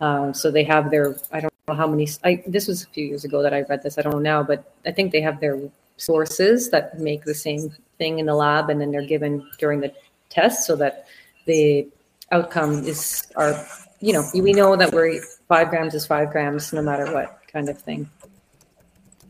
Um, 0.00 0.32
so 0.32 0.50
they 0.50 0.64
have 0.64 0.90
their, 0.90 1.16
I 1.30 1.40
don't 1.40 1.52
know 1.68 1.74
how 1.74 1.86
many, 1.86 2.08
I, 2.24 2.42
this 2.46 2.66
was 2.66 2.84
a 2.84 2.86
few 2.86 3.04
years 3.06 3.24
ago 3.24 3.42
that 3.42 3.52
I 3.52 3.62
read 3.62 3.82
this, 3.82 3.98
I 3.98 4.02
don't 4.02 4.14
know 4.14 4.18
now, 4.18 4.42
but 4.42 4.74
I 4.86 4.92
think 4.92 5.12
they 5.12 5.20
have 5.20 5.40
their 5.40 5.60
sources 5.98 6.70
that 6.70 6.98
make 6.98 7.24
the 7.24 7.34
same 7.34 7.70
thing 7.98 8.18
in 8.18 8.26
the 8.26 8.34
lab 8.34 8.70
and 8.70 8.80
then 8.80 8.90
they're 8.90 9.06
given 9.06 9.46
during 9.58 9.80
the 9.80 9.92
test 10.30 10.66
so 10.66 10.74
that 10.76 11.06
the 11.44 11.86
outcome 12.32 12.84
is, 12.84 13.26
are, 13.36 13.66
you 14.00 14.12
know, 14.14 14.24
we 14.32 14.52
know 14.52 14.76
that 14.76 14.92
we're 14.92 15.20
five 15.48 15.68
grams 15.68 15.94
is 15.94 16.06
five 16.06 16.30
grams 16.30 16.72
no 16.72 16.80
matter 16.80 17.12
what 17.12 17.40
kind 17.52 17.68
of 17.68 17.76
thing. 17.78 18.08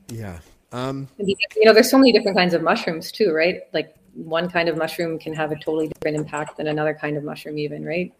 Yeah. 0.08 0.38
Um, 0.72 1.08
You 1.18 1.64
know, 1.64 1.72
there's 1.72 1.90
so 1.90 1.98
many 1.98 2.12
different 2.12 2.36
kinds 2.36 2.54
of 2.54 2.62
mushrooms 2.62 3.10
too, 3.10 3.32
right? 3.32 3.62
Like 3.72 3.96
one 4.14 4.48
kind 4.48 4.68
of 4.68 4.76
mushroom 4.76 5.18
can 5.18 5.32
have 5.34 5.50
a 5.50 5.56
totally 5.56 5.88
different 5.88 6.16
impact 6.16 6.56
than 6.56 6.68
another 6.68 6.94
kind 6.94 7.16
of 7.16 7.24
mushroom, 7.24 7.58
even, 7.58 7.84
right? 7.84 8.12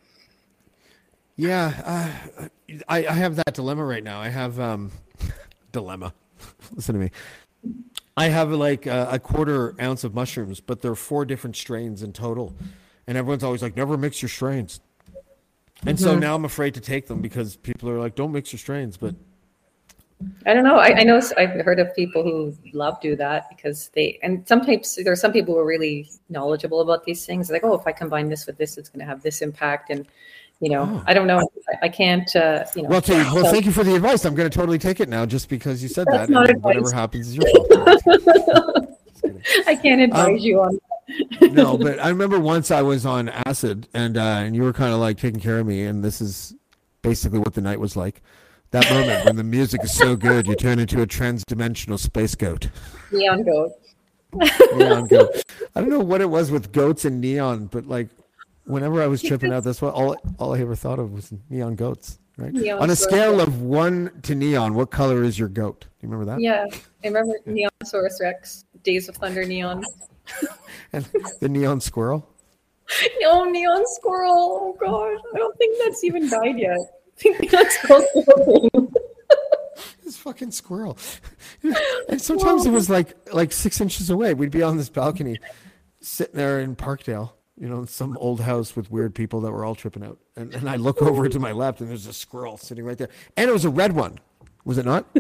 Yeah. 1.41 2.12
Uh, 2.38 2.49
I, 2.88 3.07
I 3.07 3.12
have 3.12 3.36
that 3.36 3.55
dilemma 3.55 3.84
right 3.84 4.05
now. 4.05 4.20
I 4.20 4.28
have 4.28 4.61
um, 4.61 4.93
dilemma. 5.72 6.12
Listen 6.74 6.95
to 6.95 7.01
me. 7.01 7.11
I 8.16 8.28
have 8.28 8.51
like 8.51 8.86
a, 8.86 9.09
a 9.12 9.18
quarter 9.18 9.74
ounce 9.80 10.05
of 10.05 10.14
mushrooms, 10.14 10.61
but 10.61 10.82
there 10.82 10.91
are 10.91 10.97
four 10.97 11.24
different 11.24 11.57
strains 11.57 12.03
in 12.03 12.12
total, 12.12 12.55
and 13.07 13.16
everyone's 13.16 13.45
always 13.45 13.62
like, 13.62 13.76
"Never 13.76 13.97
mix 13.97 14.20
your 14.20 14.28
strains." 14.28 14.80
And 15.86 15.99
so 15.99 16.18
now 16.18 16.34
I'm 16.34 16.45
afraid 16.45 16.74
to 16.74 16.80
take 16.80 17.07
them 17.07 17.22
because 17.22 17.57
people 17.57 17.88
are 17.88 17.99
like, 17.99 18.14
"Don't 18.14 18.32
mix 18.32 18.53
your 18.53 18.59
strains." 18.59 18.99
But 18.99 19.14
I 20.45 20.53
don't 20.53 20.64
know. 20.64 20.76
I, 20.76 21.01
I 21.01 21.03
know 21.05 21.20
I've 21.38 21.64
heard 21.64 21.80
of 21.80 21.95
people 21.97 22.22
who 22.22 22.55
love 22.74 23.01
do 23.01 23.16
that 23.16 23.49
because 23.49 23.91
they, 23.95 24.18
and 24.22 24.47
sometimes 24.47 24.97
there 24.97 25.12
are 25.12 25.16
some 25.16 25.32
people 25.32 25.55
who 25.55 25.61
are 25.61 25.66
really 25.66 26.11
knowledgeable 26.28 26.80
about 26.80 27.05
these 27.05 27.24
things. 27.24 27.51
Like, 27.51 27.64
oh, 27.64 27.74
if 27.74 27.86
I 27.86 27.93
combine 27.93 28.28
this 28.28 28.47
with 28.47 28.59
this, 28.59 28.76
it's 28.76 28.91
going 28.91 29.01
to 29.01 29.07
have 29.07 29.22
this 29.22 29.41
impact. 29.41 29.88
And, 29.88 30.07
you 30.61 30.70
know, 30.70 31.02
I 31.06 31.14
don't 31.14 31.26
know. 31.26 31.48
I, 31.68 31.86
I 31.86 31.88
can't, 31.88 32.34
uh, 32.36 32.64
you 32.76 32.82
know. 32.82 32.88
well, 32.88 33.02
you, 33.06 33.14
well, 33.14 33.44
so- 33.44 33.50
thank 33.50 33.64
you 33.64 33.72
for 33.72 33.84
the 33.84 33.94
advice. 33.94 34.24
I'm 34.24 34.34
going 34.34 34.48
to 34.48 34.56
totally 34.56 34.78
take 34.78 35.00
it 35.00 35.08
now, 35.08 35.26
just 35.26 35.48
because 35.48 35.82
you 35.82 35.88
said 35.88 36.06
That's 36.11 36.28
that. 36.28 36.32
not 36.32 36.56
whatever 36.61 36.92
happens 36.92 37.28
is 37.28 37.36
your 37.36 37.46
fault. 37.50 38.96
I 39.66 39.74
can't 39.76 40.00
advise 40.02 40.44
you 40.44 40.61
on 40.61 40.78
no, 41.40 41.76
but 41.76 41.98
I 41.98 42.08
remember 42.08 42.38
once 42.38 42.70
I 42.70 42.82
was 42.82 43.04
on 43.04 43.28
acid, 43.28 43.88
and 43.94 44.16
uh, 44.16 44.20
and 44.20 44.54
you 44.54 44.62
were 44.62 44.72
kind 44.72 44.92
of 44.92 45.00
like 45.00 45.18
taking 45.18 45.40
care 45.40 45.58
of 45.58 45.66
me, 45.66 45.84
and 45.84 46.04
this 46.04 46.20
is 46.20 46.54
basically 47.02 47.38
what 47.38 47.54
the 47.54 47.61
night 47.61 47.80
was 47.80 47.96
like. 47.96 48.22
That 48.70 48.88
moment 48.90 49.24
when 49.24 49.36
the 49.36 49.42
music 49.44 49.82
is 49.82 49.92
so 49.92 50.14
good, 50.14 50.46
you 50.46 50.54
turn 50.54 50.78
into 50.78 51.02
a 51.02 51.06
trans-dimensional 51.06 51.98
space 51.98 52.36
goat. 52.36 52.68
neon 53.11 53.42
goat. 53.42 53.72
Neon 54.76 55.06
goat. 55.06 55.42
I 55.74 55.80
don't 55.80 55.90
know 55.90 55.98
what 56.00 56.20
it 56.20 56.30
was 56.30 56.52
with 56.52 56.70
goats 56.70 57.04
and 57.04 57.20
neon, 57.20 57.66
but 57.66 57.86
like 57.86 58.08
whenever 58.64 59.02
I 59.02 59.06
was 59.06 59.22
tripping 59.22 59.52
out, 59.52 59.64
that's 59.64 59.82
what 59.82 59.94
all 59.94 60.16
all 60.38 60.54
I 60.54 60.61
ever 60.61 60.74
thought 60.74 60.98
of 60.98 61.12
was 61.12 61.32
neon 61.48 61.76
goats. 61.76 62.18
Right? 62.36 62.52
Neon 62.52 62.80
on 62.80 62.90
a 62.90 62.96
scale 62.96 63.40
of 63.40 63.61
one 63.61 64.11
to 64.22 64.34
neon, 64.34 64.74
what 64.74 64.90
color 64.90 65.22
is 65.22 65.38
your 65.38 65.48
goat? 65.48 65.80
Do 65.80 66.06
you 66.06 66.08
remember 66.11 66.32
that? 66.32 66.40
Yeah. 66.40 66.64
I 67.04 67.08
remember 67.08 67.34
Neosaurus 67.46 68.20
Rex, 68.20 68.64
Days 68.82 69.08
of 69.08 69.16
Thunder 69.16 69.44
Neon. 69.44 69.84
And 70.92 71.04
the 71.40 71.48
neon 71.48 71.80
squirrel. 71.80 72.28
No, 73.20 73.44
neon 73.44 73.84
squirrel. 73.86 74.58
Oh 74.61 74.76
gosh, 74.80 75.20
I 75.34 75.38
don't 75.38 75.56
think 75.56 75.78
that's 75.82 76.02
even 76.02 76.28
died 76.28 76.58
yet. 76.58 76.78
I 76.78 77.22
think 77.36 77.50
that's 77.50 77.78
still 77.78 78.04
living. 78.14 78.92
this 80.04 80.16
fucking 80.16 80.50
squirrel. 80.50 80.98
and 82.08 82.20
sometimes 82.20 82.66
it 82.66 82.70
was 82.70 82.90
like 82.90 83.14
like 83.32 83.52
six 83.52 83.80
inches 83.80 84.11
away. 84.11 84.34
We'd 84.34 84.50
be 84.50 84.62
on 84.62 84.76
this 84.76 84.88
balcony, 84.88 85.38
sitting 86.00 86.36
there 86.36 86.61
in 86.61 86.74
Parkdale, 86.74 87.32
you 87.61 87.68
know, 87.68 87.84
some 87.84 88.16
old 88.18 88.40
house 88.40 88.74
with 88.74 88.90
weird 88.90 89.14
people 89.14 89.40
that 89.42 89.52
were 89.52 89.64
all 89.64 89.74
tripping 89.74 90.02
out. 90.02 90.18
And, 90.34 90.52
and 90.54 90.68
I 90.68 90.76
look 90.76 91.02
over 91.02 91.28
to 91.28 91.38
my 91.38 91.52
left, 91.52 91.80
and 91.80 91.90
there's 91.90 92.06
a 92.06 92.12
squirrel 92.12 92.56
sitting 92.56 92.84
right 92.84 92.96
there, 92.98 93.11
and 93.36 93.48
it 93.48 93.52
was 93.52 93.64
a 93.66 93.70
red 93.70 93.92
one. 93.92 94.18
Was 94.64 94.78
it 94.78 94.86
not? 94.86 95.06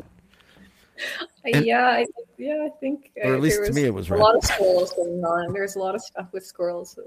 And- 1.46 1.64
yeah, 1.64 1.86
I, 1.88 2.06
yeah, 2.36 2.66
I 2.66 2.68
think. 2.80 3.10
Or 3.24 3.32
uh, 3.32 3.36
at 3.36 3.40
least 3.40 3.64
to 3.64 3.72
me 3.72 3.84
it 3.84 3.94
was 3.94 4.10
a 4.10 4.12
red. 4.12 4.20
lot 4.20 4.36
of 4.36 4.44
squirrels 4.44 4.92
going 4.92 5.24
on. 5.24 5.54
There's 5.54 5.74
a 5.76 5.78
lot 5.78 5.94
of 5.94 6.02
stuff 6.02 6.26
with 6.32 6.44
squirrels 6.44 6.98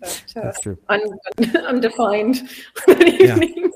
that 0.00 0.22
uh, 0.36 0.40
That's 0.44 0.60
true. 0.60 0.78
un- 0.88 1.18
undefined 1.66 2.48
evening. 2.88 3.70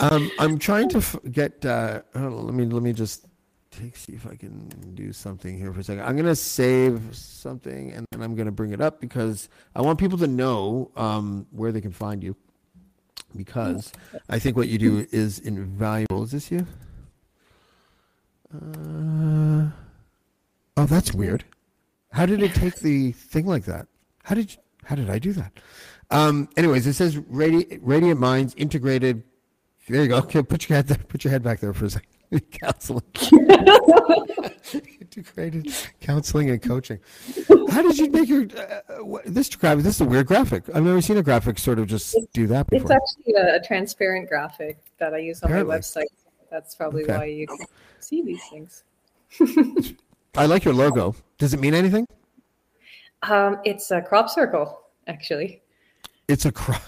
Um, 0.00 0.28
I'm 0.40 0.58
trying 0.58 0.88
to 0.88 0.98
f- 0.98 1.14
get. 1.30 1.64
Uh, 1.64 2.02
let 2.16 2.52
me 2.54 2.64
let 2.64 2.82
me 2.82 2.92
just 2.92 3.26
take 3.72 3.96
see 3.96 4.12
if 4.12 4.26
I 4.26 4.36
can 4.36 4.68
do 4.94 5.12
something 5.12 5.58
here 5.58 5.72
for 5.72 5.80
a 5.80 5.84
second. 5.84 6.04
I'm 6.04 6.16
gonna 6.16 6.36
save 6.36 7.00
something 7.12 7.92
and 7.92 8.06
then 8.12 8.22
I'm 8.22 8.34
gonna 8.34 8.52
bring 8.52 8.72
it 8.72 8.80
up 8.80 9.00
because 9.00 9.48
I 9.74 9.82
want 9.82 9.98
people 9.98 10.18
to 10.18 10.26
know 10.26 10.90
um, 10.96 11.46
where 11.50 11.72
they 11.72 11.80
can 11.80 11.92
find 11.92 12.22
you. 12.22 12.36
Because 13.34 13.92
I 14.28 14.38
think 14.38 14.56
what 14.58 14.68
you 14.68 14.78
do 14.78 15.06
is 15.10 15.38
invaluable. 15.38 16.22
Is 16.22 16.32
this 16.32 16.50
you? 16.50 16.66
Uh, 18.54 19.70
oh, 20.76 20.84
that's 20.86 21.14
weird. 21.14 21.44
How 22.12 22.26
did 22.26 22.42
it 22.42 22.54
take 22.54 22.76
the 22.76 23.12
thing 23.12 23.46
like 23.46 23.64
that? 23.64 23.86
How 24.24 24.34
did 24.34 24.52
you, 24.52 24.58
how 24.84 24.96
did 24.96 25.08
I 25.08 25.18
do 25.18 25.32
that? 25.32 25.52
Um, 26.10 26.50
anyways, 26.58 26.86
it 26.86 26.92
says 26.92 27.16
Radi- 27.16 27.78
Radiant 27.80 28.20
Minds 28.20 28.54
integrated. 28.58 29.22
There 29.88 30.02
you 30.02 30.08
go. 30.08 30.16
Okay, 30.18 30.42
put 30.42 30.68
your 30.68 30.76
head 30.76 30.88
there. 30.88 30.98
Put 30.98 31.24
your 31.24 31.30
head 31.30 31.42
back 31.42 31.60
there 31.60 31.72
for 31.72 31.86
a 31.86 31.90
second. 31.90 32.11
counseling. 32.50 33.02
integrated 35.00 35.72
counseling 36.00 36.50
and 36.50 36.62
coaching. 36.62 36.98
How 37.70 37.82
did 37.82 37.98
you 37.98 38.10
make 38.10 38.28
your 38.28 38.46
uh, 38.56 39.04
what, 39.04 39.22
this 39.26 39.54
graphic? 39.54 39.84
This 39.84 39.96
is 39.96 40.00
a 40.00 40.04
weird 40.04 40.26
graphic. 40.26 40.64
I've 40.74 40.82
never 40.84 41.00
seen 41.00 41.16
a 41.18 41.22
graphic 41.22 41.58
sort 41.58 41.78
of 41.78 41.86
just 41.86 42.16
do 42.32 42.46
that 42.48 42.66
It's 42.72 42.90
actually 42.90 43.34
a, 43.34 43.56
a 43.56 43.60
transparent 43.60 44.28
graphic 44.28 44.78
that 44.98 45.14
I 45.14 45.18
use 45.18 45.42
on 45.42 45.50
Apparently. 45.50 45.74
my 45.74 45.78
website. 45.80 46.04
That's 46.50 46.74
probably 46.74 47.04
Okay. 47.04 47.16
why 47.16 47.24
you 47.24 47.46
see 48.00 48.22
these 48.22 48.42
things. 48.50 48.84
I 50.36 50.46
like 50.46 50.64
your 50.64 50.74
logo. 50.74 51.14
Does 51.38 51.54
it 51.54 51.60
mean 51.60 51.74
anything? 51.74 52.06
Um, 53.22 53.58
it's 53.64 53.90
a 53.90 54.00
crop 54.02 54.28
circle, 54.28 54.80
actually. 55.06 55.62
It's 56.28 56.44
a 56.44 56.52
crop. 56.52 56.82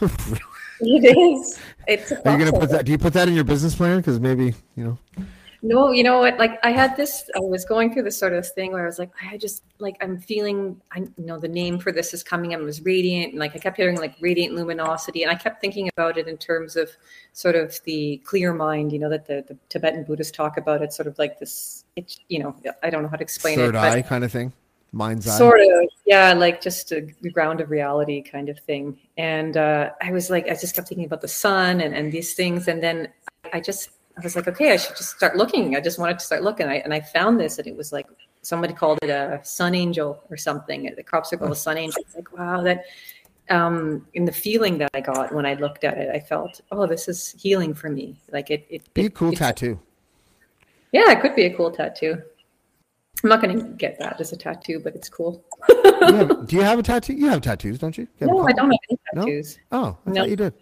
It 0.87 1.17
is. 1.17 1.59
It's 1.87 2.13
a 2.13 2.29
Are 2.29 2.39
you 2.39 2.45
gonna 2.45 2.59
put 2.59 2.71
that? 2.71 2.85
Do 2.85 2.93
you 2.93 2.99
put 2.99 3.13
that 3.15 3.29
in 3.29 3.35
your 3.35 3.45
business 3.45 3.75
plan? 3.75 3.99
Because 3.99 4.21
maybe 4.21 4.55
you 4.77 4.85
know. 4.85 4.99
No, 5.67 5.93
you 5.93 6.03
know 6.03 6.19
what? 6.19 6.39
Like 6.39 6.59
I 6.63 6.73
had 6.73 6.95
this, 6.95 7.25
I 7.35 7.39
was 7.39 7.65
going 7.65 7.91
through 7.91 8.03
this 8.03 8.19
sort 8.19 8.35
of 8.35 8.47
thing 8.47 8.73
where 8.73 8.83
I 8.83 8.87
was 8.87 8.99
like, 8.99 9.11
I 9.23 9.39
just 9.39 9.63
like 9.79 9.97
I'm 10.03 10.19
feeling, 10.19 10.79
I 10.93 10.99
you 10.99 11.25
know 11.25 11.39
the 11.39 11.49
name 11.49 11.79
for 11.79 11.91
this 11.91 12.13
is 12.13 12.23
coming. 12.23 12.53
and 12.53 12.63
it 12.63 12.65
was 12.67 12.83
radiant, 12.83 13.31
and 13.33 13.41
like 13.41 13.57
I 13.57 13.59
kept 13.59 13.79
hearing 13.79 13.97
like 13.97 14.15
radiant 14.21 14.55
luminosity, 14.55 15.23
and 15.23 15.33
I 15.33 15.37
kept 15.37 15.63
thinking 15.63 15.89
about 15.97 16.19
it 16.19 16.29
in 16.29 16.37
terms 16.37 16.77
of 16.77 16.91
sort 17.33 17.55
of 17.55 17.81
the 17.85 18.19
clear 18.25 18.53
mind. 18.53 18.93
You 18.93 18.99
know 18.99 19.09
that 19.09 19.27
the, 19.27 19.43
the 19.49 19.57
Tibetan 19.71 20.05
Buddhists 20.05 20.37
talk 20.37 20.59
about 20.59 20.83
it, 20.83 20.93
sort 20.93 21.07
of 21.07 21.19
like 21.19 21.39
this. 21.39 21.87
It, 21.97 22.15
you 22.29 22.41
know, 22.41 22.55
I 22.83 22.91
don't 22.91 23.03
know 23.03 23.09
how 23.09 23.17
to 23.17 23.23
explain 23.23 23.57
Third 23.57 23.75
it. 23.75 23.79
eye 23.79 24.03
kind 24.03 24.23
of 24.23 24.31
thing, 24.31 24.53
mind's 24.95 25.27
eye. 25.29 25.37
Sort 25.37 25.61
of, 25.61 25.89
yeah, 26.07 26.33
like 26.33 26.61
just 26.61 26.93
a 26.93 27.03
ground 27.33 27.61
of 27.61 27.71
reality 27.71 28.23
kind 28.23 28.49
of 28.49 28.59
thing. 28.61 28.99
And 29.17 29.57
uh, 29.57 29.91
I 30.01 30.13
was 30.13 30.31
like, 30.31 30.47
I 30.49 30.55
just 30.55 30.75
kept 30.75 30.89
thinking 30.89 31.07
about 31.07 31.21
the 31.21 31.29
sun 31.29 31.81
and 31.81 31.95
and 31.95 32.11
these 32.13 32.35
things, 32.35 32.69
and 32.69 32.83
then 32.83 33.09
I 33.53 33.61
just 33.61 33.91
I 34.17 34.21
was 34.23 34.37
like, 34.37 34.49
okay, 34.49 34.73
I 34.73 34.77
should 34.77 34.97
just 34.97 35.17
start 35.17 35.37
looking. 35.37 35.77
I 35.77 35.81
just 35.81 35.99
wanted 35.99 36.19
to 36.21 36.25
start 36.25 36.43
looking. 36.43 36.67
I, 36.67 36.77
and 36.77 36.95
I 36.95 37.01
found 37.01 37.39
this, 37.39 37.59
and 37.59 37.67
it 37.67 37.77
was 37.77 37.93
like 37.93 38.07
somebody 38.43 38.73
called 38.75 38.99
it 39.03 39.11
a 39.11 39.41
sun 39.43 39.75
angel 39.75 40.23
or 40.31 40.37
something. 40.37 40.93
The 40.97 41.03
crops 41.03 41.33
are 41.33 41.37
called 41.37 41.53
a 41.53 41.57
sun 41.57 41.79
angel. 41.79 42.03
It's 42.07 42.15
like, 42.15 42.37
wow, 42.37 42.63
that. 42.63 42.85
Um, 43.51 44.07
in 44.15 44.25
the 44.25 44.33
feeling 44.33 44.79
that 44.79 44.89
I 44.95 45.03
got 45.03 45.31
when 45.35 45.45
I 45.45 45.53
looked 45.53 45.85
at 45.85 45.99
it, 45.99 46.09
I 46.09 46.19
felt, 46.19 46.63
oh, 46.73 46.87
this 46.87 47.09
is 47.09 47.35
healing 47.39 47.75
for 47.75 47.91
me. 47.91 48.17
Like 48.33 48.51
it, 48.51 48.65
it 48.71 48.95
Be 48.95 49.05
a 49.05 49.11
cool 49.11 49.33
it's- 49.33 49.39
tattoo. 49.39 49.79
Yeah, 50.93 51.11
it 51.11 51.21
could 51.21 51.35
be 51.37 51.45
a 51.45 51.55
cool 51.55 51.71
tattoo. 51.71 52.23
I'm 53.25 53.31
not 53.31 53.41
going 53.41 53.59
to 53.59 53.65
get 53.77 53.99
that 54.01 54.21
as 54.21 54.33
a 54.33 54.37
tattoo, 54.37 54.79
but 54.81 54.95
it's 54.95 55.09
cool. 55.09 55.43
Have- 56.03 56.47
do 56.47 56.57
you 56.57 56.63
have 56.63 56.79
a 56.79 56.83
tattoo? 56.83 57.15
You 57.15 57.29
have 57.31 57.41
tattoos, 57.41 57.79
don't 57.79 57.97
you? 57.97 58.07
You 58.21 58.27
No, 58.27 58.47
I 58.47 58.53
don't 58.53 58.71
have 58.71 58.79
any 58.91 58.99
No? 59.15 59.23
tattoos. 59.25 59.59
Oh, 59.73 59.97
I 60.07 60.11
No. 60.11 60.15
thought 60.21 60.29
you 60.31 60.37
did. 60.37 60.53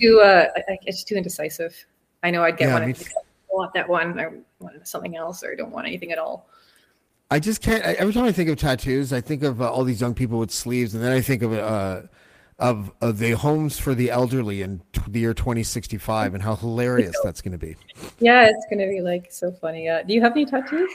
too 0.00 0.20
uh 0.20 0.48
I, 0.68 0.78
it's 0.84 1.04
too 1.04 1.14
indecisive. 1.14 1.74
I 2.24 2.32
know 2.32 2.42
I'd 2.42 2.56
get 2.56 2.66
Yeah, 2.68 2.74
one. 2.74 2.82
I 2.82 2.94
want 3.50 3.72
that 3.74 3.88
one. 3.88 4.18
I 4.18 4.26
want 4.58 4.86
something 4.88 5.16
else, 5.16 5.44
or 5.44 5.52
I 5.52 5.54
don't 5.54 5.70
want 5.70 5.86
anything 5.86 6.10
at 6.10 6.18
all. 6.18 6.48
I 7.30 7.38
just 7.38 7.62
can't. 7.62 7.84
I- 7.86 7.92
Every 7.92 8.12
time 8.12 8.24
I 8.24 8.32
think 8.32 8.50
of 8.50 8.56
tattoos, 8.58 9.12
I 9.12 9.20
think 9.20 9.44
of 9.44 9.62
uh, 9.62 9.70
all 9.70 9.84
these 9.84 10.00
young 10.00 10.14
people 10.14 10.40
with 10.40 10.50
sleeves, 10.50 10.94
and 10.94 11.04
then 11.04 11.12
I 11.12 11.20
think 11.20 11.42
of 11.42 11.52
uh, 11.52 12.02
of, 12.58 12.90
of 13.00 13.18
the 13.18 13.30
homes 13.32 13.78
for 13.78 13.94
the 13.94 14.10
elderly 14.10 14.62
in 14.62 14.80
t- 14.92 15.00
the 15.06 15.20
year 15.20 15.32
2065 15.34 16.34
and 16.34 16.42
how 16.42 16.56
hilarious 16.56 17.14
that's 17.24 17.40
going 17.40 17.52
to 17.52 17.58
be. 17.58 17.76
Yeah, 18.18 18.46
it's 18.48 18.66
gonna 18.68 18.88
be 18.88 19.00
like 19.02 19.30
so 19.30 19.52
funny. 19.52 19.88
Uh, 19.88 20.02
do 20.02 20.12
you 20.14 20.20
have 20.20 20.32
any 20.32 20.44
tattoos? 20.46 20.90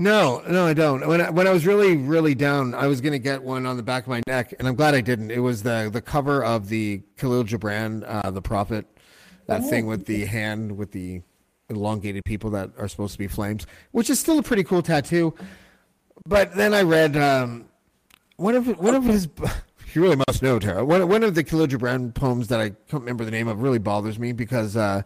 No, 0.00 0.42
no, 0.48 0.64
I 0.64 0.74
don't. 0.74 1.06
When 1.06 1.20
I, 1.20 1.30
when 1.30 1.48
I 1.48 1.50
was 1.50 1.66
really, 1.66 1.96
really 1.96 2.36
down, 2.36 2.72
I 2.72 2.86
was 2.86 3.00
gonna 3.00 3.18
get 3.18 3.42
one 3.42 3.66
on 3.66 3.76
the 3.76 3.82
back 3.82 4.04
of 4.04 4.08
my 4.08 4.22
neck, 4.28 4.54
and 4.56 4.68
I'm 4.68 4.76
glad 4.76 4.94
I 4.94 5.00
didn't. 5.00 5.32
It 5.32 5.40
was 5.40 5.64
the 5.64 5.90
the 5.92 6.00
cover 6.00 6.44
of 6.44 6.68
the 6.68 7.02
Khalil 7.16 7.42
Gibran, 7.42 8.04
uh, 8.06 8.30
the 8.30 8.40
Prophet, 8.40 8.86
that 9.46 9.68
thing 9.68 9.86
with 9.86 10.06
the 10.06 10.24
hand 10.26 10.76
with 10.76 10.92
the 10.92 11.22
elongated 11.68 12.24
people 12.24 12.50
that 12.50 12.70
are 12.78 12.86
supposed 12.86 13.12
to 13.14 13.18
be 13.18 13.26
flames, 13.26 13.66
which 13.90 14.08
is 14.08 14.20
still 14.20 14.38
a 14.38 14.42
pretty 14.42 14.62
cool 14.62 14.82
tattoo. 14.82 15.34
But 16.24 16.54
then 16.54 16.74
I 16.74 16.82
read 16.82 17.16
um, 17.16 17.68
one 18.36 18.54
of 18.54 18.78
one 18.78 18.94
of 18.94 19.04
his. 19.04 19.28
You 19.94 20.02
really 20.02 20.22
must 20.28 20.42
know, 20.42 20.58
Tara. 20.58 20.84
One, 20.84 21.08
one 21.08 21.24
of 21.24 21.34
the 21.34 21.42
Khalil 21.42 21.66
Gibran 21.66 22.12
poems 22.14 22.48
that 22.48 22.60
I 22.60 22.68
can't 22.68 23.02
remember 23.02 23.24
the 23.24 23.30
name 23.30 23.48
of 23.48 23.62
really 23.62 23.78
bothers 23.78 24.18
me 24.18 24.32
because. 24.32 24.76
Uh, 24.76 25.00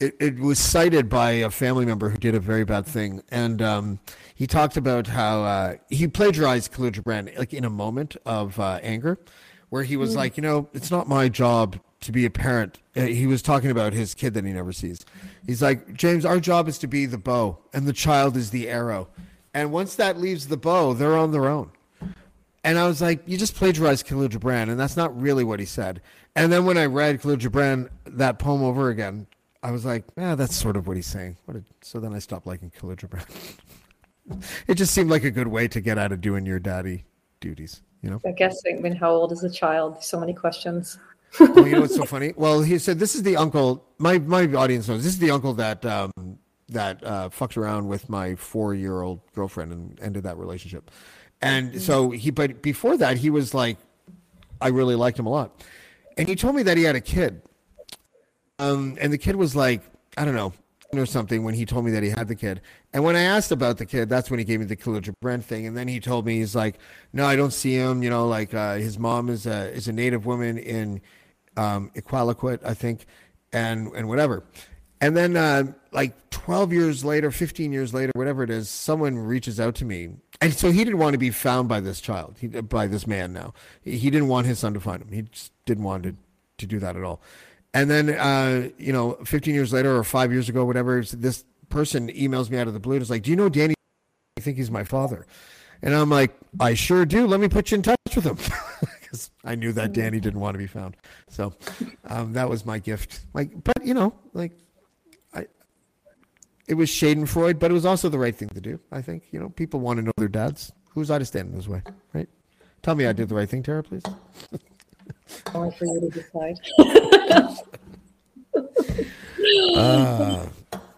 it, 0.00 0.16
it 0.20 0.38
was 0.38 0.58
cited 0.58 1.08
by 1.08 1.30
a 1.32 1.50
family 1.50 1.84
member 1.84 2.08
who 2.08 2.18
did 2.18 2.34
a 2.34 2.40
very 2.40 2.64
bad 2.64 2.86
thing, 2.86 3.22
and 3.30 3.60
um, 3.60 3.98
he 4.34 4.46
talked 4.46 4.76
about 4.76 5.08
how 5.08 5.42
uh, 5.42 5.76
he 5.88 6.06
plagiarized 6.06 6.72
Khalil 6.72 6.92
Gibran 6.92 7.36
like 7.38 7.52
in 7.52 7.64
a 7.64 7.70
moment 7.70 8.16
of 8.24 8.58
uh, 8.60 8.78
anger, 8.82 9.18
where 9.70 9.82
he 9.82 9.96
was 9.96 10.14
like, 10.16 10.36
you 10.36 10.42
know, 10.42 10.68
it's 10.72 10.90
not 10.90 11.08
my 11.08 11.28
job 11.28 11.78
to 12.00 12.12
be 12.12 12.24
a 12.24 12.30
parent. 12.30 12.78
Uh, 12.96 13.02
He 13.02 13.26
was 13.26 13.42
talking 13.42 13.70
about 13.70 13.92
his 13.92 14.14
kid 14.14 14.34
that 14.34 14.44
he 14.44 14.52
never 14.52 14.72
sees. 14.72 15.04
He's 15.46 15.60
like, 15.60 15.92
James, 15.94 16.24
our 16.24 16.38
job 16.40 16.68
is 16.68 16.78
to 16.78 16.86
be 16.86 17.06
the 17.06 17.18
bow, 17.18 17.58
and 17.72 17.86
the 17.86 17.92
child 17.92 18.36
is 18.36 18.50
the 18.50 18.68
arrow, 18.68 19.08
and 19.52 19.72
once 19.72 19.96
that 19.96 20.18
leaves 20.18 20.46
the 20.46 20.56
bow, 20.56 20.94
they're 20.94 21.16
on 21.16 21.32
their 21.32 21.46
own. 21.46 21.72
And 22.64 22.78
I 22.78 22.86
was 22.86 23.00
like, 23.00 23.22
you 23.26 23.38
just 23.38 23.54
plagiarized 23.54 24.06
Khalil 24.06 24.28
Gibran, 24.28 24.68
and 24.68 24.78
that's 24.78 24.96
not 24.96 25.18
really 25.20 25.42
what 25.42 25.58
he 25.58 25.66
said. 25.66 26.02
And 26.36 26.52
then 26.52 26.64
when 26.66 26.76
I 26.76 26.86
read 26.86 27.20
Khalil 27.20 27.36
Gibran 27.36 27.88
that 28.06 28.38
poem 28.38 28.62
over 28.62 28.90
again, 28.90 29.26
I 29.62 29.70
was 29.70 29.84
like, 29.84 30.04
yeah, 30.16 30.34
that's 30.34 30.54
sort 30.54 30.76
of 30.76 30.86
what 30.86 30.96
he's 30.96 31.06
saying. 31.06 31.36
What 31.46 31.56
a, 31.56 31.64
so 31.82 31.98
then 31.98 32.14
I 32.14 32.20
stopped 32.20 32.46
liking 32.46 32.70
Khalil 32.70 32.96
Gibran. 32.96 33.24
it 34.66 34.74
just 34.74 34.94
seemed 34.94 35.10
like 35.10 35.24
a 35.24 35.30
good 35.30 35.48
way 35.48 35.68
to 35.68 35.80
get 35.80 35.98
out 35.98 36.12
of 36.12 36.20
doing 36.20 36.46
your 36.46 36.60
daddy 36.60 37.04
duties, 37.40 37.82
you 38.02 38.10
know? 38.10 38.20
I 38.24 38.32
guess 38.32 38.62
I 38.66 38.80
mean, 38.80 38.94
how 38.94 39.10
old 39.10 39.32
is 39.32 39.40
the 39.40 39.50
child? 39.50 40.02
So 40.02 40.20
many 40.20 40.32
questions. 40.32 40.98
well, 41.40 41.66
you 41.66 41.74
know 41.74 41.80
what's 41.82 41.96
so 41.96 42.04
funny? 42.06 42.32
Well, 42.36 42.62
he 42.62 42.78
said 42.78 42.98
this 42.98 43.14
is 43.14 43.22
the 43.22 43.36
uncle. 43.36 43.84
My 43.98 44.18
my 44.18 44.46
audience 44.54 44.88
knows 44.88 45.04
this 45.04 45.12
is 45.12 45.18
the 45.18 45.30
uncle 45.30 45.52
that 45.54 45.84
um, 45.84 46.38
that 46.68 47.02
uh, 47.04 47.28
fucked 47.28 47.56
around 47.56 47.88
with 47.88 48.08
my 48.08 48.34
four 48.34 48.74
year 48.74 49.02
old 49.02 49.20
girlfriend 49.34 49.72
and 49.72 50.00
ended 50.00 50.22
that 50.24 50.38
relationship. 50.38 50.90
And 51.40 51.80
so 51.80 52.10
he, 52.10 52.30
but 52.30 52.62
before 52.62 52.96
that, 52.96 53.18
he 53.18 53.30
was 53.30 53.54
like, 53.54 53.78
I 54.60 54.68
really 54.68 54.96
liked 54.96 55.18
him 55.18 55.26
a 55.26 55.30
lot, 55.30 55.64
and 56.16 56.26
he 56.26 56.34
told 56.34 56.56
me 56.56 56.62
that 56.64 56.76
he 56.76 56.82
had 56.82 56.96
a 56.96 57.00
kid. 57.00 57.42
Um, 58.58 58.96
and 59.00 59.12
the 59.12 59.18
kid 59.18 59.36
was 59.36 59.54
like, 59.54 59.82
I 60.16 60.24
don't 60.24 60.34
know, 60.34 60.52
or 60.92 61.06
something 61.06 61.44
when 61.44 61.54
he 61.54 61.66
told 61.66 61.84
me 61.84 61.90
that 61.90 62.02
he 62.02 62.08
had 62.08 62.28
the 62.28 62.34
kid. 62.34 62.60
And 62.92 63.04
when 63.04 63.14
I 63.14 63.22
asked 63.22 63.52
about 63.52 63.78
the 63.78 63.86
kid, 63.86 64.08
that's 64.08 64.30
when 64.30 64.38
he 64.38 64.44
gave 64.44 64.60
me 64.60 64.66
the 64.66 64.76
Khalil 64.76 65.00
Gibran 65.00 65.42
thing. 65.42 65.66
And 65.66 65.76
then 65.76 65.86
he 65.86 66.00
told 66.00 66.24
me 66.24 66.38
he's 66.38 66.54
like, 66.54 66.78
no, 67.12 67.26
I 67.26 67.36
don't 67.36 67.52
see 67.52 67.74
him. 67.74 68.02
You 68.02 68.10
know, 68.10 68.26
like 68.26 68.54
uh, 68.54 68.76
his 68.76 68.98
mom 68.98 69.28
is 69.28 69.46
a 69.46 69.70
is 69.70 69.88
a 69.88 69.92
native 69.92 70.24
woman 70.24 70.56
in 70.58 71.00
um, 71.56 71.90
Equaliquot, 71.94 72.60
I 72.64 72.74
think, 72.74 73.06
and 73.52 73.88
and 73.88 74.08
whatever. 74.08 74.44
And 75.00 75.16
then 75.16 75.36
uh, 75.36 75.64
like 75.92 76.30
12 76.30 76.72
years 76.72 77.04
later, 77.04 77.30
15 77.30 77.72
years 77.72 77.94
later, 77.94 78.10
whatever 78.16 78.42
it 78.42 78.50
is, 78.50 78.68
someone 78.68 79.16
reaches 79.16 79.60
out 79.60 79.76
to 79.76 79.84
me. 79.84 80.10
And 80.40 80.52
so 80.52 80.72
he 80.72 80.84
didn't 80.84 80.98
want 80.98 81.14
to 81.14 81.18
be 81.18 81.30
found 81.30 81.68
by 81.68 81.80
this 81.80 82.00
child, 82.00 82.36
he, 82.40 82.48
by 82.48 82.86
this 82.88 83.06
man 83.06 83.32
now. 83.32 83.54
He, 83.82 83.98
he 83.98 84.10
didn't 84.10 84.28
want 84.28 84.46
his 84.46 84.58
son 84.58 84.74
to 84.74 84.80
find 84.80 85.02
him. 85.02 85.12
He 85.12 85.22
just 85.22 85.52
didn't 85.66 85.84
want 85.84 86.02
to, 86.04 86.16
to 86.58 86.66
do 86.66 86.80
that 86.80 86.96
at 86.96 87.04
all. 87.04 87.20
And 87.78 87.88
then, 87.88 88.10
uh, 88.10 88.70
you 88.76 88.92
know, 88.92 89.12
15 89.24 89.54
years 89.54 89.72
later 89.72 89.96
or 89.96 90.02
five 90.02 90.32
years 90.32 90.48
ago, 90.48 90.64
whatever, 90.64 91.00
this 91.00 91.44
person 91.68 92.08
emails 92.08 92.50
me 92.50 92.58
out 92.58 92.66
of 92.66 92.74
the 92.74 92.80
blue 92.80 92.94
and 92.94 93.02
is 93.02 93.08
like, 93.08 93.22
Do 93.22 93.30
you 93.30 93.36
know 93.36 93.48
Danny? 93.48 93.74
I 94.36 94.40
think 94.40 94.56
he's 94.56 94.70
my 94.70 94.82
father. 94.82 95.26
And 95.80 95.94
I'm 95.94 96.10
like, 96.10 96.36
I 96.58 96.74
sure 96.74 97.06
do. 97.06 97.28
Let 97.28 97.38
me 97.38 97.46
put 97.46 97.70
you 97.70 97.76
in 97.76 97.82
touch 97.82 97.98
with 98.14 98.24
him. 98.24 98.38
Because 99.08 99.30
I 99.42 99.54
knew 99.54 99.72
that 99.72 99.94
Danny 99.94 100.20
didn't 100.20 100.38
want 100.38 100.52
to 100.52 100.58
be 100.58 100.66
found. 100.66 100.94
So 101.30 101.54
um, 102.04 102.34
that 102.34 102.50
was 102.50 102.66
my 102.66 102.78
gift. 102.78 103.20
Like, 103.32 103.64
but, 103.64 103.82
you 103.82 103.94
know, 103.94 104.12
like, 104.34 104.52
I, 105.32 105.46
it 106.66 106.74
was 106.74 106.90
Schadenfreude, 106.90 107.58
but 107.58 107.70
it 107.70 107.74
was 107.74 107.86
also 107.86 108.10
the 108.10 108.18
right 108.18 108.36
thing 108.36 108.50
to 108.50 108.60
do. 108.60 108.78
I 108.92 109.00
think, 109.00 109.22
you 109.30 109.40
know, 109.40 109.48
people 109.48 109.80
want 109.80 109.96
to 109.96 110.02
know 110.02 110.12
their 110.18 110.28
dads. 110.28 110.72
Who's 110.90 111.10
I 111.10 111.18
to 111.18 111.24
stand 111.24 111.48
in 111.48 111.56
his 111.56 111.66
way, 111.66 111.80
right? 112.12 112.28
Tell 112.82 112.94
me 112.96 113.06
I 113.06 113.14
did 113.14 113.30
the 113.30 113.34
right 113.34 113.48
thing, 113.48 113.62
Tara, 113.62 113.82
please. 113.82 114.02
Only 115.54 115.70
for 115.76 115.84
you 115.86 116.00
to 116.00 116.10
decide. 116.10 116.58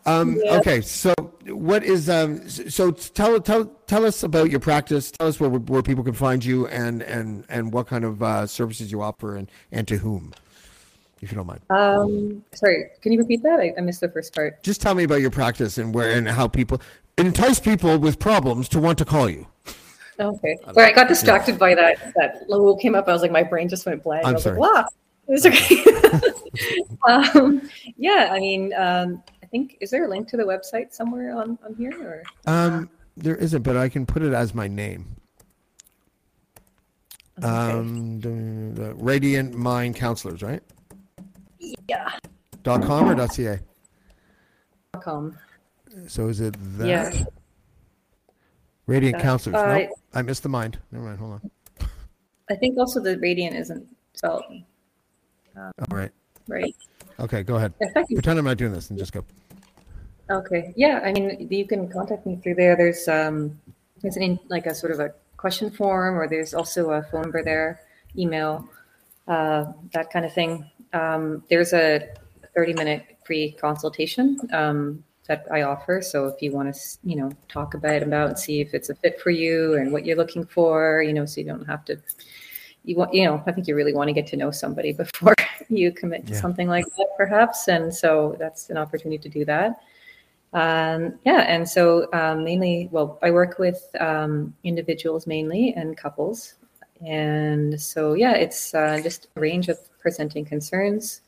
Um, 0.07 0.41
Okay, 0.51 0.81
so 0.81 1.15
what 1.47 1.85
is 1.85 2.09
um? 2.09 2.49
So 2.49 2.91
tell 2.91 3.41
tell 3.41 3.67
tell 3.87 4.05
us 4.07 4.23
about 4.23 4.51
your 4.51 4.61
practice. 4.61 5.11
Tell 5.11 5.29
us 5.29 5.39
where 5.39 5.51
where 5.51 5.83
people 5.83 6.03
can 6.03 6.15
find 6.15 6.45
you 6.45 6.67
and 6.69 7.03
and 7.03 7.45
and 7.49 7.73
what 7.73 7.87
kind 7.87 8.05
of 8.05 8.23
uh, 8.23 8.47
services 8.47 8.91
you 8.91 9.03
offer 9.03 9.37
and 9.37 9.51
and 9.71 9.87
to 9.89 9.99
whom, 9.99 10.33
if 11.21 11.31
you 11.31 11.37
don't 11.37 11.47
mind. 11.47 11.61
Um, 11.71 12.45
sorry, 12.55 12.87
can 13.03 13.13
you 13.13 13.19
repeat 13.19 13.43
that? 13.43 13.61
I, 13.61 13.75
I 13.77 13.81
missed 13.83 14.01
the 14.01 14.09
first 14.09 14.35
part. 14.35 14.63
Just 14.63 14.81
tell 14.81 14.95
me 14.95 15.05
about 15.05 15.21
your 15.21 15.31
practice 15.31 15.79
and 15.79 15.95
where 15.95 16.11
and 16.11 16.29
how 16.29 16.49
people 16.49 16.81
entice 17.19 17.61
people 17.61 17.99
with 17.99 18.19
problems 18.19 18.69
to 18.71 18.81
want 18.81 18.99
to 18.99 19.05
call 19.05 19.29
you. 19.29 19.47
Okay. 20.21 20.59
Sorry, 20.75 20.87
I 20.87 20.93
got 20.93 21.09
distracted 21.09 21.59
by 21.59 21.75
that. 21.75 22.13
That 22.17 22.49
logo 22.49 22.79
came 22.79 22.95
up. 22.95 23.09
I 23.09 23.13
was 23.13 23.23
like, 23.23 23.33
my 23.33 23.43
brain 23.43 23.69
just 23.69 23.87
went 23.87 24.03
blank. 24.03 24.25
I'm 24.25 24.31
I 24.31 24.33
was 24.35 24.43
sorry. 24.43 24.59
like, 24.59 24.75
wow. 24.75 24.87
It's 25.29 25.47
okay. 25.47 25.85
um, 27.39 27.69
yeah, 27.97 28.31
I 28.33 28.39
mean, 28.41 28.75
um, 28.75 29.23
I 29.43 29.47
think 29.47 29.77
is 29.81 29.91
there 29.91 30.05
a 30.05 30.09
link 30.09 30.29
to 30.29 30.37
the 30.37 30.43
website 30.43 30.93
somewhere 30.93 31.37
on 31.37 31.59
on 31.65 31.75
here 31.75 31.93
or? 32.03 32.23
Um, 32.53 32.91
there 33.17 33.37
isn't, 33.37 33.63
but 33.63 33.77
I 33.77 33.89
can 33.89 34.07
put 34.07 34.23
it 34.23 34.33
as 34.33 34.55
my 34.55 34.67
name. 34.67 35.17
Um, 37.43 38.21
the, 38.21 38.83
the 38.83 38.95
Radiant 38.97 39.55
Mind 39.55 39.97
Counselors, 39.97 40.43
right? 40.43 40.63
Yeah. 41.89 42.11
Dot 42.63 42.83
com 42.83 43.09
or 43.09 43.15
dot 43.15 43.33
ca. 43.33 43.59
Dot 44.93 45.03
Com. 45.03 45.39
So 46.07 46.29
is 46.29 46.41
it 46.41 46.55
that? 46.79 46.87
Yeah. 46.87 47.25
Radiant 48.91 49.23
Counselors. 49.23 49.55
uh, 49.55 49.79
nope, 49.79 49.91
I 50.15 50.23
missed 50.23 50.43
the 50.43 50.49
mind. 50.49 50.77
Never 50.91 51.05
mind. 51.05 51.19
Hold 51.21 51.33
on. 51.35 51.51
I 52.51 52.57
think 52.57 52.77
also 52.77 53.01
the 53.01 53.17
radiant 53.19 53.55
isn't 53.55 53.87
spelled 54.15 54.43
All 55.57 55.73
right. 55.93 56.11
right. 56.49 56.75
Okay, 57.21 57.45
go 57.45 57.55
ahead. 57.55 57.73
Pretend 57.79 58.39
I'm 58.39 58.45
not 58.45 58.57
doing 58.57 58.73
this 58.73 58.91
and 58.91 58.99
just 58.99 59.13
go. 59.13 59.25
Okay. 60.29 60.73
Yeah. 60.77 61.01
I 61.05 61.13
mean, 61.13 61.47
you 61.49 61.67
can 61.67 61.89
contact 61.89 62.27
me 62.27 62.41
through 62.43 62.57
there. 62.57 62.77
There's 62.77 63.07
um, 63.07 63.61
there's 64.03 64.17
an 64.17 64.23
in, 64.23 64.41
like 64.49 64.67
a 64.67 64.75
sort 64.75 64.93
of 64.93 64.99
a 64.99 65.15
question 65.37 65.71
form, 65.71 66.19
or 66.19 66.27
there's 66.27 66.53
also 66.53 66.91
a 66.91 67.03
phone 67.05 67.23
number 67.23 67.45
there, 67.45 67.81
email, 68.19 68.69
uh, 69.29 69.67
that 69.93 70.11
kind 70.11 70.25
of 70.25 70.33
thing. 70.33 70.69
Um, 70.93 71.45
there's 71.49 71.73
a 71.73 72.09
30 72.57 72.73
minute 72.75 73.05
free 73.25 73.53
consultation. 73.53 74.39
Um, 74.53 75.05
that 75.31 75.47
I 75.49 75.63
offer. 75.63 76.03
So 76.03 76.27
if 76.27 76.43
you 76.43 76.51
want 76.51 76.75
to, 76.75 76.81
you 77.05 77.15
know, 77.15 77.31
talk 77.49 77.75
about 77.75 78.03
about 78.03 78.29
and 78.31 78.39
see 78.39 78.61
if 78.61 78.75
it's 78.75 78.91
a 78.91 78.97
fit 78.97 79.21
for 79.21 79.31
you 79.31 79.75
and 79.75 79.93
what 79.93 80.05
you're 80.05 80.17
looking 80.17 80.45
for, 80.45 81.05
you 81.07 81.13
know, 81.13 81.25
so 81.25 81.41
you 81.41 81.47
don't 81.47 81.65
have 81.67 81.85
to. 81.85 81.97
You 82.83 82.97
want, 82.97 83.15
you 83.15 83.25
know, 83.27 83.41
I 83.47 83.53
think 83.53 83.69
you 83.69 83.77
really 83.77 83.95
want 83.95 84.09
to 84.09 84.13
get 84.13 84.27
to 84.29 84.37
know 84.37 84.51
somebody 84.51 84.93
before 85.05 85.37
you 85.69 85.93
commit 85.93 86.27
to 86.27 86.33
Yeah. 86.33 86.41
something 86.41 86.67
like 86.67 86.85
that, 86.97 87.09
perhaps. 87.17 87.69
And 87.69 87.95
so 87.95 88.35
that's 88.41 88.71
an 88.71 88.77
opportunity 88.77 89.19
to 89.19 89.29
do 89.29 89.45
that. 89.45 89.81
Um, 90.53 91.21
yeah, 91.25 91.43
and 91.47 91.69
so 91.69 92.09
um, 92.13 92.43
mainly, 92.43 92.89
well, 92.91 93.21
I 93.23 93.31
work 93.31 93.61
with 93.61 93.81
um, 94.01 94.53
individuals 94.65 95.29
mainly 95.29 95.75
and 95.75 95.97
couples, 95.97 96.55
and 97.07 97.81
so 97.81 98.15
yeah, 98.15 98.35
it's 98.35 98.75
uh, 98.75 98.99
just 99.01 99.29
a 99.37 99.41
range 99.41 99.69
of 99.69 99.79
presenting 100.01 100.45
concerns. 100.45 101.21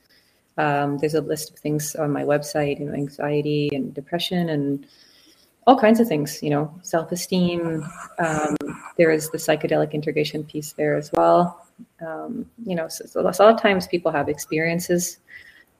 Um, 0.58 0.98
there's 0.98 1.14
a 1.14 1.20
list 1.20 1.50
of 1.50 1.58
things 1.58 1.94
on 1.94 2.10
my 2.10 2.22
website, 2.22 2.78
you 2.78 2.86
know, 2.86 2.92
anxiety 2.92 3.70
and 3.72 3.94
depression 3.94 4.50
and 4.50 4.86
all 5.66 5.78
kinds 5.78 6.00
of 6.00 6.08
things, 6.08 6.42
you 6.42 6.50
know, 6.50 6.72
self-esteem. 6.82 7.84
Um, 8.18 8.56
there 8.96 9.10
is 9.10 9.30
the 9.30 9.38
psychedelic 9.38 9.92
integration 9.92 10.44
piece 10.44 10.72
there 10.72 10.96
as 10.96 11.10
well. 11.12 11.66
Um, 12.06 12.46
you 12.64 12.74
know, 12.74 12.88
so, 12.88 13.06
so 13.06 13.20
a 13.20 13.22
lot 13.22 13.40
of 13.40 13.60
times 13.60 13.86
people 13.86 14.12
have 14.12 14.28
experiences 14.28 15.18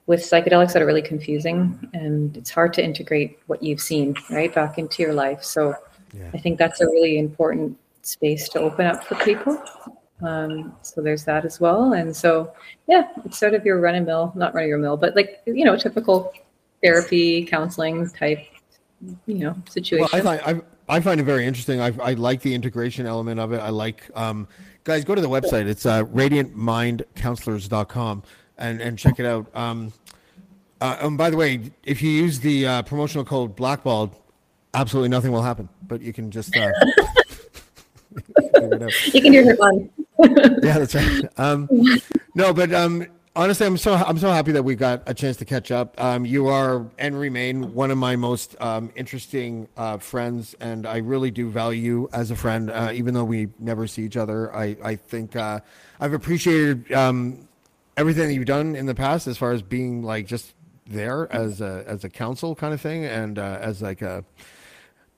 with 0.06 0.20
psychedelics 0.20 0.72
that 0.72 0.82
are 0.82 0.86
really 0.86 1.02
confusing 1.02 1.78
and 1.94 2.36
it's 2.36 2.50
hard 2.50 2.72
to 2.74 2.84
integrate 2.84 3.38
what 3.46 3.62
you've 3.62 3.80
seen 3.80 4.14
right 4.30 4.54
back 4.54 4.78
into 4.78 5.02
your 5.02 5.14
life 5.14 5.42
so 5.42 5.74
i 6.34 6.38
think 6.38 6.58
that's 6.58 6.80
a 6.80 6.86
really 6.86 7.18
important 7.18 7.76
space 8.02 8.48
to 8.48 8.58
open 8.58 8.86
up 8.86 9.04
for 9.04 9.14
people 9.16 9.62
um, 10.22 10.74
so 10.82 11.00
there's 11.00 11.24
that 11.24 11.44
as 11.44 11.60
well 11.60 11.94
and 11.94 12.14
so 12.14 12.52
yeah 12.88 13.08
it's 13.24 13.38
sort 13.38 13.54
of 13.54 13.64
your 13.64 13.80
run 13.80 13.94
of 13.94 14.06
mill 14.06 14.32
not 14.34 14.54
run 14.54 14.68
your 14.68 14.78
mill 14.78 14.96
but 14.96 15.16
like 15.16 15.42
you 15.46 15.64
know 15.64 15.76
typical 15.76 16.32
therapy 16.82 17.44
counseling 17.44 18.08
type 18.10 18.40
you 19.26 19.34
know 19.34 19.54
situation 19.68 20.08
Well, 20.12 20.14
I 20.20 20.20
find 20.20 20.40
I, 20.44 20.60
I 20.88 21.00
find 21.00 21.20
it 21.20 21.24
very 21.24 21.44
interesting. 21.46 21.80
I, 21.80 21.92
I 22.02 22.14
like 22.14 22.40
the 22.42 22.52
integration 22.54 23.06
element 23.06 23.38
of 23.40 23.52
it. 23.52 23.58
I 23.58 23.70
like 23.70 24.10
um, 24.14 24.46
guys 24.84 25.04
go 25.04 25.14
to 25.14 25.20
the 25.20 25.28
website. 25.28 25.66
It's 25.66 25.84
uh, 25.86 26.02
radiantmindcounselors.com 26.04 28.22
and 28.58 28.80
and 28.80 28.98
check 28.98 29.20
it 29.20 29.26
out. 29.26 29.46
Um, 29.54 29.92
uh, 30.80 30.96
and 31.00 31.16
by 31.16 31.30
the 31.30 31.36
way, 31.36 31.70
if 31.84 32.02
you 32.02 32.10
use 32.10 32.40
the 32.40 32.66
uh, 32.66 32.82
promotional 32.82 33.24
code 33.24 33.54
Blackballed, 33.56 34.16
absolutely 34.74 35.08
nothing 35.08 35.32
will 35.32 35.42
happen. 35.42 35.68
But 35.86 36.02
you 36.02 36.12
can 36.12 36.30
just 36.30 36.54
uh, 36.56 36.70
figure 38.54 38.74
it 38.74 38.82
out. 38.82 39.14
you 39.14 39.22
can 39.22 39.32
do 39.32 39.48
it 39.48 39.58
fun 39.58 39.88
yeah, 40.62 40.78
that's 40.78 40.94
right. 40.94 41.24
Um, 41.36 41.68
no, 42.34 42.52
but 42.52 42.72
um, 42.72 43.06
honestly, 43.34 43.66
I'm 43.66 43.76
so 43.76 43.94
I'm 43.94 44.18
so 44.18 44.30
happy 44.30 44.52
that 44.52 44.62
we 44.62 44.74
got 44.74 45.02
a 45.06 45.14
chance 45.14 45.36
to 45.38 45.44
catch 45.44 45.70
up. 45.70 46.00
Um, 46.00 46.24
you 46.24 46.48
are 46.48 46.86
and 46.98 47.18
remain 47.18 47.74
one 47.74 47.90
of 47.90 47.98
my 47.98 48.16
most 48.16 48.60
um, 48.60 48.90
interesting 48.96 49.68
uh, 49.76 49.98
friends, 49.98 50.54
and 50.60 50.86
I 50.86 50.98
really 50.98 51.30
do 51.30 51.50
value 51.50 51.82
you 51.82 52.08
as 52.12 52.30
a 52.30 52.36
friend, 52.36 52.70
uh, 52.70 52.90
even 52.92 53.14
though 53.14 53.24
we 53.24 53.48
never 53.58 53.86
see 53.86 54.02
each 54.02 54.16
other. 54.16 54.54
I 54.54 54.76
I 54.82 54.96
think 54.96 55.36
uh, 55.36 55.60
I've 56.00 56.12
appreciated 56.12 56.92
um, 56.92 57.48
everything 57.96 58.28
that 58.28 58.34
you've 58.34 58.46
done 58.46 58.76
in 58.76 58.86
the 58.86 58.94
past, 58.94 59.26
as 59.26 59.38
far 59.38 59.52
as 59.52 59.62
being 59.62 60.02
like 60.02 60.26
just 60.26 60.54
there 60.86 61.32
as 61.32 61.60
a 61.60 61.84
as 61.86 62.04
a 62.04 62.08
counsel 62.08 62.54
kind 62.54 62.74
of 62.74 62.80
thing, 62.80 63.04
and 63.04 63.38
uh, 63.38 63.58
as 63.60 63.82
like 63.82 64.02
a 64.02 64.24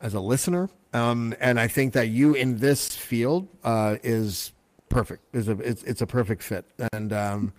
as 0.01 0.15
a 0.15 0.21
listener. 0.21 0.69
Um, 0.93 1.35
and 1.41 1.59
I 1.59 1.67
think 1.67 1.95
that 1.95 2.09
you 2.09 2.35
in 2.35 2.59
this 2.59 2.95
field 2.95 3.49
uh, 3.65 3.97
is 4.05 4.53
perfect. 4.95 5.23
is 5.35 5.49
a 5.49 5.53
it's 5.61 5.83
it's 5.83 6.01
a 6.03 6.07
perfect 6.07 6.43
fit. 6.43 6.65
And 6.93 7.13
um, 7.13 7.53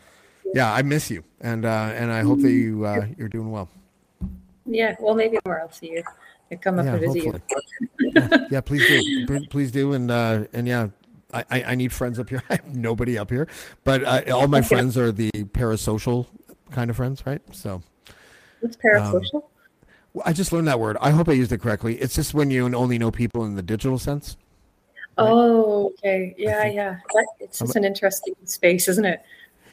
yeah, 0.53 0.73
I 0.73 0.81
miss 0.81 1.11
you, 1.11 1.23
and 1.41 1.65
uh, 1.65 1.91
and 1.93 2.11
I 2.11 2.21
hope 2.21 2.41
that 2.41 2.51
you 2.51 2.86
uh, 2.86 3.05
you're 3.17 3.29
doing 3.29 3.51
well. 3.51 3.69
yeah 4.65 4.95
well 4.99 5.13
maybe 5.13 5.38
more 5.45 5.61
i'll 5.61 5.71
see 5.71 5.91
you 5.91 6.03
I 6.51 6.55
come 6.55 6.79
up 6.79 6.86
Yeah, 6.86 6.93
and 6.93 7.01
visit 7.01 7.23
you 7.23 7.41
yeah, 7.99 8.47
yeah, 8.51 8.61
please 8.61 8.86
do, 8.88 9.45
please 9.49 9.71
do, 9.71 9.93
and 9.93 10.09
uh, 10.09 10.45
and 10.53 10.67
yeah. 10.67 10.88
I, 11.33 11.43
I 11.51 11.63
I 11.71 11.75
need 11.75 11.91
friends 11.91 12.17
up 12.19 12.29
here. 12.29 12.41
I 12.49 12.55
have 12.55 12.75
nobody 12.75 13.17
up 13.17 13.29
here, 13.29 13.47
but 13.83 14.03
uh, 14.03 14.21
all 14.33 14.47
my 14.47 14.61
friends 14.61 14.97
are 14.97 15.11
the 15.11 15.31
parasocial 15.31 16.27
kind 16.71 16.89
of 16.89 16.95
friends, 16.95 17.25
right? 17.25 17.41
So 17.51 17.81
what's 18.61 18.77
parasocial 18.77 19.43
well, 20.13 20.23
I 20.25 20.31
just 20.33 20.53
learned 20.53 20.67
that 20.69 20.79
word. 20.79 20.95
I 21.01 21.09
hope 21.11 21.27
I 21.27 21.33
used 21.33 21.51
it 21.51 21.59
correctly. 21.61 21.95
It's 21.99 22.15
just 22.15 22.33
when 22.33 22.49
you 22.51 22.73
only 22.73 22.97
know 22.97 23.11
people 23.11 23.43
in 23.43 23.55
the 23.55 23.61
digital 23.63 23.99
sense. 23.99 24.38
Oh, 25.18 25.86
okay. 25.99 26.36
Yeah, 26.38 26.66
yeah. 26.66 26.97
That, 27.13 27.28
it's 27.39 27.59
just 27.59 27.76
an 27.76 27.86
interesting 27.86 28.36
space, 28.45 28.88
isn't 28.88 29.05
it? 29.05 29.22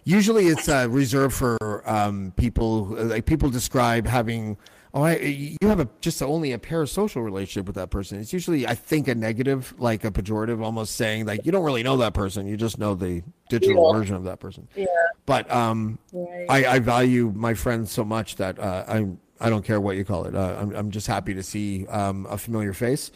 Usually, 0.05 0.47
it's 0.49 0.69
uh, 0.69 0.89
reserved 0.91 1.35
for 1.35 1.83
um, 1.89 2.33
people. 2.37 2.85
Like 2.85 3.25
people 3.25 3.51
describe 3.51 4.07
having, 4.07 4.57
oh, 4.95 5.03
I, 5.03 5.17
you 5.19 5.57
have 5.63 5.79
a 5.79 5.89
just 6.01 6.21
only 6.23 6.53
a 6.53 6.59
parasocial 6.59 7.25
relationship 7.25 7.67
with 7.67 7.77
that 7.77 7.91
person. 7.91 8.19
It's 8.19 8.33
usually, 8.33 8.67
I 8.67 8.75
think, 8.75 9.07
a 9.07 9.15
negative, 9.15 9.75
like 9.79 10.05
a 10.05 10.11
pejorative, 10.11 10.61
almost 10.63 10.97
saying 10.97 11.27
like 11.27 11.47
you 11.47 11.53
don't 11.53 11.65
really 11.65 11.85
know 11.85 11.97
that 11.99 12.15
person. 12.15 12.49
You 12.49 12.57
just 12.57 12.79
know 12.79 12.95
the 12.97 13.23
digital 13.49 13.93
Yeah. 13.93 13.99
version 13.99 14.17
of 14.17 14.25
that 14.25 14.41
person. 14.41 14.67
Yeah. 14.75 14.87
But 15.25 15.49
um, 15.53 15.99
Right. 16.13 16.47
I, 16.49 16.67
I 16.67 16.79
value 16.81 17.33
my 17.35 17.55
friends 17.55 17.93
so 17.93 18.05
much 18.05 18.37
that 18.37 18.59
uh, 18.59 18.85
I 18.89 19.07
I 19.41 19.51
don't 19.51 19.65
care 19.65 19.81
what 19.81 19.97
you 19.97 20.05
call 20.05 20.25
it. 20.25 20.35
Uh, 20.35 20.57
I'm 20.61 20.75
I'm 20.75 20.91
just 20.91 21.07
happy 21.07 21.35
to 21.35 21.45
see 21.45 21.87
um, 21.87 22.27
a 22.29 22.39
familiar 22.39 22.73
face. 22.73 23.13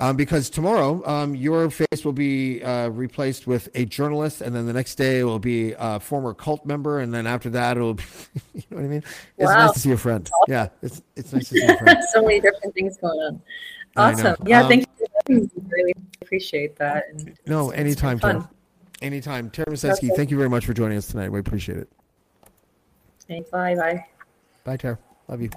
Um, 0.00 0.16
because 0.16 0.48
tomorrow, 0.48 1.06
um, 1.06 1.34
your 1.34 1.68
face 1.68 2.06
will 2.06 2.14
be 2.14 2.62
uh, 2.62 2.88
replaced 2.88 3.46
with 3.46 3.68
a 3.74 3.84
journalist, 3.84 4.40
and 4.40 4.56
then 4.56 4.64
the 4.66 4.72
next 4.72 4.94
day 4.94 5.18
it 5.20 5.24
will 5.24 5.38
be 5.38 5.74
a 5.78 6.00
former 6.00 6.32
cult 6.32 6.64
member, 6.64 7.00
and 7.00 7.12
then 7.12 7.26
after 7.26 7.50
that 7.50 7.76
it'll, 7.76 7.94
be, 7.94 8.02
you 8.54 8.62
know 8.70 8.76
what 8.78 8.84
I 8.84 8.88
mean? 8.88 9.04
It's 9.36 9.50
Wow. 9.50 9.66
nice 9.66 9.72
to 9.74 9.78
see 9.78 9.92
a 9.92 9.98
friend. 9.98 10.28
Yeah, 10.48 10.68
it's 10.80 11.02
it's 11.16 11.34
nice 11.34 11.50
to 11.50 11.54
see 11.60 11.66
a 11.66 11.76
friend. 11.76 11.98
so 12.14 12.22
many 12.22 12.40
different 12.40 12.72
things 12.74 12.96
going 12.96 13.18
on. 13.20 13.42
Awesome. 13.96 14.36
Yeah, 14.46 14.62
Um, 14.62 14.68
thank 14.68 14.86
you. 15.28 15.34
me. 15.42 15.50
Really 15.68 15.92
appreciate 16.22 16.76
that. 16.76 17.04
And 17.10 17.36
No, 17.46 17.68
anytime, 17.70 18.18
Tara. 18.18 18.48
Anytime, 19.02 19.50
Tara 19.50 19.66
Masensky, 19.66 20.04
Okay. 20.04 20.16
thank 20.16 20.30
you 20.30 20.36
very 20.38 20.48
much 20.48 20.64
for 20.64 20.72
joining 20.72 20.96
us 20.96 21.08
tonight. 21.08 21.30
We 21.30 21.40
appreciate 21.40 21.76
it. 21.76 21.88
Thanks. 23.28 23.50
Bye. 23.50 23.74
Bye. 23.74 24.06
Bye, 24.64 24.76
Tara. 24.78 24.98
Love 25.28 25.42
you. 25.42 25.50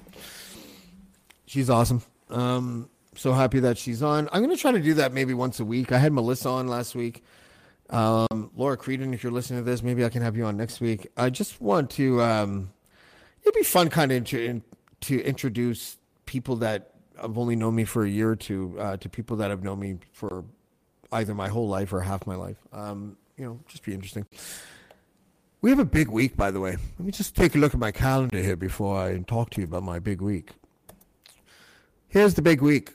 She's 1.45 1.69
awesome. 1.69 2.01
Um, 2.29 2.89
so 3.15 3.33
happy 3.33 3.59
that 3.59 3.77
she's 3.77 4.01
on. 4.01 4.29
I'm 4.31 4.43
going 4.43 4.55
to 4.55 4.61
try 4.61 4.71
to 4.71 4.79
do 4.79 4.93
that 4.95 5.13
maybe 5.13 5.33
once 5.33 5.59
a 5.59 5.65
week. 5.65 5.91
I 5.91 5.97
had 5.97 6.13
Melissa 6.13 6.49
on 6.49 6.67
last 6.67 6.95
week. 6.95 7.23
Um, 7.89 8.51
Laura 8.55 8.77
Creedon, 8.77 9.13
if 9.13 9.23
you're 9.23 9.31
listening 9.31 9.59
to 9.59 9.69
this, 9.69 9.83
maybe 9.83 10.03
I 10.03 10.09
can 10.09 10.21
have 10.21 10.35
you 10.35 10.45
on 10.45 10.57
next 10.57 10.81
week. 10.81 11.07
I 11.17 11.29
just 11.29 11.61
want 11.61 11.89
to. 11.91 12.21
Um, 12.21 12.71
it'd 13.41 13.53
be 13.53 13.63
fun, 13.63 13.89
kind 13.89 14.11
of, 14.11 14.23
to, 14.25 14.61
to 15.01 15.23
introduce 15.23 15.97
people 16.25 16.55
that 16.57 16.91
have 17.21 17.37
only 17.37 17.55
known 17.55 17.75
me 17.75 17.83
for 17.83 18.03
a 18.03 18.09
year 18.09 18.31
or 18.31 18.35
two 18.35 18.75
uh, 18.79 18.97
to 18.97 19.09
people 19.09 19.37
that 19.37 19.49
have 19.49 19.63
known 19.63 19.79
me 19.79 19.97
for 20.11 20.43
either 21.11 21.35
my 21.35 21.47
whole 21.47 21.67
life 21.67 21.93
or 21.93 22.01
half 22.01 22.25
my 22.25 22.35
life. 22.35 22.57
Um, 22.71 23.17
you 23.37 23.45
know, 23.45 23.59
just 23.67 23.83
be 23.83 23.93
interesting. 23.93 24.25
We 25.61 25.69
have 25.69 25.79
a 25.79 25.85
big 25.85 26.09
week, 26.09 26.35
by 26.35 26.51
the 26.51 26.59
way. 26.59 26.71
Let 26.71 26.99
me 26.99 27.11
just 27.11 27.35
take 27.35 27.55
a 27.55 27.57
look 27.57 27.73
at 27.73 27.79
my 27.79 27.91
calendar 27.91 28.41
here 28.41 28.55
before 28.57 28.99
I 28.99 29.17
talk 29.19 29.51
to 29.51 29.61
you 29.61 29.67
about 29.67 29.83
my 29.83 29.99
big 29.99 30.21
week. 30.21 30.51
Here's 32.07 32.33
the 32.33 32.41
big 32.41 32.61
week. 32.61 32.91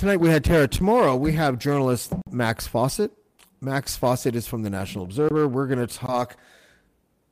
Tonight 0.00 0.16
we 0.16 0.30
had 0.30 0.44
Tara. 0.44 0.66
Tomorrow 0.66 1.14
we 1.16 1.32
have 1.32 1.58
journalist 1.58 2.14
Max 2.30 2.66
Fawcett. 2.66 3.12
Max 3.60 3.98
Fawcett 3.98 4.34
is 4.34 4.46
from 4.46 4.62
the 4.62 4.70
National 4.70 5.04
Observer. 5.04 5.46
We're 5.46 5.66
going 5.66 5.86
to 5.86 5.94
talk 5.94 6.38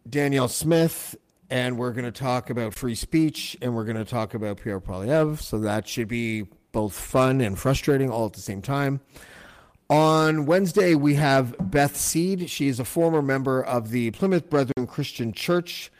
Danielle 0.06 0.48
Smith, 0.48 1.16
and 1.48 1.78
we're 1.78 1.92
going 1.92 2.04
to 2.04 2.12
talk 2.12 2.50
about 2.50 2.74
free 2.74 2.94
speech, 2.94 3.56
and 3.62 3.74
we're 3.74 3.84
going 3.84 3.96
to 3.96 4.04
talk 4.04 4.34
about 4.34 4.58
Pierre 4.58 4.80
Poilievre. 4.80 5.40
So 5.40 5.60
that 5.60 5.88
should 5.88 6.08
be 6.08 6.46
both 6.70 6.92
fun 6.92 7.40
and 7.40 7.58
frustrating 7.58 8.10
all 8.10 8.26
at 8.26 8.34
the 8.34 8.42
same 8.42 8.60
time. 8.60 9.00
On 9.88 10.44
Wednesday, 10.44 10.94
we 10.94 11.14
have 11.14 11.54
Beth 11.70 11.96
Seed. 11.96 12.50
She 12.50 12.68
is 12.68 12.78
a 12.78 12.84
former 12.84 13.22
member 13.22 13.64
of 13.64 13.88
the 13.88 14.10
Plymouth 14.10 14.50
Brethren 14.50 14.86
Christian 14.86 15.32
Church, 15.32 15.90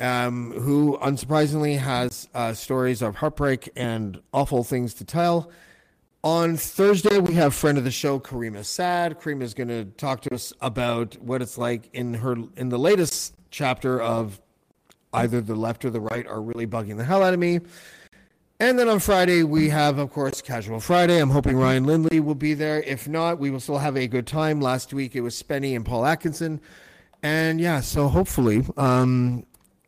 um, 0.00 0.50
who 0.50 0.98
unsurprisingly 1.00 1.78
has 1.78 2.28
uh, 2.34 2.54
stories 2.54 3.02
of 3.02 3.14
heartbreak 3.14 3.70
and 3.76 4.20
awful 4.32 4.64
things 4.64 4.94
to 4.94 5.04
tell. 5.04 5.48
On 6.24 6.56
Thursday, 6.56 7.18
we 7.18 7.34
have 7.34 7.52
friend 7.52 7.76
of 7.76 7.82
the 7.82 7.90
show, 7.90 8.20
Karima 8.20 8.64
Sad. 8.64 9.18
Karima 9.18 9.42
is 9.42 9.54
going 9.54 9.66
to 9.66 9.86
talk 9.86 10.20
to 10.20 10.32
us 10.32 10.52
about 10.60 11.16
what 11.20 11.42
it's 11.42 11.58
like 11.58 11.90
in 11.92 12.14
her 12.14 12.36
in 12.56 12.68
the 12.68 12.78
latest 12.78 13.34
chapter 13.50 14.00
of 14.00 14.40
either 15.12 15.40
the 15.40 15.56
left 15.56 15.84
or 15.84 15.90
the 15.90 16.00
right 16.00 16.24
are 16.28 16.40
really 16.40 16.64
bugging 16.64 16.96
the 16.96 17.04
hell 17.04 17.24
out 17.24 17.34
of 17.34 17.40
me. 17.40 17.58
And 18.60 18.78
then 18.78 18.88
on 18.88 19.00
Friday, 19.00 19.42
we 19.42 19.68
have, 19.70 19.98
of 19.98 20.12
course, 20.12 20.40
Casual 20.40 20.78
Friday. 20.78 21.18
I'm 21.18 21.30
hoping 21.30 21.56
Ryan 21.56 21.86
Lindley 21.86 22.20
will 22.20 22.36
be 22.36 22.54
there. 22.54 22.80
If 22.84 23.08
not, 23.08 23.40
we 23.40 23.50
will 23.50 23.58
still 23.58 23.78
have 23.78 23.96
a 23.96 24.06
good 24.06 24.28
time. 24.28 24.60
Last 24.60 24.94
week, 24.94 25.16
it 25.16 25.22
was 25.22 25.34
Spenny 25.34 25.74
and 25.74 25.84
Paul 25.84 26.06
Atkinson. 26.06 26.60
And 27.24 27.60
yeah, 27.60 27.80
so 27.80 28.06
hopefully, 28.06 28.64
um, 28.76 29.44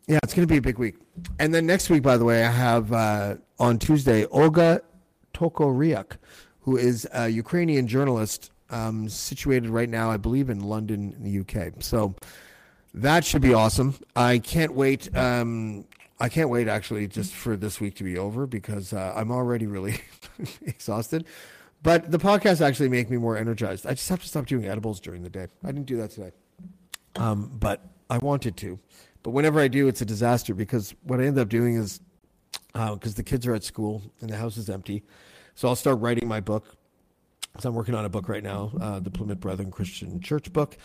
yeah, 0.09 0.19
it's 0.25 0.35
going 0.35 0.49
to 0.49 0.53
be 0.53 0.59
a 0.59 0.63
big 0.63 0.81
week. 0.81 0.97
And 1.39 1.55
then 1.55 1.65
next 1.65 1.91
week, 1.91 2.03
by 2.03 2.17
the 2.17 2.25
way, 2.25 2.45
I 2.45 2.51
have 2.51 2.93
uh, 2.93 3.37
on 3.61 3.79
Tuesday, 3.79 4.27
Olga 4.27 4.83
Tokariuk, 5.35 6.17
who 6.61 6.77
is 6.77 7.07
a 7.13 7.29
Ukrainian 7.29 7.87
journalist 7.87 8.51
um, 8.71 9.09
situated 9.09 9.69
right 9.71 9.89
now, 9.89 10.11
I 10.11 10.17
believe, 10.17 10.49
in 10.49 10.61
London, 10.61 11.15
in 11.17 11.25
the 11.25 11.41
UK. 11.41 11.75
So 11.81 12.15
that 12.95 13.25
should 13.25 13.43
be 13.43 13.53
awesome. 13.53 13.95
I 14.17 14.39
can't 14.39 14.75
wait. 14.75 15.15
Um, 15.17 15.85
I 16.21 16.29
can't 16.29 16.49
wait 16.49 16.69
actually 16.69 17.09
just 17.09 17.35
for 17.35 17.57
this 17.57 17.81
week 17.81 17.97
to 17.97 18.05
be 18.05 18.17
over 18.17 18.47
because 18.47 18.93
uh, 18.93 19.13
I'm 19.17 19.31
already 19.31 19.67
really 19.67 20.01
exhausted. 20.63 21.27
But 21.83 22.11
the 22.11 22.19
podcast 22.19 22.65
actually 22.65 22.89
make 22.89 23.11
me 23.11 23.19
more 23.19 23.37
energized. 23.37 23.87
I 23.87 23.91
just 23.91 24.09
have 24.09 24.23
to 24.23 24.29
stop 24.29 24.47
doing 24.47 24.65
edibles 24.65 25.01
during 25.01 25.23
the 25.23 25.29
day. 25.29 25.49
I 25.63 25.67
didn't 25.67 25.87
do 25.87 25.99
that 25.99 26.11
today, 26.11 26.33
um, 27.17 27.51
but 27.59 27.85
I 28.09 28.19
wanted 28.19 28.57
to. 28.59 28.79
But 29.23 29.31
whenever 29.31 29.61
I 29.61 29.69
do, 29.69 29.89
it's 29.89 30.01
a 30.01 30.07
disaster 30.07 30.55
because 30.55 30.95
what 31.03 31.21
I 31.21 31.25
end 31.25 31.39
up 31.39 31.49
doing 31.49 31.75
is 31.75 32.01
because 32.73 33.13
uh, 33.13 33.17
the 33.17 33.23
kids 33.23 33.47
are 33.47 33.55
at 33.55 33.65
school 33.65 34.03
and 34.21 34.31
the 34.31 34.37
house 34.37 34.57
is 34.57 34.69
empty, 34.69 35.03
so 35.55 35.69
I'll 35.69 35.77
start 35.77 36.01
writing 36.01 36.29
my 36.29 36.41
book. 36.41 36.77
So 37.61 37.69
I'm 37.69 37.75
working 37.77 37.95
on 37.95 38.05
a 38.05 38.09
book 38.09 38.29
right 38.29 38.43
now, 38.43 38.73
uh, 38.81 38.99
the 38.99 39.11
Plymouth 39.11 39.39
Brethren 39.39 39.71
Christian 39.71 40.21
Church 40.21 40.53
book, 40.53 40.77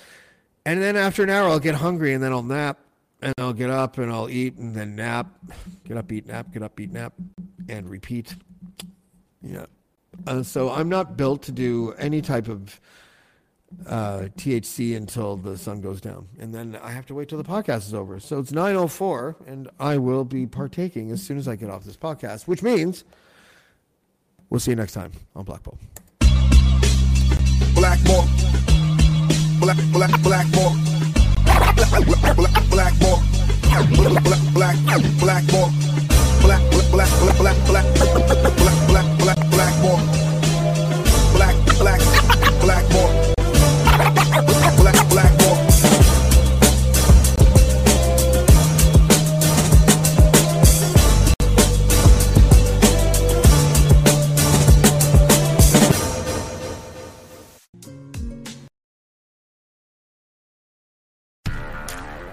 and 0.65 0.81
then 0.81 0.95
after 0.95 1.23
an 1.23 1.29
hour, 1.29 1.49
I'll 1.49 1.59
get 1.59 1.75
hungry 1.75 2.13
and 2.13 2.21
then 2.23 2.31
I'll 2.31 2.43
nap 2.43 2.79
and 3.21 3.33
I'll 3.37 3.53
get 3.53 3.69
up 3.69 3.97
and 3.97 4.11
I'll 4.11 4.29
eat 4.29 4.55
and 4.57 4.75
then 4.75 4.95
nap, 4.95 5.27
get 5.83 5.97
up, 5.97 6.11
eat, 6.11 6.25
nap, 6.27 6.51
get 6.53 6.63
up, 6.63 6.79
eat, 6.79 6.91
nap, 6.91 7.13
and 7.67 7.89
repeat. 7.89 8.35
Yeah. 9.41 9.65
Uh, 10.27 10.43
so 10.43 10.69
I'm 10.69 10.89
not 10.89 11.17
built 11.17 11.43
to 11.43 11.51
do 11.51 11.93
any 11.97 12.21
type 12.21 12.47
of 12.47 12.79
uh, 13.87 14.27
THC 14.37 14.95
until 14.95 15.37
the 15.37 15.57
sun 15.57 15.81
goes 15.81 16.01
down, 16.01 16.27
and 16.39 16.53
then 16.53 16.77
I 16.81 16.91
have 16.91 17.05
to 17.07 17.13
wait 17.15 17.29
till 17.29 17.37
the 17.37 17.43
podcast 17.43 17.87
is 17.87 17.93
over. 17.93 18.19
So 18.19 18.39
it's 18.39 18.51
9:04, 18.51 19.35
and 19.47 19.69
I 19.79 19.97
will 19.97 20.25
be 20.25 20.45
partaking 20.47 21.11
as 21.11 21.21
soon 21.21 21.37
as 21.37 21.47
I 21.47 21.55
get 21.55 21.69
off 21.69 21.83
this 21.83 21.97
podcast, 21.97 22.47
which 22.47 22.63
means 22.63 23.03
we'll 24.49 24.59
see 24.59 24.71
you 24.71 24.75
next 24.75 24.93
time 24.93 25.11
on 25.35 25.45
Blackballed. 25.45 25.77
Blackmore. 27.75 28.25
Black, 29.59 29.77
black, 29.93 30.21
Blackmore. 30.21 30.73
Black, 31.45 31.75
black, 31.75 32.35
black, 32.35 32.69
Blackmore. 32.69 33.19
Black, 33.61 34.53
black, 34.53 34.75
black, 34.85 35.09
Blackmore. 35.19 35.69
Black, 36.41 36.61
black, 36.71 36.91
black, 36.91 37.09
black, 37.37 37.57
black, 37.67 37.85
black, 37.95 38.25
black, 38.25 38.43
black, 38.43 38.55
black. 38.57 38.89
Black, 38.89 39.17
black, 39.19 39.49
Blackmore. 39.51 39.99
Black, 41.33 41.55
black, 41.79 42.01
Blackmore. 42.61 43.28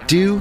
Do, 0.09 0.41